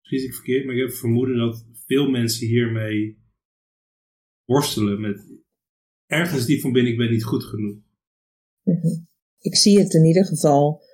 Misschien 0.00 0.20
zit 0.20 0.28
ik 0.28 0.34
verkeerd, 0.34 0.64
maar 0.64 0.74
ik 0.74 0.80
heb 0.80 0.88
het 0.88 0.98
vermoeden 0.98 1.36
dat 1.36 1.66
veel 1.86 2.10
mensen 2.10 2.46
hiermee 2.46 3.24
worstelen 4.44 5.00
met 5.00 5.34
ergens 6.06 6.46
die 6.46 6.60
van 6.60 6.72
binnen, 6.72 6.92
ik 6.92 6.98
ben 6.98 7.10
niet 7.10 7.24
goed 7.24 7.44
genoeg. 7.44 7.78
Mm 8.62 9.06
ik 9.38 9.56
zie 9.56 9.78
het 9.78 9.94
in 9.94 10.04
ieder 10.04 10.24
geval 10.24 10.84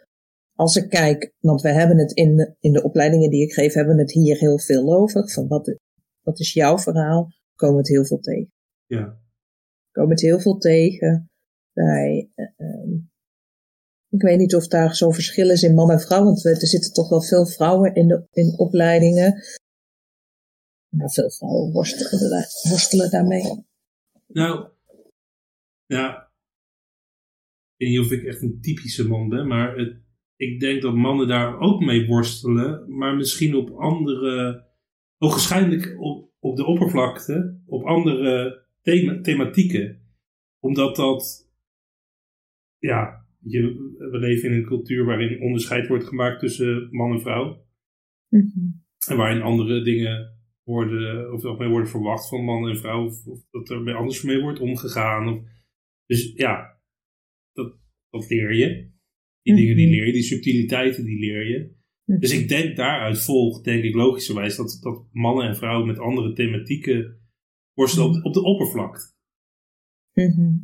als 0.55 0.77
ik 0.77 0.89
kijk, 0.89 1.35
want 1.41 1.61
we 1.61 1.69
hebben 1.69 1.99
het 1.99 2.13
in, 2.13 2.57
in 2.61 2.73
de 2.73 2.83
opleidingen 2.83 3.31
die 3.31 3.43
ik 3.43 3.53
geef, 3.53 3.75
hebben 3.75 3.95
we 3.95 4.01
het 4.01 4.13
hier 4.13 4.39
heel 4.39 4.59
veel 4.59 4.95
over. 4.95 5.31
Van 5.31 5.49
wat, 5.49 5.77
wat 6.23 6.41
is 6.41 6.53
jouw 6.53 6.79
verhaal? 6.79 7.33
Komen 7.55 7.77
het 7.77 7.89
heel 7.89 8.05
veel 8.05 8.19
tegen. 8.19 8.53
Ja. 8.87 9.21
Komen 9.91 10.11
het 10.11 10.21
heel 10.21 10.41
veel 10.41 10.59
tegen 10.59 11.31
bij, 11.73 12.31
uh, 12.35 13.01
ik 14.09 14.23
weet 14.23 14.39
niet 14.39 14.55
of 14.55 14.67
daar 14.67 14.95
zo'n 14.95 15.15
verschil 15.15 15.51
is 15.51 15.63
in 15.63 15.75
man 15.75 15.91
en 15.91 16.01
vrouw, 16.01 16.25
want 16.25 16.45
er 16.45 16.67
zitten 16.67 16.93
toch 16.93 17.09
wel 17.09 17.23
veel 17.23 17.47
vrouwen 17.47 17.95
in, 17.95 18.09
de, 18.09 18.27
in 18.33 18.59
opleidingen. 18.59 19.43
Maar 20.89 21.11
veel 21.11 21.31
vrouwen 21.31 21.73
worstelen, 21.73 22.47
worstelen 22.63 23.11
daarmee. 23.11 23.67
Nou, 24.27 24.69
ja, 25.87 26.32
weet 27.83 27.91
niet 27.91 28.07
of 28.07 28.13
ik 28.13 28.25
echt 28.25 28.43
een 28.43 28.61
typische 28.61 29.09
man 29.09 29.29
ben, 29.29 29.47
maar 29.47 29.77
het, 29.77 30.03
ik 30.37 30.61
denk 30.61 30.83
dat 30.83 30.95
mannen 30.95 31.29
daar 31.29 31.61
ook 31.61 31.81
mee 31.81 32.07
worstelen, 32.07 32.97
maar 32.97 33.17
misschien 33.17 33.55
op 33.55 33.71
andere, 33.71 34.65
waarschijnlijk 35.19 35.97
op, 35.99 36.31
op 36.39 36.57
de 36.57 36.65
oppervlakte, 36.65 37.63
op 37.67 37.85
andere 37.85 38.61
thema, 38.83 39.21
thematieken. 39.21 40.01
Omdat 40.59 40.97
dat, 40.97 41.51
ja, 42.79 43.27
je, 43.41 43.61
we 43.99 44.19
leven 44.19 44.51
in 44.51 44.57
een 44.57 44.67
cultuur 44.67 45.05
waarin 45.05 45.41
onderscheid 45.41 45.89
wordt 45.89 46.05
gemaakt 46.05 46.41
tussen 46.41 46.89
man 46.91 47.13
en 47.13 47.21
vrouw. 47.21 47.67
Mm 48.29 48.81
En 49.09 49.17
waarin 49.17 49.43
andere 49.43 49.83
dingen 49.83 50.41
worden, 50.65 51.33
of 51.33 51.59
mee 51.59 51.69
worden 51.69 51.89
verwacht 51.89 52.29
van 52.29 52.45
man 52.45 52.69
en 52.69 52.77
vrouw, 52.77 53.05
of, 53.05 53.27
of 53.27 53.41
dat 53.51 53.71
er 53.71 53.95
anders 53.95 54.23
mee 54.23 54.41
wordt 54.41 54.61
omgegaan. 54.61 55.29
Of, 55.29 55.43
dus 56.07 56.33
ja, 56.35 56.81
dat, 58.13 58.31
leer 58.31 58.55
je. 58.55 58.91
Die 59.43 59.55
dingen 59.55 59.77
die 59.77 59.87
Mhm. 59.87 59.95
leer 59.95 60.07
je, 60.07 60.13
die 60.13 60.23
subtiliteiten 60.23 61.05
die 61.05 61.19
leer 61.19 61.49
je. 61.49 61.81
Dus 62.05 62.33
ik 62.33 62.49
denk 62.49 62.77
daaruit 62.77 63.19
volgt, 63.25 63.65
denk 63.65 63.85
ik 63.85 63.95
logischerwijs, 63.95 64.57
dat, 64.57 64.79
dat 64.81 65.05
mannen 65.13 65.49
en 65.49 65.57
vrouwen 65.57 65.87
met 65.87 65.99
andere 65.99 66.33
thematieken 66.33 67.17
worstelen 67.75 68.09
op, 68.09 68.25
op 68.25 68.33
de 68.35 68.43
oppervlakte. 68.43 69.13
Mhm. 70.13 70.57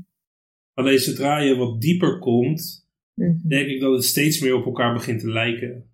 Alleen 0.74 0.98
zodra 0.98 1.38
je 1.38 1.54
wat 1.56 1.80
dieper 1.80 2.18
komt, 2.18 2.86
Mhm. 3.14 3.48
denk 3.48 3.68
ik 3.68 3.80
dat 3.80 3.92
het 3.94 4.04
steeds 4.04 4.40
meer 4.40 4.54
op 4.54 4.64
elkaar 4.64 4.92
begint 4.94 5.20
te 5.20 5.30
lijken. 5.30 5.90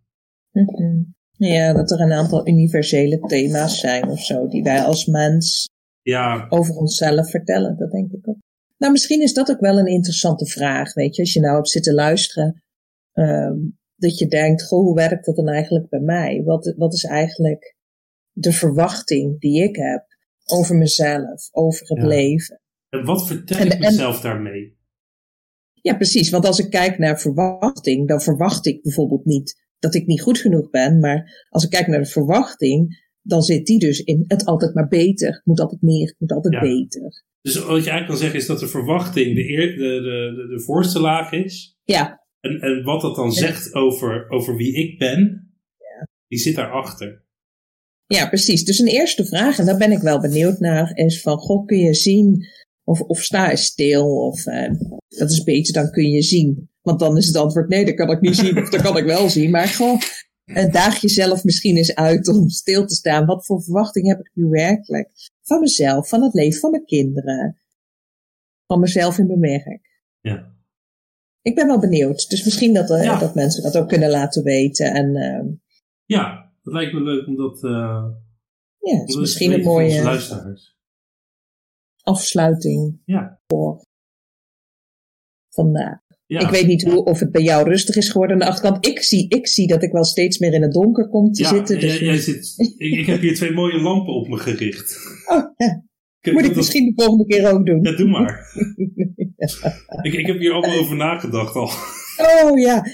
Mhm. 0.53 1.03
Ja, 1.37 1.73
dat 1.73 1.91
er 1.91 2.01
een 2.01 2.13
aantal 2.13 2.49
universele 2.49 3.19
thema's 3.19 3.81
zijn 3.81 4.09
of 4.09 4.21
zo, 4.25 4.49
die 4.49 4.63
wij 4.63 4.83
als 4.83 5.07
mens 5.07 5.69
Ja, 6.03 6.47
over 6.49 6.75
onszelf 6.75 7.31
vertellen. 7.31 7.77
Dat 7.77 7.91
denk 7.91 8.13
ik 8.13 8.29
ook. 8.29 8.39
Nou, 8.77 8.93
misschien 8.93 9.23
is 9.23 9.33
dat 9.33 9.51
ook 9.51 9.61
wel 9.61 9.79
een 9.79 9.87
interessante 9.87 10.47
vraag, 10.47 10.95
weet 10.95 11.17
je. 11.17 11.23
Als 11.23 11.33
je 11.33 11.41
nou 11.41 11.55
hebt 11.55 11.69
zitten 11.71 11.95
luisteren, 11.95 12.63
ehm, 13.13 13.57
dat 13.97 14.19
je 14.19 14.27
denkt, 14.27 14.63
goh, 14.63 14.85
hoe 14.85 14.95
werkt 14.95 15.27
dat 15.27 15.37
dan 15.37 15.49
eigenlijk 15.49 15.89
bij 15.89 16.01
mij? 16.01 16.43
Wat, 16.45 16.75
wat 16.77 16.93
is 16.95 17.05
eigenlijk 17.05 17.77
de 18.31 18.53
verwachting 18.53 19.41
die 19.41 19.63
ik 19.63 19.77
heb 19.77 20.05
over 20.45 20.77
mezelf, 20.77 21.49
over 21.51 21.89
het 21.89 21.99
Ja. 21.99 22.07
leven? 22.07 22.59
en 22.89 23.05
wat 23.05 23.27
vertel 23.27 23.59
En- 23.59 23.67
ik 23.67 23.73
en- 23.73 23.79
mezelf 23.81 24.21
daarmee? 24.21 24.77
Ja, 25.73 25.97
precies. 25.97 26.31
Want 26.31 26.47
als 26.47 26.59
ik 26.59 26.71
kijk 26.71 26.99
naar 26.99 27.21
verwachting, 27.21 28.09
dan 28.09 28.21
verwacht 28.21 28.67
ik 28.67 28.83
bijvoorbeeld 28.83 29.25
niet 29.25 29.63
dat 29.79 29.95
ik 29.95 30.07
niet 30.07 30.21
goed 30.23 30.39
genoeg 30.39 30.71
ben. 30.71 30.99
Maar 31.01 31.47
als 31.49 31.65
ik 31.65 31.71
kijk 31.71 31.87
naar 31.87 31.99
de 32.03 32.07
verwachting, 32.07 33.03
dan 33.23 33.43
zit 33.43 33.67
die 33.67 33.79
dus 33.79 34.01
in 34.01 34.25
het 34.27 34.45
altijd 34.45 34.75
maar 34.75 34.89
beter. 34.89 35.29
Het 35.33 35.45
moet 35.45 35.61
altijd 35.61 35.83
meer, 35.83 36.07
het 36.07 36.17
moet 36.19 36.33
altijd 36.33 36.55
Ja. 36.55 36.61
beter. 36.61 37.25
Dus 37.45 37.55
wat 37.55 37.85
je 37.85 37.91
eigenlijk 37.91 38.07
kan 38.07 38.17
zeggen 38.17 38.39
is 38.39 38.47
dat 38.47 38.61
de 38.61 38.69
verwachting 38.69 39.35
de, 39.35 39.51
eer, 39.51 39.77
de, 39.77 39.77
de, 39.77 40.47
de, 40.55 40.63
voorste 40.63 41.01
laag 41.01 41.33
is. 41.33 41.79
Ja, 41.85 42.27
En, 42.41 42.61
en 42.61 42.83
wat 42.83 43.01
dat 43.01 43.17
dan 43.17 43.33
zegt 43.33 43.75
over, 43.75 44.31
over 44.31 44.57
wie 44.57 44.75
ik 44.75 44.99
ben, 44.99 45.53
die 46.27 46.39
zit 46.39 46.55
daarachter. 46.55 47.25
ja, 48.07 48.29
precies. 48.29 48.65
Dus 48.65 48.79
een 48.79 48.87
eerste 48.87 49.25
vraag, 49.25 49.59
en 49.59 49.67
daar 49.67 49.77
ben 49.77 49.93
ik 49.93 50.01
wel 50.01 50.21
benieuwd 50.21 50.59
naar, 50.59 50.97
is 50.97 51.21
van, 51.21 51.39
goh, 51.39 51.67
kun 51.67 51.79
je 51.79 51.95
zien 51.95 52.47
of, 52.85 53.01
of 53.01 53.19
sta 53.23 53.51
je 53.51 53.57
stil? 53.57 54.27
Of 54.27 54.47
eh, 54.47 54.73
dat 55.09 55.31
is 55.31 55.43
beter 55.43 55.73
dan 55.73 55.91
kun 55.91 56.11
je 56.11 56.23
zien. 56.23 56.71
Want 56.83 56.99
dan 56.99 57.17
is 57.17 57.27
het 57.27 57.37
antwoord 57.37 57.69
nee, 57.69 57.85
dat 57.85 57.95
kan 57.95 58.11
ik 58.11 58.21
niet 58.21 58.37
zien. 58.37 58.59
Of 58.63 58.71
dat 58.71 58.83
kan 58.83 58.97
ik 58.97 59.05
wel 59.05 59.29
zien. 59.29 59.51
Maar 59.51 59.67
gewoon, 59.67 59.99
eh, 59.99 60.07
daag 60.73 61.01
jezelf 61.01 61.45
misschien 61.45 61.77
eens 61.77 61.95
uit 61.95 62.29
om 62.29 62.49
stil 62.49 62.87
te 62.87 62.95
staan. 62.95 63.27
Wat 63.27 63.47
voor 63.47 63.63
verwachting 63.63 64.07
heb 64.07 64.19
ik 64.19 64.31
nu 64.35 64.49
werkelijk? 64.49 65.11
Van 65.43 65.61
mezelf, 65.61 66.09
van 66.09 66.23
het 66.23 66.35
leven 66.35 66.61
van 66.61 66.71
mijn 66.71 66.85
kinderen. 66.85 67.59
Van 68.67 68.81
mezelf 68.81 69.19
in 69.19 69.27
mijn 69.27 69.41
werk. 69.41 70.03
Ja. 70.21 70.53
Ik 71.43 71.55
ben 71.55 71.67
wel 71.67 71.81
benieuwd. 71.81 72.29
Dus 72.29 72.45
misschien 72.45 72.75
dat, 72.75 72.91
eh, 72.91 73.03
Ja. 73.03 73.19
dat 73.19 73.35
mensen 73.35 73.63
dat 73.63 73.77
ook 73.77 73.89
kunnen 73.89 74.11
laten 74.11 74.43
weten. 74.43 74.93
En 74.95 75.17
eh, 75.17 75.53
Ja, 76.05 76.53
dat 76.63 76.73
lijkt 76.75 76.93
me 76.93 77.01
leuk 77.03 77.27
om 77.27 77.37
dat, 77.37 77.65
eh 77.65 78.07
ja, 78.79 78.99
het 78.99 79.09
is 79.09 79.17
misschien 79.17 79.53
een 79.53 79.63
mooie 79.63 80.03
luisteraars. 80.03 80.73
afsluiting 82.03 83.01
Ja. 83.05 83.41
voor 83.47 83.85
vandaag. 85.49 86.03
Ja. 86.27 86.41
Ik 86.41 86.49
weet 86.49 86.67
niet 86.67 86.83
hoe, 86.83 87.05
of 87.05 87.21
het 87.21 87.31
bij 87.31 87.43
jou 87.43 87.69
rustig 87.69 87.97
is 87.97 88.09
geworden 88.09 88.37
aan 88.37 88.43
de 88.43 88.49
achterkant. 88.49 88.87
Ik 88.87 89.03
zie, 89.03 89.29
ik 89.29 89.47
zie 89.47 89.67
dat 89.67 89.83
ik 89.83 89.93
wel 89.93 90.05
steeds 90.05 90.39
meer 90.39 90.53
in 90.53 90.63
het 90.63 90.73
donker 90.73 91.09
kom 91.09 91.33
te 91.33 91.43
ja, 91.43 91.49
zitten. 91.49 91.81
Dus 91.81 91.99
jij, 91.99 92.07
jij 92.07 92.17
zit, 92.17 92.55
ik, 92.77 92.99
ik 92.99 93.07
heb 93.07 93.21
hier 93.21 93.35
twee 93.35 93.53
mooie 93.53 93.81
lampen 93.81 94.15
op 94.15 94.29
me 94.29 94.37
gericht. 94.37 94.99
Oh, 95.27 95.45
ja. 95.57 95.85
Ik, 96.21 96.33
moet 96.33 96.41
ik 96.43 96.47
dat- 96.47 96.57
misschien 96.57 96.95
de 96.95 97.03
volgende 97.03 97.27
keer 97.27 97.53
ook 97.53 97.67
doen. 97.67 97.83
Ja, 97.83 97.97
doe 97.97 98.09
maar. 98.09 98.41
ik, 100.03 100.13
ik 100.13 100.27
heb 100.27 100.39
hier 100.39 100.53
allemaal 100.53 100.79
over 100.79 100.97
nagedacht 100.97 101.55
al. 101.55 101.71
Oh 102.17 102.59
ja, 102.59 102.87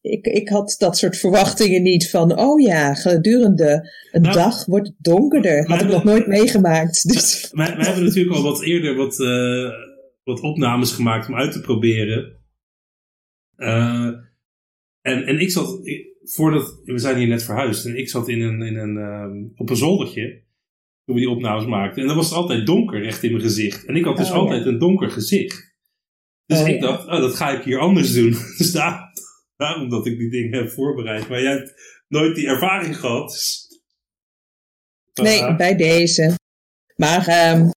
ik, 0.00 0.26
ik 0.26 0.48
had 0.48 0.74
dat 0.78 0.98
soort 0.98 1.16
verwachtingen 1.16 1.82
niet 1.82 2.10
van, 2.10 2.38
oh 2.38 2.60
ja, 2.60 2.94
gedurende 2.94 3.90
een 4.12 4.22
Nou, 4.22 4.34
dag 4.34 4.64
wordt 4.64 4.86
het 4.86 4.96
donkerder. 4.98 5.66
Had 5.66 5.80
ik 5.80 5.88
nog 5.88 6.04
nooit 6.04 6.26
meegemaakt. 6.26 7.08
Dus, 7.12 7.48
wij 7.52 7.66
hebben 7.66 8.04
natuurlijk 8.04 8.36
al 8.36 8.42
wat 8.42 8.62
eerder 8.62 8.96
wat, 8.96 9.20
eh, 9.20 9.70
wat 10.24 10.40
opnames 10.40 10.92
gemaakt 10.92 11.28
om 11.28 11.34
uit 11.34 11.52
te 11.52 11.60
proberen. 11.60 12.42
Eh, 13.56 14.06
en, 15.00 15.26
en 15.26 15.40
ik 15.40 15.50
zat, 15.50 15.86
ik- 15.86 16.06
voordat, 16.22 16.80
we 16.84 16.98
zijn 16.98 17.16
hier 17.16 17.26
net 17.26 17.42
verhuisd, 17.44 17.86
en 17.86 17.96
ik 17.98 18.08
zat 18.08 18.28
in 18.28 18.40
een, 18.40 18.62
in 18.62 18.76
een, 18.76 18.96
ehm, 18.98 19.60
op 19.60 19.70
een 19.70 19.76
zoldertje 19.76 20.42
toen 21.04 21.14
we 21.14 21.20
die 21.20 21.30
opnames 21.30 21.66
maakten. 21.66 22.00
En 22.02 22.06
dan 22.08 22.16
was 22.16 22.28
het 22.28 22.34
altijd 22.38 22.66
donker 22.66 23.02
recht 23.02 23.22
in 23.22 23.30
mijn 23.30 23.42
gezicht. 23.42 23.84
En 23.84 23.96
ik 23.96 24.04
had 24.04 24.16
dus 24.16 24.28
Oh, 24.30 24.34
ja. 24.34 24.40
altijd 24.40 24.66
een 24.66 24.78
donker 24.78 25.10
gezicht. 25.10 25.72
Dus 26.46 26.60
Oh, 26.60 26.68
ik 26.68 26.74
ja. 26.74 26.80
dacht, 26.80 27.06
oh, 27.06 27.20
dat 27.20 27.34
ga 27.34 27.50
ik 27.58 27.64
hier 27.64 27.78
anders 27.78 28.12
doen. 28.14 28.30
Dus 28.58 28.72
daar, 28.72 29.12
daarom 29.56 29.88
dat 29.88 30.06
ik 30.06 30.18
die 30.18 30.30
dingen 30.30 30.58
heb 30.58 30.70
voorbereid. 30.70 31.28
Maar 31.28 31.42
jij 31.42 31.52
hebt 31.52 31.74
nooit 32.08 32.34
die 32.34 32.46
ervaring 32.46 32.96
gehad. 32.96 33.30
Dus, 33.30 33.68
nee, 35.22 35.42
Ah, 35.42 35.56
bij 35.56 35.76
deze. 35.76 36.34
Maar 36.96 37.26
ehm, 37.26 37.70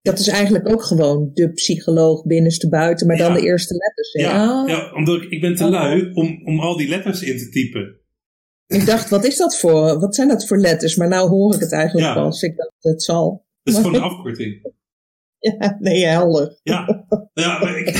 Dat 0.00 0.18
is 0.18 0.28
eigenlijk 0.28 0.68
ook 0.68 0.82
gewoon 0.82 1.30
de 1.34 1.52
psycholoog 1.52 2.24
binnenste 2.26 2.68
buiten, 2.68 3.06
maar 3.06 3.16
dan 3.16 3.32
Ja. 3.32 3.38
de 3.40 3.46
eerste 3.46 3.74
letters. 3.74 4.12
hè? 4.12 4.22
Ja, 4.22 4.62
Oh, 4.62 4.68
ja, 4.68 4.92
omdat 4.94 5.22
ik, 5.22 5.30
ik 5.30 5.40
ben 5.40 5.54
te 5.54 5.64
Oh. 5.64 5.70
lui 5.70 6.10
om, 6.12 6.40
om 6.44 6.60
al 6.60 6.76
die 6.76 6.88
letters 6.88 7.22
in 7.22 7.38
te 7.38 7.48
typen. 7.48 8.00
Ik 8.68 8.86
dacht, 8.86 9.08
wat 9.10 9.24
is 9.24 9.36
dat 9.36 9.58
voor, 9.58 9.98
wat 10.00 10.14
zijn 10.14 10.28
dat 10.28 10.46
voor 10.46 10.58
letters? 10.58 10.96
Maar 10.96 11.08
nou 11.08 11.28
hoor 11.28 11.54
ik 11.54 11.60
het 11.60 11.72
eigenlijk 11.72 12.06
Ja. 12.06 12.14
pas. 12.14 12.42
Ik 12.42 12.56
dacht, 12.56 12.72
het 12.78 13.02
zal. 13.02 13.46
Dat 13.62 13.74
is 13.74 13.80
gewoon 13.80 13.94
een 13.96 14.02
afkorting. 14.10 14.72
Ja, 15.38 15.76
nee, 15.80 16.04
helder. 16.06 16.58
Ja, 16.62 17.06
ja 17.34 17.58
maar 17.58 17.78
ik, 17.78 17.86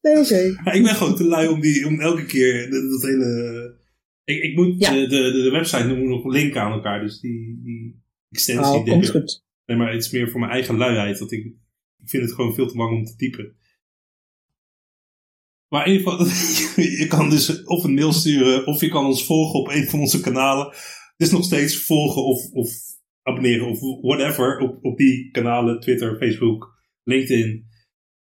Nee, 0.00 0.18
oké. 0.18 0.70
ik 0.72 0.82
ben 0.82 0.94
gewoon 0.94 1.16
te 1.16 1.24
lui 1.24 1.48
om, 1.48 1.60
die, 1.60 1.86
om 1.86 2.00
elke 2.00 2.24
keer 2.26 2.70
dat, 2.70 3.02
hele... 3.02 3.74
Ik, 4.24 4.42
ik 4.42 4.56
moet 4.56 4.74
Ja. 4.78 4.92
de, 4.92 5.06
de, 5.06 5.42
de, 5.42 5.50
website 5.50 5.86
moet 5.86 6.08
nog 6.08 6.24
linken 6.24 6.60
aan 6.60 6.72
elkaar, 6.72 7.00
dus 7.00 7.20
die, 7.20 7.60
die 7.62 8.02
extensie... 8.30 8.74
Oh, 8.74 8.84
die- 8.84 8.92
komt 8.92 9.08
goed. 9.10 9.44
Nee, 9.66 9.76
maar 9.76 9.92
het 9.92 10.04
is 10.04 10.10
meer 10.10 10.30
voor 10.30 10.40
mijn 10.40 10.52
eigen 10.52 10.76
luiheid. 10.76 11.18
Dat 11.18 11.32
ik, 11.32 11.44
ik 12.02 12.08
vind 12.10 12.22
het 12.22 12.32
gewoon 12.32 12.54
veel 12.54 12.68
te 12.68 12.76
lang 12.76 12.96
om 12.96 13.04
te 13.04 13.16
typen. 13.16 13.56
Maar 15.68 15.86
in 15.86 15.92
ieder 15.92 16.12
geval, 16.12 16.26
je 17.00 17.06
kan 17.08 17.30
dus 17.30 17.64
of 17.64 17.84
een 17.84 17.94
mail 17.94 18.12
sturen, 18.12 18.66
of 18.66 18.80
je 18.80 18.88
kan 18.88 19.06
ons 19.06 19.24
volgen 19.24 19.60
op 19.60 19.68
een 19.68 19.88
van 19.88 20.00
onze 20.00 20.20
kanalen. 20.20 20.74
Is 21.16 21.30
nog 21.30 21.44
steeds 21.44 21.84
volgen 21.84 22.24
of, 22.24 22.52
of 22.52 22.70
abonneren 23.22 23.68
of 23.68 23.80
whatever 24.02 24.58
op, 24.58 24.84
op 24.84 24.96
die 24.96 25.30
kanalen, 25.30 25.80
Twitter, 25.80 26.16
Facebook, 26.16 26.74
LinkedIn. 27.02 27.66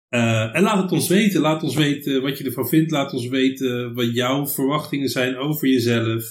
Eh, 0.09 0.55
en 0.57 0.63
laat 0.63 0.83
het 0.83 0.93
ons 0.93 1.09
weten. 1.09 1.41
Laat 1.41 1.63
ons 1.63 1.75
weten 1.75 2.23
wat 2.23 2.39
je 2.39 2.45
ervan 2.45 2.69
vindt. 2.69 2.91
Laat 2.91 3.13
ons 3.13 3.29
weten 3.29 3.95
wat 3.95 4.15
jouw 4.15 4.47
verwachtingen 4.47 5.09
zijn 5.09 5.37
over 5.37 5.69
jezelf. 5.69 6.25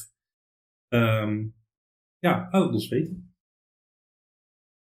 Ehm, 0.87 1.47
ja, 2.19 2.47
laat 2.51 2.63
het 2.63 2.73
ons 2.73 2.87
weten. 2.87 3.35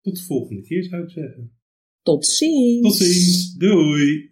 Tot 0.01 0.15
de 0.15 0.23
volgende 0.23 0.61
keer 0.61 0.83
zou 0.83 1.03
ik 1.03 1.09
zeggen. 1.09 1.59
Tot 2.01 2.25
ziens. 2.27 2.81
Tot 2.81 2.95
ziens. 2.95 3.53
Doei. 3.53 4.30